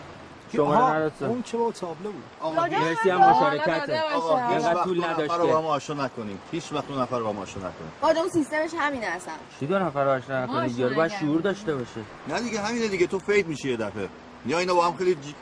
شماره 0.56 0.96
نداد 0.96 1.12
اون 1.20 1.42
چه 1.44 1.58
با 1.58 1.72
تابلو 1.72 2.12
بود؟ 2.12 2.24
آقا 2.42 2.62
مرسی 2.62 3.10
هم 3.10 3.20
داده 3.22 3.38
مشارکته 3.38 4.02
آقا 4.16 4.38
هیچ 4.38 4.50
اینقدر 4.50 4.76
وقت 4.76 4.84
طول 4.84 4.96
رو 4.96 5.02
با 5.02 5.08
نداشته 5.08 5.58
هم 5.58 5.66
آشنا 5.66 6.06
نکنیم. 6.06 6.40
هیچ 6.52 6.74
وقت 6.74 6.88
دو 6.88 7.02
نفر 7.02 7.18
رو 7.18 7.24
با 7.24 7.30
هم 7.30 7.40
آشنا 7.40 7.68
نکنیم. 7.68 7.92
باید 8.02 8.18
اون 8.18 8.30
سیستمش 8.30 8.70
همینه 8.80 9.06
اصلا 9.06 9.34
چی 9.60 9.68
دو 9.68 9.80
نفر 9.80 10.04
رو 10.04 10.10
آشنا 10.10 10.40
ما 10.40 10.44
نکنی 10.44 10.66
آشنا 10.66 10.80
یارو 10.80 10.96
باید. 10.96 11.12
شعور 11.12 11.42
داشته 11.42 11.76
باشه. 11.76 12.02
نه 12.30 12.40
دیگه 12.40 12.62
همینه 12.62 12.88
دیگه. 12.88 13.08
تو 13.08 13.20
فید 13.20 13.48
میشی 13.48 13.70
یه 13.70 13.78
دفعه. 13.78 14.10
یا 14.46 14.60
اینا 14.60 14.74
با 14.74 14.86
هم 14.86 14.98
خیلی 14.98 15.16
جی 15.16 15.36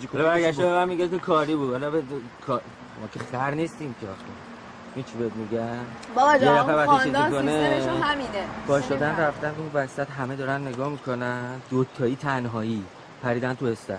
جی 0.00 0.08
حالا 0.12 0.24
برگشته 0.24 0.62
به 0.62 0.68
من 0.72 0.88
میگه 0.88 1.08
که 1.08 1.18
کاری 1.18 1.54
بود. 1.56 1.72
حالا 1.72 1.90
به 1.90 2.02
کار 2.46 2.60
ما 3.00 3.08
که 3.14 3.20
خر 3.32 3.50
نیستیم 3.50 3.94
که 4.00 4.06
چی 5.02 5.18
بهت 5.18 5.32
میگن 5.32 5.84
بابا 6.14 6.38
جان 6.38 6.70
اون 6.70 6.86
خاندان 6.86 7.30
سیستمشون 7.30 8.02
همینه. 8.02 8.44
با 8.66 8.80
شدن 8.80 9.16
رفتن 9.16 9.54
اون 9.58 9.70
وسط 9.74 10.10
همه 10.10 10.36
دارن 10.36 10.68
نگاه 10.68 10.88
می‌کنن. 10.88 11.60
دوتایی 11.70 12.16
تنهایی. 12.16 12.84
پریدن 13.22 13.54
تو 13.54 13.66
استر 13.66 13.98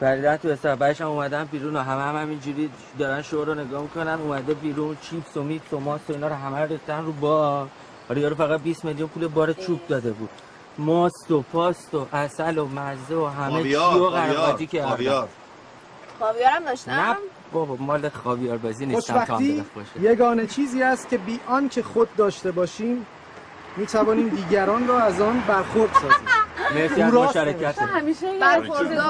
پریدن 0.00 0.36
تو 0.36 0.48
استر 0.48 0.74
بعدش 0.74 1.00
هم 1.00 1.08
اومدن 1.08 1.44
بیرون 1.44 1.76
و 1.76 1.78
همه 1.78 2.02
هم 2.02 2.16
همینجوری 2.16 2.70
دارن 2.98 3.22
شو 3.22 3.44
رو 3.44 3.54
نگاه 3.54 3.82
می‌کنن 3.82 4.18
اومده 4.20 4.54
بیرون 4.54 4.96
چیپس 5.02 5.36
و 5.36 5.42
میپس 5.42 5.72
و 5.72 5.80
ماست 5.80 6.10
و 6.10 6.12
اینا 6.12 6.28
رو 6.28 6.34
همه 6.34 6.60
رو 6.60 6.68
ریختن 6.68 7.04
رو 7.04 7.12
بار. 7.12 7.68
آره 8.10 8.20
یارو 8.20 8.34
فقط 8.34 8.60
20 8.60 8.84
میلیون 8.84 9.08
پول 9.08 9.26
بار 9.26 9.52
چوب 9.52 9.80
داده 9.88 10.12
بود. 10.12 10.28
ماست 10.78 11.30
و 11.30 11.42
پاست 11.42 11.94
و 11.94 12.06
اصل 12.12 12.58
و 12.58 12.66
مزه 12.66 13.14
و 13.14 13.26
همه 13.26 13.62
چی 13.62 13.74
و 13.74 13.80
قرقاتی 13.80 14.66
خاویار 14.66 14.66
کردن. 14.66 14.88
خاویار. 14.88 15.28
خاویارم 16.18 16.62
نه 16.62 16.68
داشتم 16.68 17.16
بابا 17.52 17.76
مال 17.76 18.08
خاویار 18.08 18.58
بازی 18.58 18.86
نیستم 18.86 19.24
تا 19.24 19.36
هم 19.36 19.64
یگانه 20.00 20.46
چیزی 20.46 20.82
است 20.82 21.08
که 21.08 21.18
بی 21.18 21.40
آنکه 21.46 21.82
خود 21.82 22.16
داشته 22.16 22.52
باشیم. 22.52 23.06
می 23.76 23.86
توانیم 23.86 24.28
دیگران 24.28 24.88
را 24.88 25.00
از 25.00 25.20
آن 25.20 25.40
برخورد 25.48 25.92
سازیم. 25.92 26.28
مرسی 26.74 27.02
از 27.02 27.14
مشارکت. 27.14 27.82
همیشه 27.82 28.26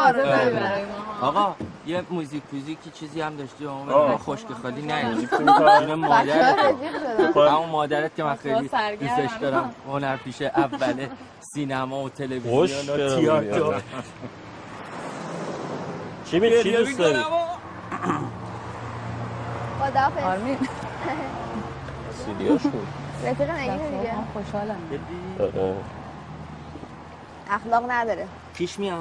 آره. 0.06 0.22
برای 0.22 0.84
ما. 0.84 1.26
آقا 1.28 1.54
یه 1.86 2.02
موزیک 2.10 2.42
موزیکی 2.52 2.90
چیزی 2.90 3.20
هم 3.20 3.36
داشتی. 3.36 3.64
من 3.64 4.16
خشک 4.16 4.46
خالی 4.62 4.82
نه. 4.82 5.14
می‌خوای؟ 5.14 5.46
جون 5.46 5.46
بچه‌ها 5.46 5.96
مادرت 5.96 6.58
رفیق 6.58 6.92
شدن 6.98 7.48
همون 7.48 7.68
مادرت 7.70 8.16
که 8.16 8.24
من 8.24 8.36
خیلی. 8.36 8.70
دوستش 9.00 9.30
دارم. 9.40 9.74
هنر 9.88 10.16
پیش 10.16 10.42
اول 10.42 11.06
سینما 11.40 12.02
و 12.04 12.08
تلویزیون 12.08 12.62
و 12.88 13.40
تئاتر؟ 13.40 13.82
چی 16.24 16.38
می 16.40 16.50
چی 16.62 16.72
دوست 16.76 16.98
داری؟ 16.98 17.18
خداحافظ. 19.80 20.22
آرمین. 20.24 20.58
سیدیاشون 22.26 22.72
رفیق 23.24 23.50
نگینه 23.50 23.88
دیگه 23.90 24.14
خوشحالم. 24.32 24.80
اخلاق 27.50 27.90
نداره. 27.90 28.28
پیش 28.54 28.78
میاد. 28.78 28.98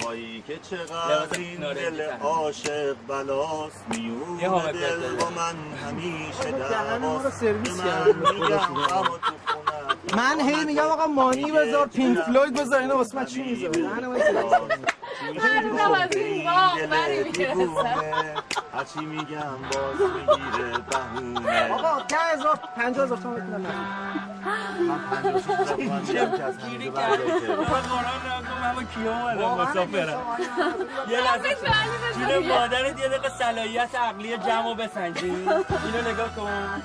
وای 0.00 0.40
که 0.46 0.58
چقدر 0.58 1.38
این 1.38 1.60
دل 1.72 2.10
عاشق 2.22 2.96
بلاست 3.08 3.84
میونه. 3.88 4.72
دل. 4.72 5.16
با 5.16 5.30
من 5.30 5.54
همیشه 5.88 6.50
دعواست 6.70 7.30
سرویس 7.40 7.80
به 7.80 7.88
من 7.88 8.34
میگم 8.34 8.74
اما 8.92 9.18
تو 9.18 9.32
خونت 9.46 9.93
من 10.12 10.40
هی 10.40 10.64
میگم 10.64 10.82
آقا 10.82 11.06
مانی 11.06 11.52
بذار 11.52 11.86
پینک 11.86 12.18
فلوید 12.18 12.60
بذار 12.60 12.80
اینا 12.80 12.96
واسه 12.96 13.16
من 13.16 13.24
چی 13.24 13.42
می‌ذاره 13.42 13.82
من 13.82 14.04
هر 15.40 16.02
از 16.02 16.16
این 16.16 16.44
باغ 16.44 16.86
بری 16.90 17.24
می‌رسه 17.24 18.34
هرچی 18.74 19.00
میگم 19.00 19.56
باز 19.72 20.00
می‌گیره 20.00 20.78
بهونه. 20.90 21.72
آقا 21.72 22.02
ده 22.08 22.16
هزار 22.16 22.58
پنجاه 22.76 23.04
هزار 23.04 23.18
تومن 23.18 23.40
می‌تونم 23.40 23.60
من 24.88 24.98
پنجاه 25.10 25.42
شیش 25.42 25.50
هزار 25.50 25.76
تومن 25.76 26.00
میگم. 26.00 26.36
که 26.36 26.44
از 26.44 26.58
همیشه 26.58 26.90
برگرده 26.90 27.56
من 28.76 28.86
کیا 28.94 29.12
اومدم 29.12 29.62
مسافرم 29.62 30.22
یه 31.10 31.20
لحظه. 31.20 31.48
جون 32.14 32.48
مادرت 32.48 33.00
یه 33.00 33.08
دقیقه 33.08 33.28
صلاحیت 33.28 33.94
عقلی 33.94 34.38
جمع 34.38 34.74
بسنجی. 34.74 35.30
اینو 35.30 36.10
نگاه 36.12 36.34
کن. 36.36 36.82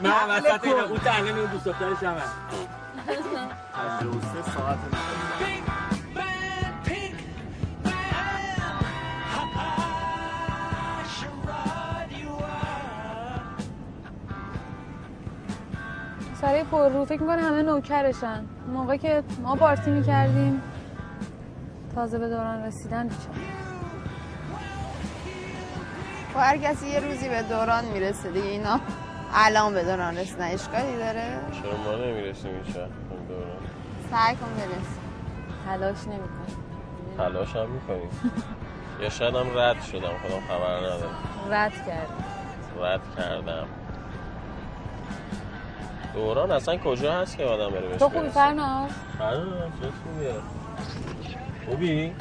من 0.00 0.10
وسط 0.28 0.64
اینا 0.64 0.84
اون 0.84 0.98
تنگه 0.98 1.38
اون 1.38 1.50
دوست 1.50 1.64
دخترش 1.64 2.02
هم 2.02 2.14
هست. 2.14 2.34
پنجاه 3.74 4.16
و 4.16 4.20
سه 4.20 4.52
ساعت 4.52 4.78
سریع 16.40 16.64
پر 16.64 16.88
رو. 16.88 17.04
فکر 17.04 17.20
می‌کنه 17.20 17.42
همه 17.42 17.62
نوکرشن. 17.62 18.44
موقع 18.72 18.96
که 18.96 19.22
ما 19.42 19.56
پارتی 19.56 19.90
می‌کردیم 19.90 20.62
تازه 21.94 22.18
به 22.18 22.28
دوران 22.28 22.62
رسیدن 22.62 23.08
بیچاره. 23.08 23.38
خب 26.34 26.40
هر 26.40 26.56
کسی 26.56 26.86
یه 26.86 27.00
روزی 27.00 27.28
به 27.28 27.42
دوران 27.42 27.84
می‌رسه 27.84 28.30
دیگه 28.30 28.46
اینا. 28.46 28.80
الان 29.34 29.74
به 29.74 29.84
دوران 29.84 30.16
رسیدن. 30.16 30.44
اشکالی 30.44 30.96
داره؟ 30.96 31.38
چرا 31.62 31.76
ما 31.76 32.04
نمی‌رسیم 32.04 32.50
این 32.50 32.72
شهر 32.72 32.82
اون 32.82 33.26
دوران؟ 33.28 33.56
سعی 34.10 34.36
کن 34.36 34.46
برس. 34.56 34.98
تلاش 35.66 35.96
نمی‌کنه 36.06 36.56
تلاش 37.16 37.56
هم 37.56 37.70
می‌کنیم. 37.70 38.10
یا 39.00 39.08
شاید 39.08 39.34
هم 39.34 39.58
رد 39.58 39.82
شدم. 39.82 40.00
خودم 40.22 40.40
خبر 40.48 40.76
ندارم. 40.78 41.14
رد 41.50 41.72
کردیم 41.72 42.24
رد 42.82 43.00
کردم. 43.16 43.66
دوران 46.14 46.50
اصلا 46.50 46.76
کجا 46.76 47.12
هست 47.12 47.36
که 47.36 47.44
آدم 47.44 47.70
بره 47.70 47.88
بهش 47.88 47.98
تو 47.98 48.04
خوبی 48.04 48.18
برسه؟ 48.18 48.30
فرناز؟ 48.30 48.90
آره 49.20 49.42
چه 49.80 49.88
خوبیه 50.04 50.34
خوبی؟ 51.66 52.14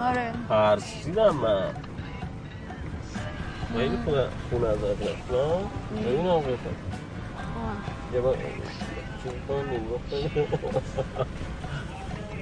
آره. 0.00 0.32
ترسیدم 0.48 1.36
من. 1.36 1.74
خیلی 3.76 3.98
خونه 4.04 4.24
خونه 4.50 4.68
ازت 4.68 4.84
رفت 4.84 5.32
نه؟ 5.32 6.02
ببینم 6.02 6.38
قیفه 6.38 6.70
یه 8.14 8.20
بار 8.20 8.36
چون 9.24 9.32
کنم 9.48 9.82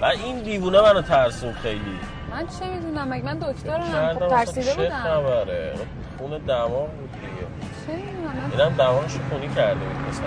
و 0.01 0.05
این 0.05 0.43
دیوونه 0.43 0.81
منو 0.81 1.03
ترسون 1.03 1.53
خیلی. 1.53 1.99
من 2.31 2.47
چه 2.47 2.70
می‌دونم؟ 2.74 3.09
مگه 3.09 3.24
من 3.24 3.39
دکترم؟ 3.39 4.14
خب 4.14 4.29
ترسیده 4.29 4.62
چه 4.62 4.74
بودم. 4.74 5.03
خبره. 5.03 5.74
خونه 6.18 6.39
دماغ 6.39 6.89
بود 6.91 7.12
دیگه. 7.12 7.47
چه 7.87 7.93
می‌دونم؟ 7.93 8.51
اینم 8.53 8.74
دماغشو 8.76 9.18
خونی 9.31 9.49
کرده 9.49 9.81
بود 9.81 10.09
پسر. 10.09 10.22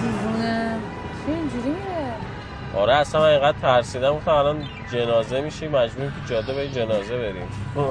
دیوونه 0.00 0.78
چی 1.26 1.32
اینجوری 1.32 1.70
میره 1.70 1.99
آره 2.76 2.94
اصلا 2.94 3.20
من 3.20 3.26
اینقدر 3.26 3.58
ترسیدم. 3.58 4.12
گفتم 4.14 4.30
الان 4.30 4.64
جنازه 4.92 5.40
میشی 5.40 5.68
مجبوریم 5.68 6.10
تو 6.10 6.34
جاده 6.34 6.54
به 6.54 6.68
جنازه 6.68 7.16
بریم. 7.18 7.48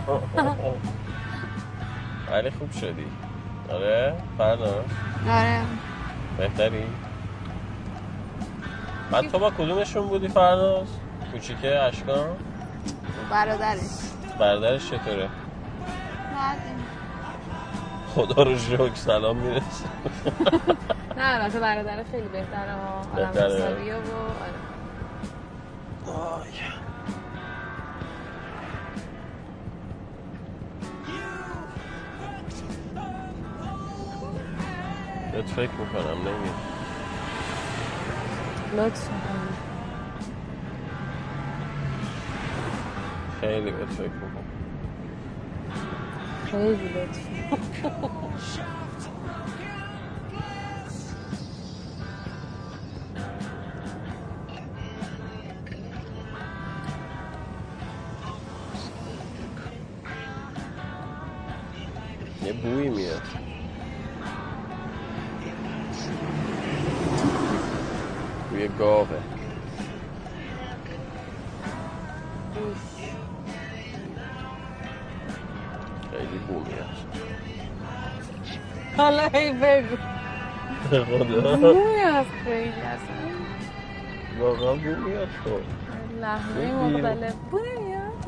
ولی 2.32 2.50
خوب 2.52 2.72
شدی. 2.72 3.06
آره 3.74 4.14
فردا. 4.38 4.66
آره. 5.30 5.62
بهتری؟ 6.38 6.84
بعد 9.12 9.28
تو 9.32 9.40
با 9.40 9.50
کدومشون 9.52 10.08
بودی 10.08 10.28
فرداز 10.28 10.88
کوچیکه 11.32 11.80
اشکان؟ 11.80 12.28
برادرش. 13.32 13.80
برادرش 14.40 14.86
چطوره؟ 14.86 15.30
خدا 18.16 18.44
رو 18.44 18.58
شکر 18.58 18.96
سلام 18.96 19.38
می‌رسه. 19.38 19.86
نه 21.18 21.24
البته 21.26 21.60
برادر 21.60 22.04
خیلی 22.12 22.28
بهتره 22.28 22.72
ها 22.72 23.00
آدم 23.16 23.32
بهتره. 23.32 23.56
حسابیه 23.56 23.94
و 23.96 23.98
آره. 23.98 24.69
بهت 35.32 35.50
فکر 35.50 35.72
می‌کنم 35.72 36.28
نمی 36.28 36.50
لطف 38.78 39.10
می‌کنم 39.12 39.54
خیلی 43.42 43.72
بهت 43.72 43.90
فکر 43.90 44.10
می‌کنم 44.10 44.44
خیلی 46.46 46.90
لطف 46.90 47.28
یه 62.70 62.76
بویی 62.76 62.90
میاد. 62.90 63.22
بوی 68.50 68.68
گاوه. 68.68 69.24
خیلی 76.12 76.40
بو 76.40 76.60
میاد. 76.60 76.90
حالا 78.98 79.30
هی 79.34 79.54
بگو. 79.54 79.98
خدا. 80.90 81.58
بوی 81.74 82.02
از 82.02 82.28
خیلی 82.44 82.84
واقعا 84.40 84.76
بو 84.76 84.96
میاد 84.96 85.30
خب. 85.44 85.66
لحنه. 86.22 86.74
مختلف 86.74 87.36
بو 87.52 87.60
نمیاد. 87.60 88.20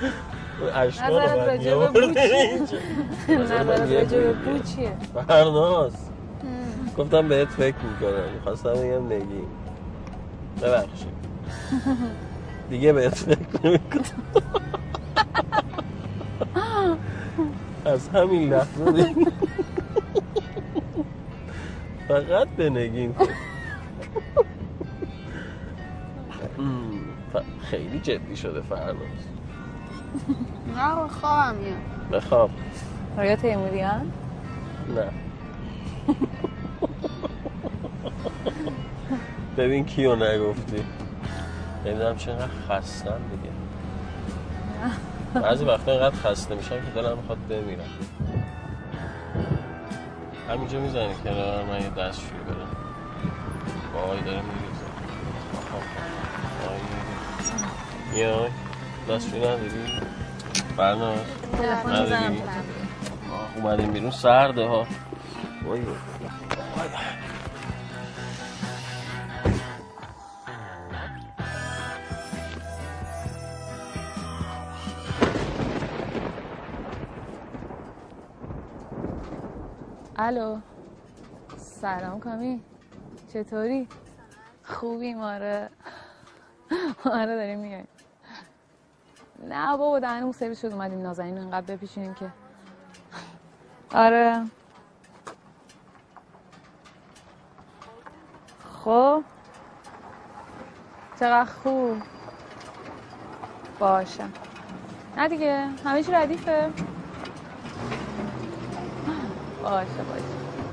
نظرت 0.60 1.10
اومد 1.10 1.38
راجع 1.48 1.74
به 1.78 1.88
بو. 1.88 2.14
چیه؟ 2.14 3.38
نظرت 3.38 3.66
راجع 3.92 4.18
به 4.18 4.32
بویه. 4.32 4.52
بو 4.58 4.58
چیه؟ 4.62 4.96
فرناز 5.26 5.92
گفتم 6.98 7.28
بهت 7.28 7.48
فکر 7.48 7.76
می‌کنم. 7.76 8.32
می‌خواستم 8.34 8.72
بگم 8.72 9.12
نگی 9.12 9.42
ببخشید. 10.62 11.14
دیگه 12.70 12.92
بهت 12.92 13.14
فکر 13.14 13.38
نمی‌کنم. 13.64 14.04
از 17.84 18.08
همین 18.08 18.52
لحظه 18.54 18.92
دیگه 18.92 19.32
فقط 22.08 22.48
به 22.48 22.70
نگین 22.70 23.14
خیلی 27.70 28.00
جدی 28.00 28.36
شده 28.36 28.60
فرناز. 28.60 29.33
نه 30.76 31.08
خوابم 31.20 31.54
میاد 31.54 31.76
بخواب 32.12 32.50
رویا 33.18 33.36
تیموریان 33.36 34.12
نه. 34.88 35.04
ببین 39.56 39.84
کیو 39.84 40.16
نگفتی. 40.16 40.84
نمی‌دونم 41.86 42.16
چقدر 42.16 42.48
خستم 42.68 43.20
دیگه. 43.30 43.52
بعضی 45.40 45.64
وقتا 45.64 45.92
اینقدر 45.92 46.16
خسته 46.16 46.54
میشم 46.54 46.76
که 46.76 46.90
دلم 46.94 47.16
می‌خواد 47.16 47.38
بمیرم. 47.48 47.80
همینجا 50.50 50.80
می‌زنی 50.80 51.14
کنار 51.24 51.64
من 51.64 51.80
یه 51.80 51.90
دستشویی 51.90 52.40
برم 52.40 52.68
وای 53.94 54.20
داره 54.20 54.40
میریزه 54.40 54.84
میای؟ 58.14 58.50
دستشویی 59.08 59.42
نداری؟ 59.42 60.00
تلفن 61.52 61.92
نداری؟ 61.92 62.42
اومدیم 63.56 63.92
بیرون. 63.92 64.10
سرده 64.10 64.66
ها. 64.66 64.86
وای 65.64 65.80
الو. 80.16 80.58
سلام 81.56 82.20
کامی. 82.20 82.62
چطوری؟ 83.32 83.88
خوبی 84.64 85.14
ماره 85.14 85.70
آره 87.04 87.36
داریم 87.36 87.58
میای 87.58 87.84
نه 89.48 89.76
بابا 89.76 89.98
دهنمون 89.98 90.32
سرویس 90.32 90.60
شد 90.60 90.72
اومدیم 90.72 91.02
نازنین 91.02 91.34
رو 91.36 91.40
اینقدر 91.40 91.76
بپیچونیم 91.76 92.14
که. 92.14 92.30
آره. 93.94 94.44
خب. 98.84 99.24
چقدر 101.20 101.44
خوب. 101.44 102.02
باشم 103.78 104.32
نه 105.16 105.28
دیگه 105.28 105.68
همه 105.84 106.02
چی 106.02 106.12
ردیفه. 106.12 106.70
باشه 109.62 110.02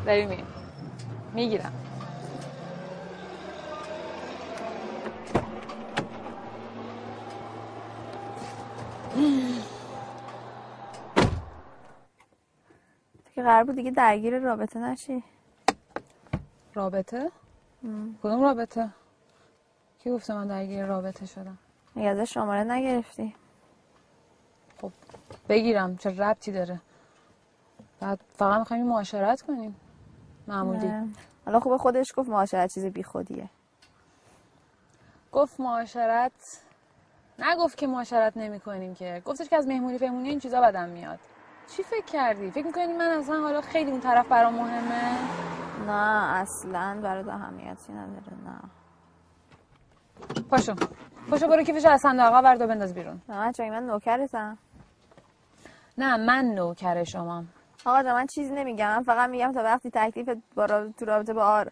باشه. 0.05 0.25
میریم. 0.25 0.47
می‌گیرم. 1.33 1.80
که 13.35 13.41
قرار 13.43 13.63
بود 13.63 13.75
دیگه 13.75 13.91
درگیر 13.91 14.39
رابطه 14.39 14.79
نشی 14.79 15.23
رابطه؟ 16.73 17.31
کدوم 18.23 18.41
رابطه؟ 18.41 18.89
کی 19.99 20.11
گفته 20.11 20.33
من 20.33 20.47
درگیر 20.47 20.85
رابطه 20.85 21.25
شدم؟ 21.25 21.57
میگه 21.95 22.09
ازش 22.09 22.33
شماره 22.33 22.63
نگرفتی 22.63 23.35
بگیرم 25.49 25.97
چه 25.97 26.09
ربطی 26.09 26.51
داره 26.51 26.81
بعد 27.99 28.19
فقط 28.33 28.59
می‌خوایم 28.59 28.85
معاشرت 28.85 29.41
کنیم 29.41 29.75
معمولی. 30.47 30.91
حالا 31.45 31.59
خوبه 31.59 31.77
خودش 31.77 32.13
گفت 32.15 32.29
معاشرت 32.29 32.73
چیز 32.73 32.85
بی 32.85 33.03
خودیه 33.03 33.49
گفت 35.31 35.59
معاشرت 35.59 36.61
نگفت 37.39 37.77
که 37.77 37.87
معاشرت 37.87 38.37
نمی 38.37 38.59
کنیم 38.59 38.95
که. 38.95 39.21
گفتش 39.25 39.49
که 39.49 39.55
از 39.55 39.67
مهمونی 39.67 39.97
فهمونی 39.97 40.29
این 40.29 40.39
چیزا 40.39 40.61
بدم 40.61 40.89
میاد. 40.89 41.19
چی 41.75 41.83
فکر 41.83 42.05
کردی؟ 42.05 42.51
فکر 42.51 42.65
می‌کنی 42.65 42.93
من 42.93 43.11
اصلا 43.11 43.41
حالا 43.41 43.61
خیلی 43.61 43.91
اون 43.91 43.99
طرف 43.99 44.27
برام 44.27 44.53
مهمه؟ 44.53 45.17
نه 45.87 46.35
اصلا 46.35 46.99
برای 47.03 47.29
اهمیتی 47.29 47.93
نداره 47.93 48.37
نه. 48.45 48.59
پاشو. 50.49 50.75
پاشو 51.29 51.47
برو 51.47 51.63
کیفش 51.63 51.85
از 51.85 52.05
عقب 52.05 52.43
بردار 52.43 52.67
بنداز 52.67 52.93
بیرون. 52.93 53.21
نه 53.29 53.37
من 53.37 53.51
چون 53.51 53.69
من 53.69 53.83
نوکرتم. 53.83 54.57
نه 55.97 56.17
من 56.17 56.45
نوکر 56.45 57.03
شمام 57.03 57.47
آقا 57.85 58.01
من 58.01 58.25
چیزی 58.27 58.53
نمیگم. 58.53 58.87
من 58.95 59.03
فقط 59.03 59.29
میگم 59.29 59.51
تا 59.51 59.63
وقتی 59.63 59.89
تکلیف 59.93 60.29
با 60.55 60.67
تو 60.67 61.05
رابطه 61.05 61.33
با 61.33 61.43
آر 61.43 61.71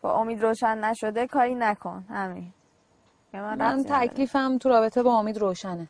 با 0.00 0.14
امید 0.14 0.42
روشن 0.42 0.78
نشده 0.78 1.26
کاری 1.26 1.54
نکن. 1.54 2.04
همین. 2.10 2.52
من 3.40 3.58
من. 3.58 3.84
تکلیفم 3.84 4.58
تو 4.58 4.68
رابطه 4.68 5.02
با 5.02 5.18
امید 5.18 5.38
روشنه. 5.38 5.88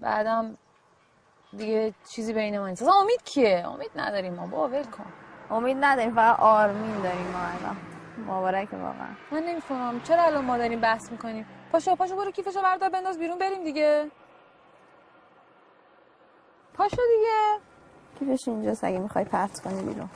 بعدم 0.00 0.56
دیگه 1.56 1.94
چیزی 2.08 2.32
بین 2.32 2.58
ما 2.58 2.68
نیست. 2.68 2.82
امید 2.82 3.22
کیه؟ 3.24 3.64
امید 3.68 3.90
نداریم 3.96 4.34
ما. 4.34 4.46
با 4.46 4.68
ول 4.68 4.84
کن. 4.84 5.12
امید 5.50 5.76
نداریم 5.80 6.14
فقط 6.14 6.40
آرمین 6.40 7.02
داریم 7.02 7.26
ما 7.26 7.38
الان. 7.38 7.76
مبارکه 8.26 8.76
واقعا. 8.76 9.08
من 9.30 9.42
نمی‌فهمم. 9.42 10.00
چرا 10.00 10.22
الان 10.22 10.44
ما 10.44 10.58
داریم 10.58 10.80
بحث 10.80 11.10
می‌کنیم؟ 11.10 11.46
پاشو 11.72 11.94
پاشو 11.96 12.16
برو 12.16 12.30
کیفشو 12.30 12.62
بردار 12.62 12.88
بنداز 12.88 13.18
بیرون 13.18 13.38
بریم 13.38 13.64
دیگه. 13.64 14.10
پاشو 16.74 16.96
دیگه. 16.96 17.58
کیفش 18.18 18.48
اینجاست 18.48 18.84
اگه 18.84 18.98
می‌خوای 18.98 19.24
پرت 19.24 19.60
کنی 19.60 19.82
بیرون. 19.82 20.08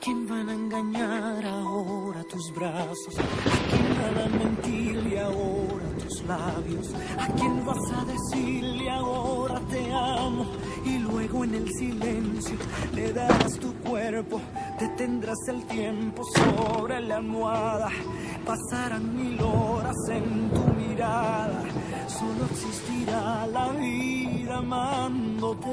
Quién 0.00 0.26
van 0.26 0.48
a 0.48 0.52
engañar 0.54 1.44
ahora 1.46 2.22
tus 2.24 2.52
brazos? 2.54 3.18
¿A 3.18 3.22
quién 3.70 3.88
van 4.00 4.18
a 4.24 4.28
mentirle 4.38 5.20
ahora 5.20 5.88
tus 6.02 6.22
labios? 6.24 6.94
¿A 7.18 7.28
quién 7.28 7.64
vas 7.64 7.92
a 7.92 8.04
decirle 8.04 8.90
ahora 8.90 9.60
te 9.70 9.92
amo? 9.92 10.46
Y 10.84 10.98
luego 10.98 11.44
en 11.44 11.54
el 11.54 11.72
silencio 11.72 12.56
le 12.94 13.12
darás 13.12 13.58
tu 13.58 13.74
cuerpo, 13.74 14.40
detendrás 14.78 15.48
el 15.48 15.64
tiempo 15.66 16.22
sobre 16.34 17.00
la 17.00 17.16
almohada. 17.16 17.90
Pasarán 18.44 19.16
mil 19.16 19.40
horas 19.42 19.96
en 20.10 20.50
tu 20.50 20.64
mirada, 20.74 21.64
solo 22.06 22.44
existirá 22.50 23.46
la 23.48 23.72
vida 23.72 24.58
amándote. 24.58 25.66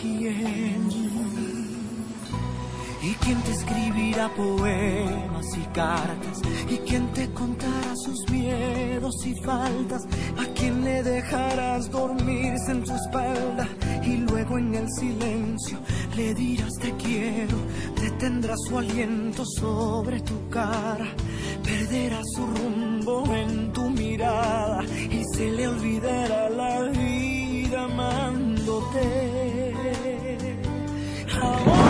Quién 0.00 0.76
y 3.06 3.14
quién 3.14 3.40
te 3.42 3.52
escribirá 3.52 4.28
poemas 4.34 5.46
y 5.56 5.64
cartas 5.72 6.40
y 6.68 6.76
quién 6.78 7.06
te 7.12 7.30
contará 7.32 7.94
sus 7.94 8.28
miedos 8.30 9.14
y 9.24 9.34
faltas 9.42 10.02
a 10.38 10.44
quién 10.54 10.82
le 10.84 11.02
dejarás 11.04 11.88
dormirse 11.90 12.72
en 12.72 12.82
tu 12.82 12.92
espalda 12.92 13.68
y 14.02 14.16
luego 14.16 14.58
en 14.58 14.74
el 14.74 14.88
silencio 14.98 15.78
le 16.16 16.34
dirás 16.34 16.72
te 16.80 16.92
quiero 16.96 17.56
detendrás 18.00 18.58
su 18.68 18.78
aliento 18.78 19.44
sobre 19.44 20.20
tu 20.20 20.48
cara 20.48 21.06
perderá 21.62 22.20
su 22.34 22.44
rumbo 22.44 23.24
en 23.32 23.72
tu 23.72 23.88
mirada 23.90 24.82
y 24.84 25.22
se 25.32 25.52
le 25.52 25.68
olvidará 25.68 26.50
la 26.50 26.82
vida 26.82 27.84
amándote 27.84 29.55
好 31.38 31.85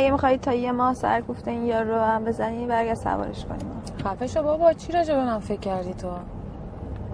اگه 0.00 0.10
میخوایی 0.10 0.38
تا 0.38 0.52
یه 0.52 0.72
ماه 0.72 0.94
سر 0.94 1.20
کوفته 1.20 1.50
این 1.50 1.66
یار 1.66 1.84
رو 1.84 1.98
هم 1.98 2.24
بزنی 2.24 2.66
برگرد 2.66 2.94
سوارش 2.94 3.44
کنیم 3.44 3.70
خفه 4.04 4.26
شو 4.26 4.42
بابا 4.42 4.72
چی 4.72 4.92
راجع 4.92 5.14
به 5.14 5.24
من 5.24 5.38
فکر 5.38 5.60
کردی 5.60 5.94
تو؟ 5.94 6.08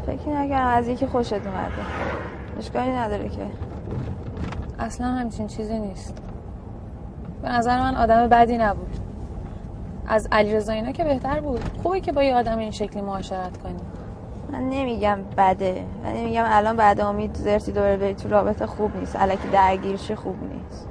فکر 0.06 0.28
نکردم 0.28 0.66
از 0.66 0.88
یکی 0.88 1.06
خوشت 1.06 1.32
اومده. 1.32 1.72
اشکالی 2.58 2.90
نداره 2.90 3.28
که. 3.28 3.46
اصلا 4.78 5.06
همچین 5.06 5.46
چیزی 5.46 5.78
نیست. 5.78 6.14
به 7.42 7.48
نظر 7.48 7.80
من 7.80 7.96
آدم 7.96 8.28
بدی 8.28 8.58
نبود. 8.58 8.96
از 10.08 10.28
علیرضا 10.32 10.72
اینا 10.72 10.92
که 10.92 11.04
بهتر 11.04 11.40
بود. 11.40 11.60
خوبه 11.82 12.00
که 12.00 12.12
با 12.12 12.22
یه 12.22 12.36
آدم 12.36 12.58
این 12.58 12.70
شکلی 12.70 13.02
معاشرت 13.02 13.58
کنی. 13.58 13.80
من 14.52 14.68
نمیگم 14.68 15.18
بده. 15.38 15.84
من 16.04 16.12
نمیگم 16.12 16.44
الان 16.46 16.76
بعد 16.76 17.00
امید 17.00 17.34
زرتی 17.34 17.72
دوباره 17.72 17.96
بری 17.96 18.14
تو 18.14 18.28
رابطه 18.28 18.66
خوب 18.66 18.96
نیست. 18.96 19.16
الکی 19.16 19.48
درگیرشی 19.48 20.14
خوب 20.14 20.36
نیست. 20.42 20.85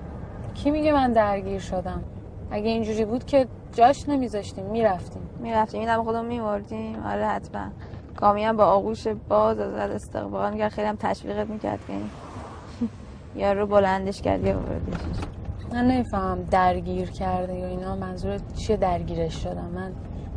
کی 0.55 0.71
میگه 0.71 0.91
من 0.93 1.13
درگیر 1.13 1.59
شدم؟ 1.59 2.03
اگه 2.51 2.69
اینجوری 2.69 3.05
بود 3.05 3.25
که 3.25 3.47
جاش 3.73 4.09
نمیذاشتیم 4.09 4.65
می‌رفتیم. 4.65 5.21
می‌رفتیم 5.39 5.79
این 5.79 5.89
هم 5.89 6.03
خودمون 6.03 6.25
میمردیم. 6.25 7.03
آره 7.05 7.25
حتما. 7.27 7.67
کامی 8.15 8.43
هم 8.43 8.57
با 8.57 8.65
آغوش 8.65 9.07
باز 9.07 9.59
ازت 9.59 9.95
استقبال 9.95 10.51
می‌کرد. 10.53 10.71
خیلی 10.71 10.87
هم 10.87 10.95
تشویقت 10.95 11.49
می‌کرد 11.49 11.79
که 11.87 11.93
یارو 13.41 13.59
رو 13.59 13.67
بلندش 13.67 14.21
کرد 14.21 14.41
بردش. 14.43 15.25
من 15.73 15.87
نمی‌فهمم 15.87 16.43
درگیر 16.51 17.09
کرده 17.09 17.55
یا 17.55 17.67
اینا. 17.67 17.95
منظورت 17.95 18.53
چیه 18.53 18.77
درگیرش 18.77 19.43
شدم؟ 19.43 19.71
من 19.75 19.91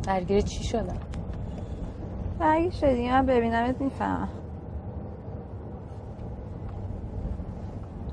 درگیر 0.07 0.40
چی 0.40 0.65
شدم؟ 0.65 0.99
درگیر 2.40 2.70
شدی؟ 2.70 3.09
من 3.11 3.27
ببینمت 3.27 3.81
می‌فهمم. 3.81 4.28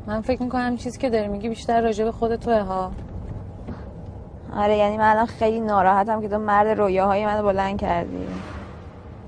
من 0.08 0.22
فکر 0.22 0.44
می‌کنم 0.44 0.78
چیزی 0.78 1.00
که 1.00 1.10
داری 1.10 1.28
میگی 1.28 1.50
بیشتر 1.50 1.82
راجع 1.82 2.04
به 2.06 2.12
خود 2.12 2.36
توه 2.36 2.60
ها. 2.60 2.92
آره 4.56 4.78
یعنی 4.78 4.98
من 4.98 5.12
الان 5.12 5.26
خیلی 5.26 5.60
ناراحتم 5.60 6.22
که 6.22 6.30
تو 6.30 6.38
مرد 6.38 6.68
رویاهای 6.68 7.26
منو 7.26 7.44
بلند 7.44 7.80
کردی. 7.80 8.28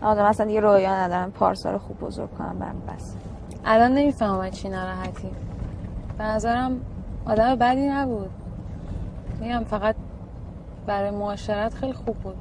آدم 0.02 0.24
اصلا 0.24 0.46
دیگه 0.46 0.60
رویا 0.60 0.96
ندارم. 0.96 1.32
پارسا 1.32 1.72
رو 1.72 1.78
خوب 1.78 2.00
بزرگ 2.00 2.38
کنم. 2.38 2.60
برم 2.60 2.82
بس. 2.96 3.16
الان 3.66 3.92
نمی‌فهمم 3.92 4.50
چی 4.50 4.70
ناراحتی. 4.70 5.30
به 6.18 6.24
نظرم 6.24 6.82
آدم 7.26 7.56
بدی 7.56 7.88
نبود. 7.88 8.32
میگم 9.40 9.64
فقط 9.64 9.96
برای 10.86 11.12
معاشرت 11.12 11.74
خیلی 11.74 11.94
خوب 11.94 12.18
بود. 12.18 12.36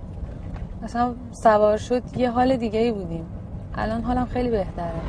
مثلا 0.82 1.14
سوار 1.30 1.76
شد 1.76 2.02
یه 2.16 2.30
حال 2.30 2.56
دیگه 2.56 2.80
ای 2.80 2.92
بودیم. 2.92 3.26
الان 3.74 4.02
حالم 4.02 4.26
خیلی 4.26 4.50
بهتره. 4.50 5.00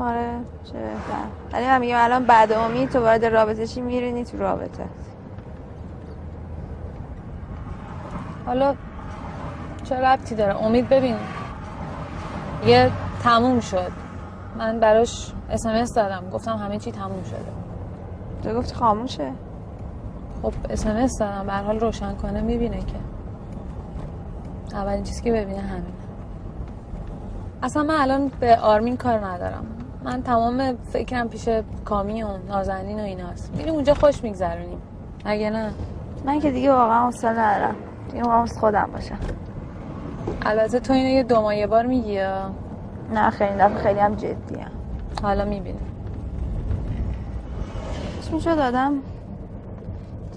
آره 0.00 0.40
چه 0.64 0.72
بهتر. 0.72 1.24
ولی 1.52 1.66
من 1.66 1.78
میگم 1.78 1.96
الان 1.98 2.24
بعد 2.24 2.52
امید 2.52 2.90
تو 2.90 3.00
وارد 3.00 3.24
رابطه 3.24 3.66
چی 3.66 3.80
میرینی 3.80 4.24
تو 4.24 4.38
رابطه. 4.38 4.84
حالا 8.46 8.74
چه 9.84 9.96
ربطی 10.00 10.34
داره؟ 10.34 10.64
امید 10.64 10.88
ببین 10.88 11.16
یه 12.66 12.90
تموم 13.22 13.60
شد. 13.60 13.92
من 14.58 14.80
براش 14.80 15.32
اسمس 15.50 15.94
دادم. 15.94 16.30
گفتم 16.32 16.56
همه 16.56 16.78
چی 16.78 16.92
تموم 16.92 17.22
شده. 17.22 17.52
تو 18.42 18.58
گفتی 18.58 18.74
خاموشه؟ 18.74 19.32
خب 20.42 20.52
اسمس 20.70 21.18
دادم. 21.18 21.46
به 21.46 21.52
حال 21.52 21.80
روشن 21.80 22.14
کنه 22.14 22.40
می‌بینه 22.40 22.78
که. 22.78 22.96
اولین 24.76 25.02
چیزی 25.02 25.22
که 25.22 25.32
ببینه 25.32 25.60
همینه. 25.60 25.86
اصلا 27.62 27.82
من 27.82 27.94
الان 27.94 28.30
به 28.40 28.56
آرمین 28.56 28.96
کار 28.96 29.26
ندارم. 29.26 29.66
من 30.04 30.22
تمام 30.22 30.76
فکرم 30.76 31.28
پیش 31.28 31.48
کامی 31.84 32.22
و 32.22 32.28
نازنین 32.48 33.00
و 33.00 33.02
ایناست. 33.02 33.56
میریم 33.56 33.74
اونجا 33.74 33.94
خوش 33.94 34.22
میگذرونیم. 34.22 34.78
اگه 35.24 35.50
نه؟ 35.50 35.72
من 36.24 36.40
که 36.40 36.50
دیگه 36.50 36.72
واقعا 36.72 37.06
حوصله 37.06 37.30
ندارم. 37.30 37.74
دیگه 38.06 38.22
می‌خوام 38.22 38.46
خودم 38.46 38.90
باشم 38.92 39.18
البته 40.42 40.80
تو 40.80 40.92
اینو 40.92 41.08
یه 41.08 41.22
دو 41.22 41.40
ماه 41.40 41.56
یه 41.56 41.66
بار 41.66 41.86
میگی 41.86 42.12
یا؟ 42.12 42.50
نه 43.14 43.30
خیلی 43.30 43.54
دفعه 43.54 43.82
خیلی 43.82 44.00
هم 44.00 44.14
جدیه. 44.14 44.66
حالا 45.22 45.44
می‌بینی 45.44 45.78
چی 48.22 48.32
می‌شد 48.32 48.58
آدم 48.58 48.94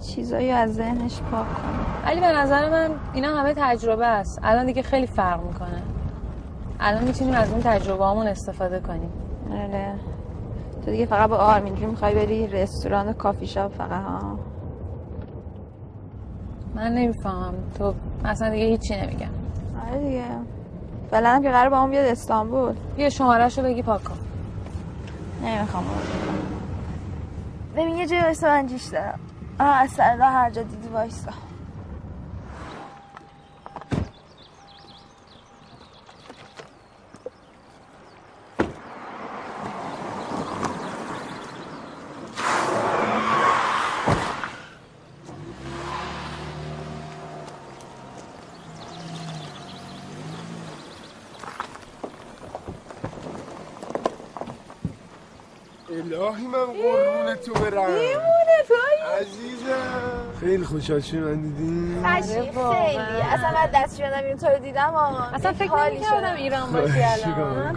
چیزایی 0.02 0.52
از 0.52 0.74
ذهنش 0.74 1.22
پاک 1.22 1.54
کنه. 1.54 2.06
ولی 2.06 2.20
به 2.20 2.28
نظر 2.28 2.70
من 2.70 2.90
اینا 3.14 3.38
همه 3.38 3.54
تجربه 3.58 4.06
است. 4.06 4.40
الان 4.44 4.66
دیگه 4.66 4.82
خیلی 4.82 5.08
فرق 5.08 5.44
می‌کنه. 5.44 5.82
الان 6.80 7.04
می‌تونیم 7.04 7.34
از 7.34 7.52
این 7.52 7.62
تجربه 7.62 8.06
همون 8.06 8.28
استفاده 8.28 8.80
کنیم. 8.80 9.12
آره. 9.54 9.94
تو 10.86 10.92
دیگه 10.92 11.06
فقط 11.06 11.30
با 11.30 11.38
آرمین 11.38 11.76
جون 11.76 11.90
می‌خوای 11.90 12.16
بری 12.16 12.48
رستوران 12.48 13.08
و 13.10 13.14
کافی 13.14 13.48
شاپ 13.48 13.74
فقط 13.74 14.04
ها 14.04 14.40
من 16.76 16.94
نمی‌فهمم. 16.94 17.54
تو 17.78 17.94
اصلا 18.26 18.50
دیگه 18.50 18.66
هیچی 18.66 18.96
نمیگم. 18.96 19.30
آره 19.88 20.00
دیگه. 20.00 20.24
فعلا 21.12 21.30
هم 21.30 21.42
که 21.44 21.50
قرار 21.50 21.70
با 21.70 21.80
اون 21.80 21.90
بیاد 21.90 22.06
استانبول. 22.06 22.74
بیا 22.96 23.10
شمارهشو 23.10 23.62
بگی 23.64 23.82
پاک 23.82 24.04
کن 24.04 24.18
نمی‌خوام. 25.44 25.84
ببین 27.76 27.96
یه 27.96 28.08
جای 28.08 28.22
وایسا 28.22 28.48
من 28.48 28.68
جیش 28.68 28.84
دارم. 28.86 29.20
آه 29.60 29.82
اصلا 29.82 30.06
هر 30.06 30.50
جا 30.50 30.64
دیدی 30.64 30.88
وایسا. 30.88 31.32
الهی 56.14 56.48
من 56.48 56.66
قربون 56.66 57.36
تو 57.36 57.54
برم. 57.54 57.86
دیوونه 57.86 58.58
تویی 58.68 59.22
عزیزم. 59.22 60.40
خیلی 60.40 60.66
خوشحال 60.66 61.00
شدی 61.00 61.20
من 61.20 61.42
دیدی 61.42 61.96
خشی 62.06 62.34
خیلی. 62.34 63.22
اصلا 63.32 63.50
من 63.52 63.82
دست 63.82 63.98
شدم 63.98 64.24
این 64.28 64.38
تو 64.38 64.48
رو 64.48 64.60
دیدم 64.60 64.94
آه. 64.96 65.34
اصلا 65.34 65.54
فکر 65.54 65.86
نمی‌کردم 65.86 66.20
شدم. 66.20 66.36
ایران 66.36 66.72
باشی 66.72 67.04
الان. 67.04 67.76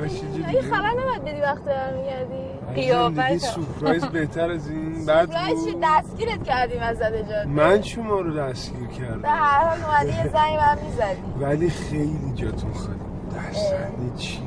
این 0.49 0.63
خبر 0.63 0.91
نباید 0.91 1.25
بدی 1.25 1.41
وقتی 1.41 1.65
برمیگردی 1.65 2.47
زندگی 2.93 3.39
سورپرایز 3.39 4.05
بهتر 4.05 4.51
از 4.51 4.69
این. 4.69 5.07
بعد 5.07 5.27
سورپرایز 5.31 5.65
چی؟ 5.65 5.77
دستگیرت 5.83 6.45
کردیم 6.45 6.83
از 6.83 6.99
جاده 6.99 7.45
من 7.47 7.83
شما 7.83 8.21
رو 8.21 8.35
دستگیر 8.35 8.87
به 8.89 8.95
کردم 8.95 9.29
هر 9.29 9.69
حال 9.69 9.79
اومدی 9.83 10.09
یه 10.09 10.23
زنگ 10.23 10.57
برم 10.57 10.79
می‌زدی. 10.85 11.23
ولی 11.41 11.71
خیلی 11.71 12.33
جاتون 12.35 12.73
خالی 12.73 12.97
یه 14.05 14.17
چیزی 14.19 14.46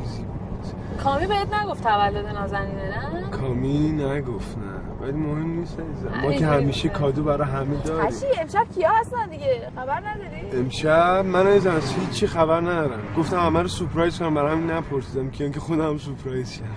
کامی 1.03 1.27
بهت 1.27 1.53
نگفت 1.53 1.83
تولد 1.83 2.25
نازنینه 2.25 2.83
نه؟ 2.83 3.29
کامی 3.29 3.91
نگفت 3.91 4.57
نه. 4.57 4.79
ولی 5.01 5.11
مهم 5.11 5.59
نیست 5.59 5.79
عزیزم. 5.79 6.21
ما 6.21 6.33
که 6.33 6.45
همیشه 6.45 6.89
کادو 6.89 7.23
برای 7.23 7.47
همه 7.47 7.75
داریم. 7.75 8.09
خشی 8.09 8.25
امشب 8.41 8.65
کیا 8.75 8.89
هستن 8.99 9.29
دیگه؟ 9.29 9.71
خبر 9.75 9.99
نداری؟ 9.99 10.59
امشب 10.59 11.25
من 11.25 11.47
از 11.47 11.67
از 11.67 11.93
هیچی 11.93 12.27
خبر 12.27 12.61
ندارم. 12.61 12.99
گفتم 13.17 13.39
همه 13.39 13.61
رو 13.61 13.67
سورپرایز 13.67 14.19
کنم 14.19 14.35
برای 14.35 14.51
همین 14.51 14.71
نپرسیدم 14.71 15.29
که 15.29 15.43
اینکه 15.43 15.59
خودم 15.59 15.97
سورپرایز 15.97 16.51
شدم 16.51 16.67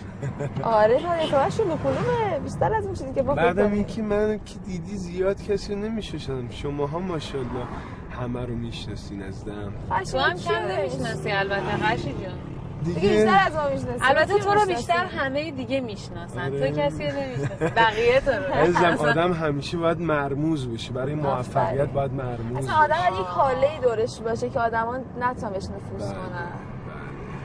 آره 0.63 0.99
شلو 1.29 1.77
کلومه 1.77 2.41
بیشتر 2.45 2.75
از 2.75 2.85
اون 2.85 2.95
چیزی 2.95 3.13
که 3.13 3.23
با 3.23 3.35
بعدم. 3.35 3.73
اینکه 3.73 4.03
من 4.03 4.41
که 4.45 4.59
دیدی 4.67 4.97
زیاد 4.97 5.43
کسی 5.43 5.75
رو 5.75 5.81
نمی‌شناسم. 5.81 6.51
شما 6.51 6.87
ها 6.87 6.99
ماشاءالله 6.99 7.65
همه 8.21 8.47
رو 8.47 8.55
می‌شناسین 8.55 9.23
از 9.23 9.45
دم. 9.45 9.73
تو 10.13 10.19
هم 10.19 10.37
کم 10.37 10.55
نمی‌شناسی 10.55 11.31
البته 11.31 11.77
خشی 11.77 12.13
جان. 12.13 12.39
دیگه 12.85 13.01
بیشتر 13.01 13.39
از 13.47 13.55
ما 13.55 13.69
می‌شناسی 13.69 13.99
البته 14.01 14.39
تو 14.39 14.51
رو. 14.55 14.67
بیشتر 14.67 15.05
همه 15.05 15.51
دیگه 15.51 15.81
می‌شناسن. 15.81 16.41
آره. 16.41 16.71
تو 16.71 16.81
کسی 16.81 17.07
رو 17.07 17.13
نمی‌شناسی 17.21 17.65
بقیه 17.77 18.21
تو 18.21 18.31
رو. 18.31 18.55
عزیزم 18.55 18.97
آدم 19.11 19.33
همیشه 19.33 19.79
باید 19.79 20.01
مرموز 20.01 20.69
بشه. 20.69 20.93
برای 20.93 21.15
موفقیت 21.15 21.89
باید 21.89 22.13
مرموز 22.13 22.65
اصلا 22.65 22.75
آدم 22.77 22.97
باید 22.97 23.21
یک 23.21 23.27
حاله 23.27 23.71
ای 23.71 23.79
دورش 23.81 24.21
باشه 24.21 24.51
که 24.51 24.61
آدما 24.61 24.99
نتونن 25.21 25.53
بهش 25.53 25.65
نفوذ 25.65 26.13
کنن. 26.13 26.49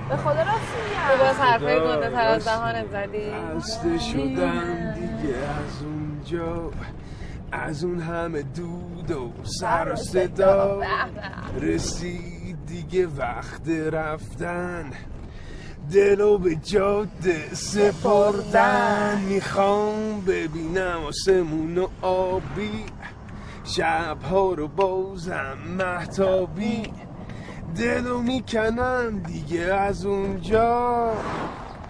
به 0.10 0.16
خدا 0.18 0.32
راست 0.32 0.44
میگم. 0.44 1.18
تو 1.18 1.24
باز 1.24 1.36
حرفای 1.36 1.80
گنده 1.80 2.10
تر 2.10 2.28
از 2.28 2.46
دهانت 2.46 2.86
زدی؟ 2.92 3.32
خسته 3.58 4.00
شدم 4.00 4.94
دیگه. 4.94 5.36
از 5.38 5.84
اونجا 5.84 6.72
از 7.52 7.84
اون 7.84 8.00
همه 8.00 8.42
دود 8.42 9.12
و 9.12 9.32
سر 9.44 9.92
و 9.94 9.96
صدا 9.96 10.82
رسید 11.62 12.58
دیگه 12.66 13.08
وقت 13.18 13.70
رفتن. 13.92 14.86
دلو 15.92 16.38
به 16.38 16.56
جاده 16.56 17.56
سپردن 17.56 19.22
می‌خوام 19.22 20.22
ببینم 20.22 21.04
آسمون 21.08 21.78
و 21.78 21.88
آبی. 22.02 22.86
شبها 23.64 24.54
رو 24.54 24.68
بازم 24.68 25.58
محتابی 25.78 26.94
دلو 27.78 28.22
می‌کنم 28.22 29.20
دیگه 29.20 29.62
از 29.62 30.06
اونجا. 30.06 31.14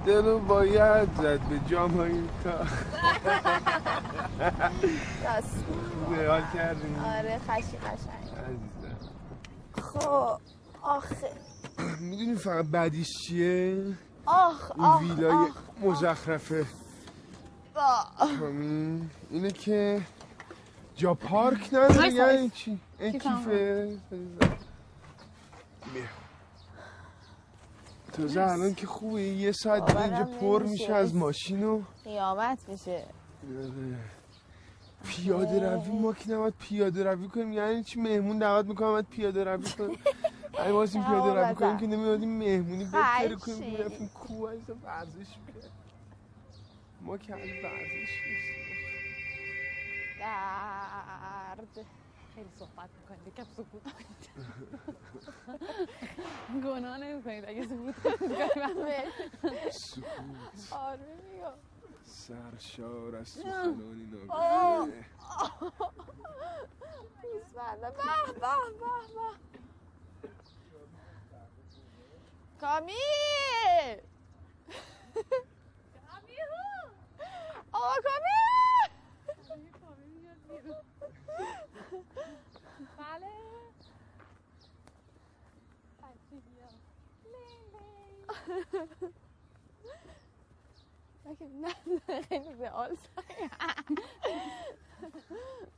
دلو 0.05 0.39
باید 0.39 1.09
زد 1.17 1.39
به 1.39 1.59
جامایکا 1.67 2.51
راست. 5.25 5.63
حال 6.27 6.43
کردیم. 6.53 6.95
آره 7.05 7.39
خشی 7.47 7.77
قشنگ 7.77 8.27
عزیزم. 8.45 8.97
خب 9.81 10.39
آخه. 10.81 11.46
می‌دونی 11.99 12.35
فقط 12.35 12.65
بعدیش 12.65 13.07
چیه؟ 13.27 13.83
آخ 14.25 14.71
این 14.75 14.85
آخ 14.85 15.01
ویلای 15.01 15.31
آخ 15.31 15.49
مزخرفه. 15.81 16.65
کامی 18.39 19.09
اینه 19.29 19.51
که 19.51 20.01
جا 20.95 21.13
پارک 21.13 21.67
نداره 21.73 22.13
یعنی. 22.13 22.49
چی؟ 22.49 22.79
این 22.99 23.19
کیفه 23.19 23.97
بیا 25.93 26.03
تازه 28.13 28.41
الان 28.41 28.75
که 28.75 28.87
خوبه 28.87 29.21
یه 29.21 29.51
ساعت 29.51 29.85
دیگه 29.85 30.03
اینجا 30.03 30.23
پر. 30.23 30.63
میشه 30.63 30.93
از 30.93 31.15
ماشین 31.15 31.63
و 31.63 31.81
قیامت 32.03 32.69
میشه 32.69 33.03
آره. 33.57 33.97
پیاده 35.03 35.69
روی 35.69 35.99
ما 35.99 36.13
که 36.13 36.31
نباید 36.31 36.53
پیاده 36.59 37.03
روی 37.03 37.27
کنیم 37.27 37.53
یعنی 37.53 37.83
چی 37.83 38.01
مهمون 38.01 38.37
دعوت 38.37 38.65
می‌کنم 38.65 38.91
باید 38.91 39.05
پیاده 39.05 39.43
روی 39.43 39.69
کنیم 39.77 39.99
اگه 40.59 40.71
واسه 40.73 41.03
پیاده 41.03 41.33
روی 41.33 41.55
کنیم 41.55 41.77
که 41.77 41.87
نمیادیم 41.87 42.37
مهمونی 42.37 42.85
بپره 42.85 43.35
کنیم 43.35 43.57
خشی. 43.57 43.71
می‌رفتیم 43.71 44.07
کوه 44.07 44.51
از 44.51 44.69
ورزش 44.83 45.37
می‌کرد 45.39 45.71
ما 47.01 47.17
که 47.17 47.35
از 47.35 47.49
ورزش 47.63 48.21
درد. 50.19 51.85
خیلی 52.35 52.49
صحبت 52.49 52.89
می‌کنید 52.97 53.27
یکم 53.27 53.43
سکوت 53.43 53.83
کنید. 53.93 54.29
گناه 56.63 56.97
نمی‌کنید 56.97 57.45
اگه 57.47 57.63
سکوت 57.63 57.95
کنید. 58.03 58.37
سکوت 59.71 60.73
آره 60.73 61.15
میگم. 61.33 61.53
سرشار 62.03 63.15
از 63.15 63.29
سخنانی 63.29 64.11
آه. 64.29 64.85
ناگفته 64.85 65.05
پیسمنده 67.21 67.91
به 67.91 68.33
به 68.33 68.33
به 68.33 68.39
به. 69.13 69.56
Kami, 72.59 72.89
here! 72.89 74.01
Oh, 77.71 77.95
come! 78.01 78.23
Vale! 82.97 83.29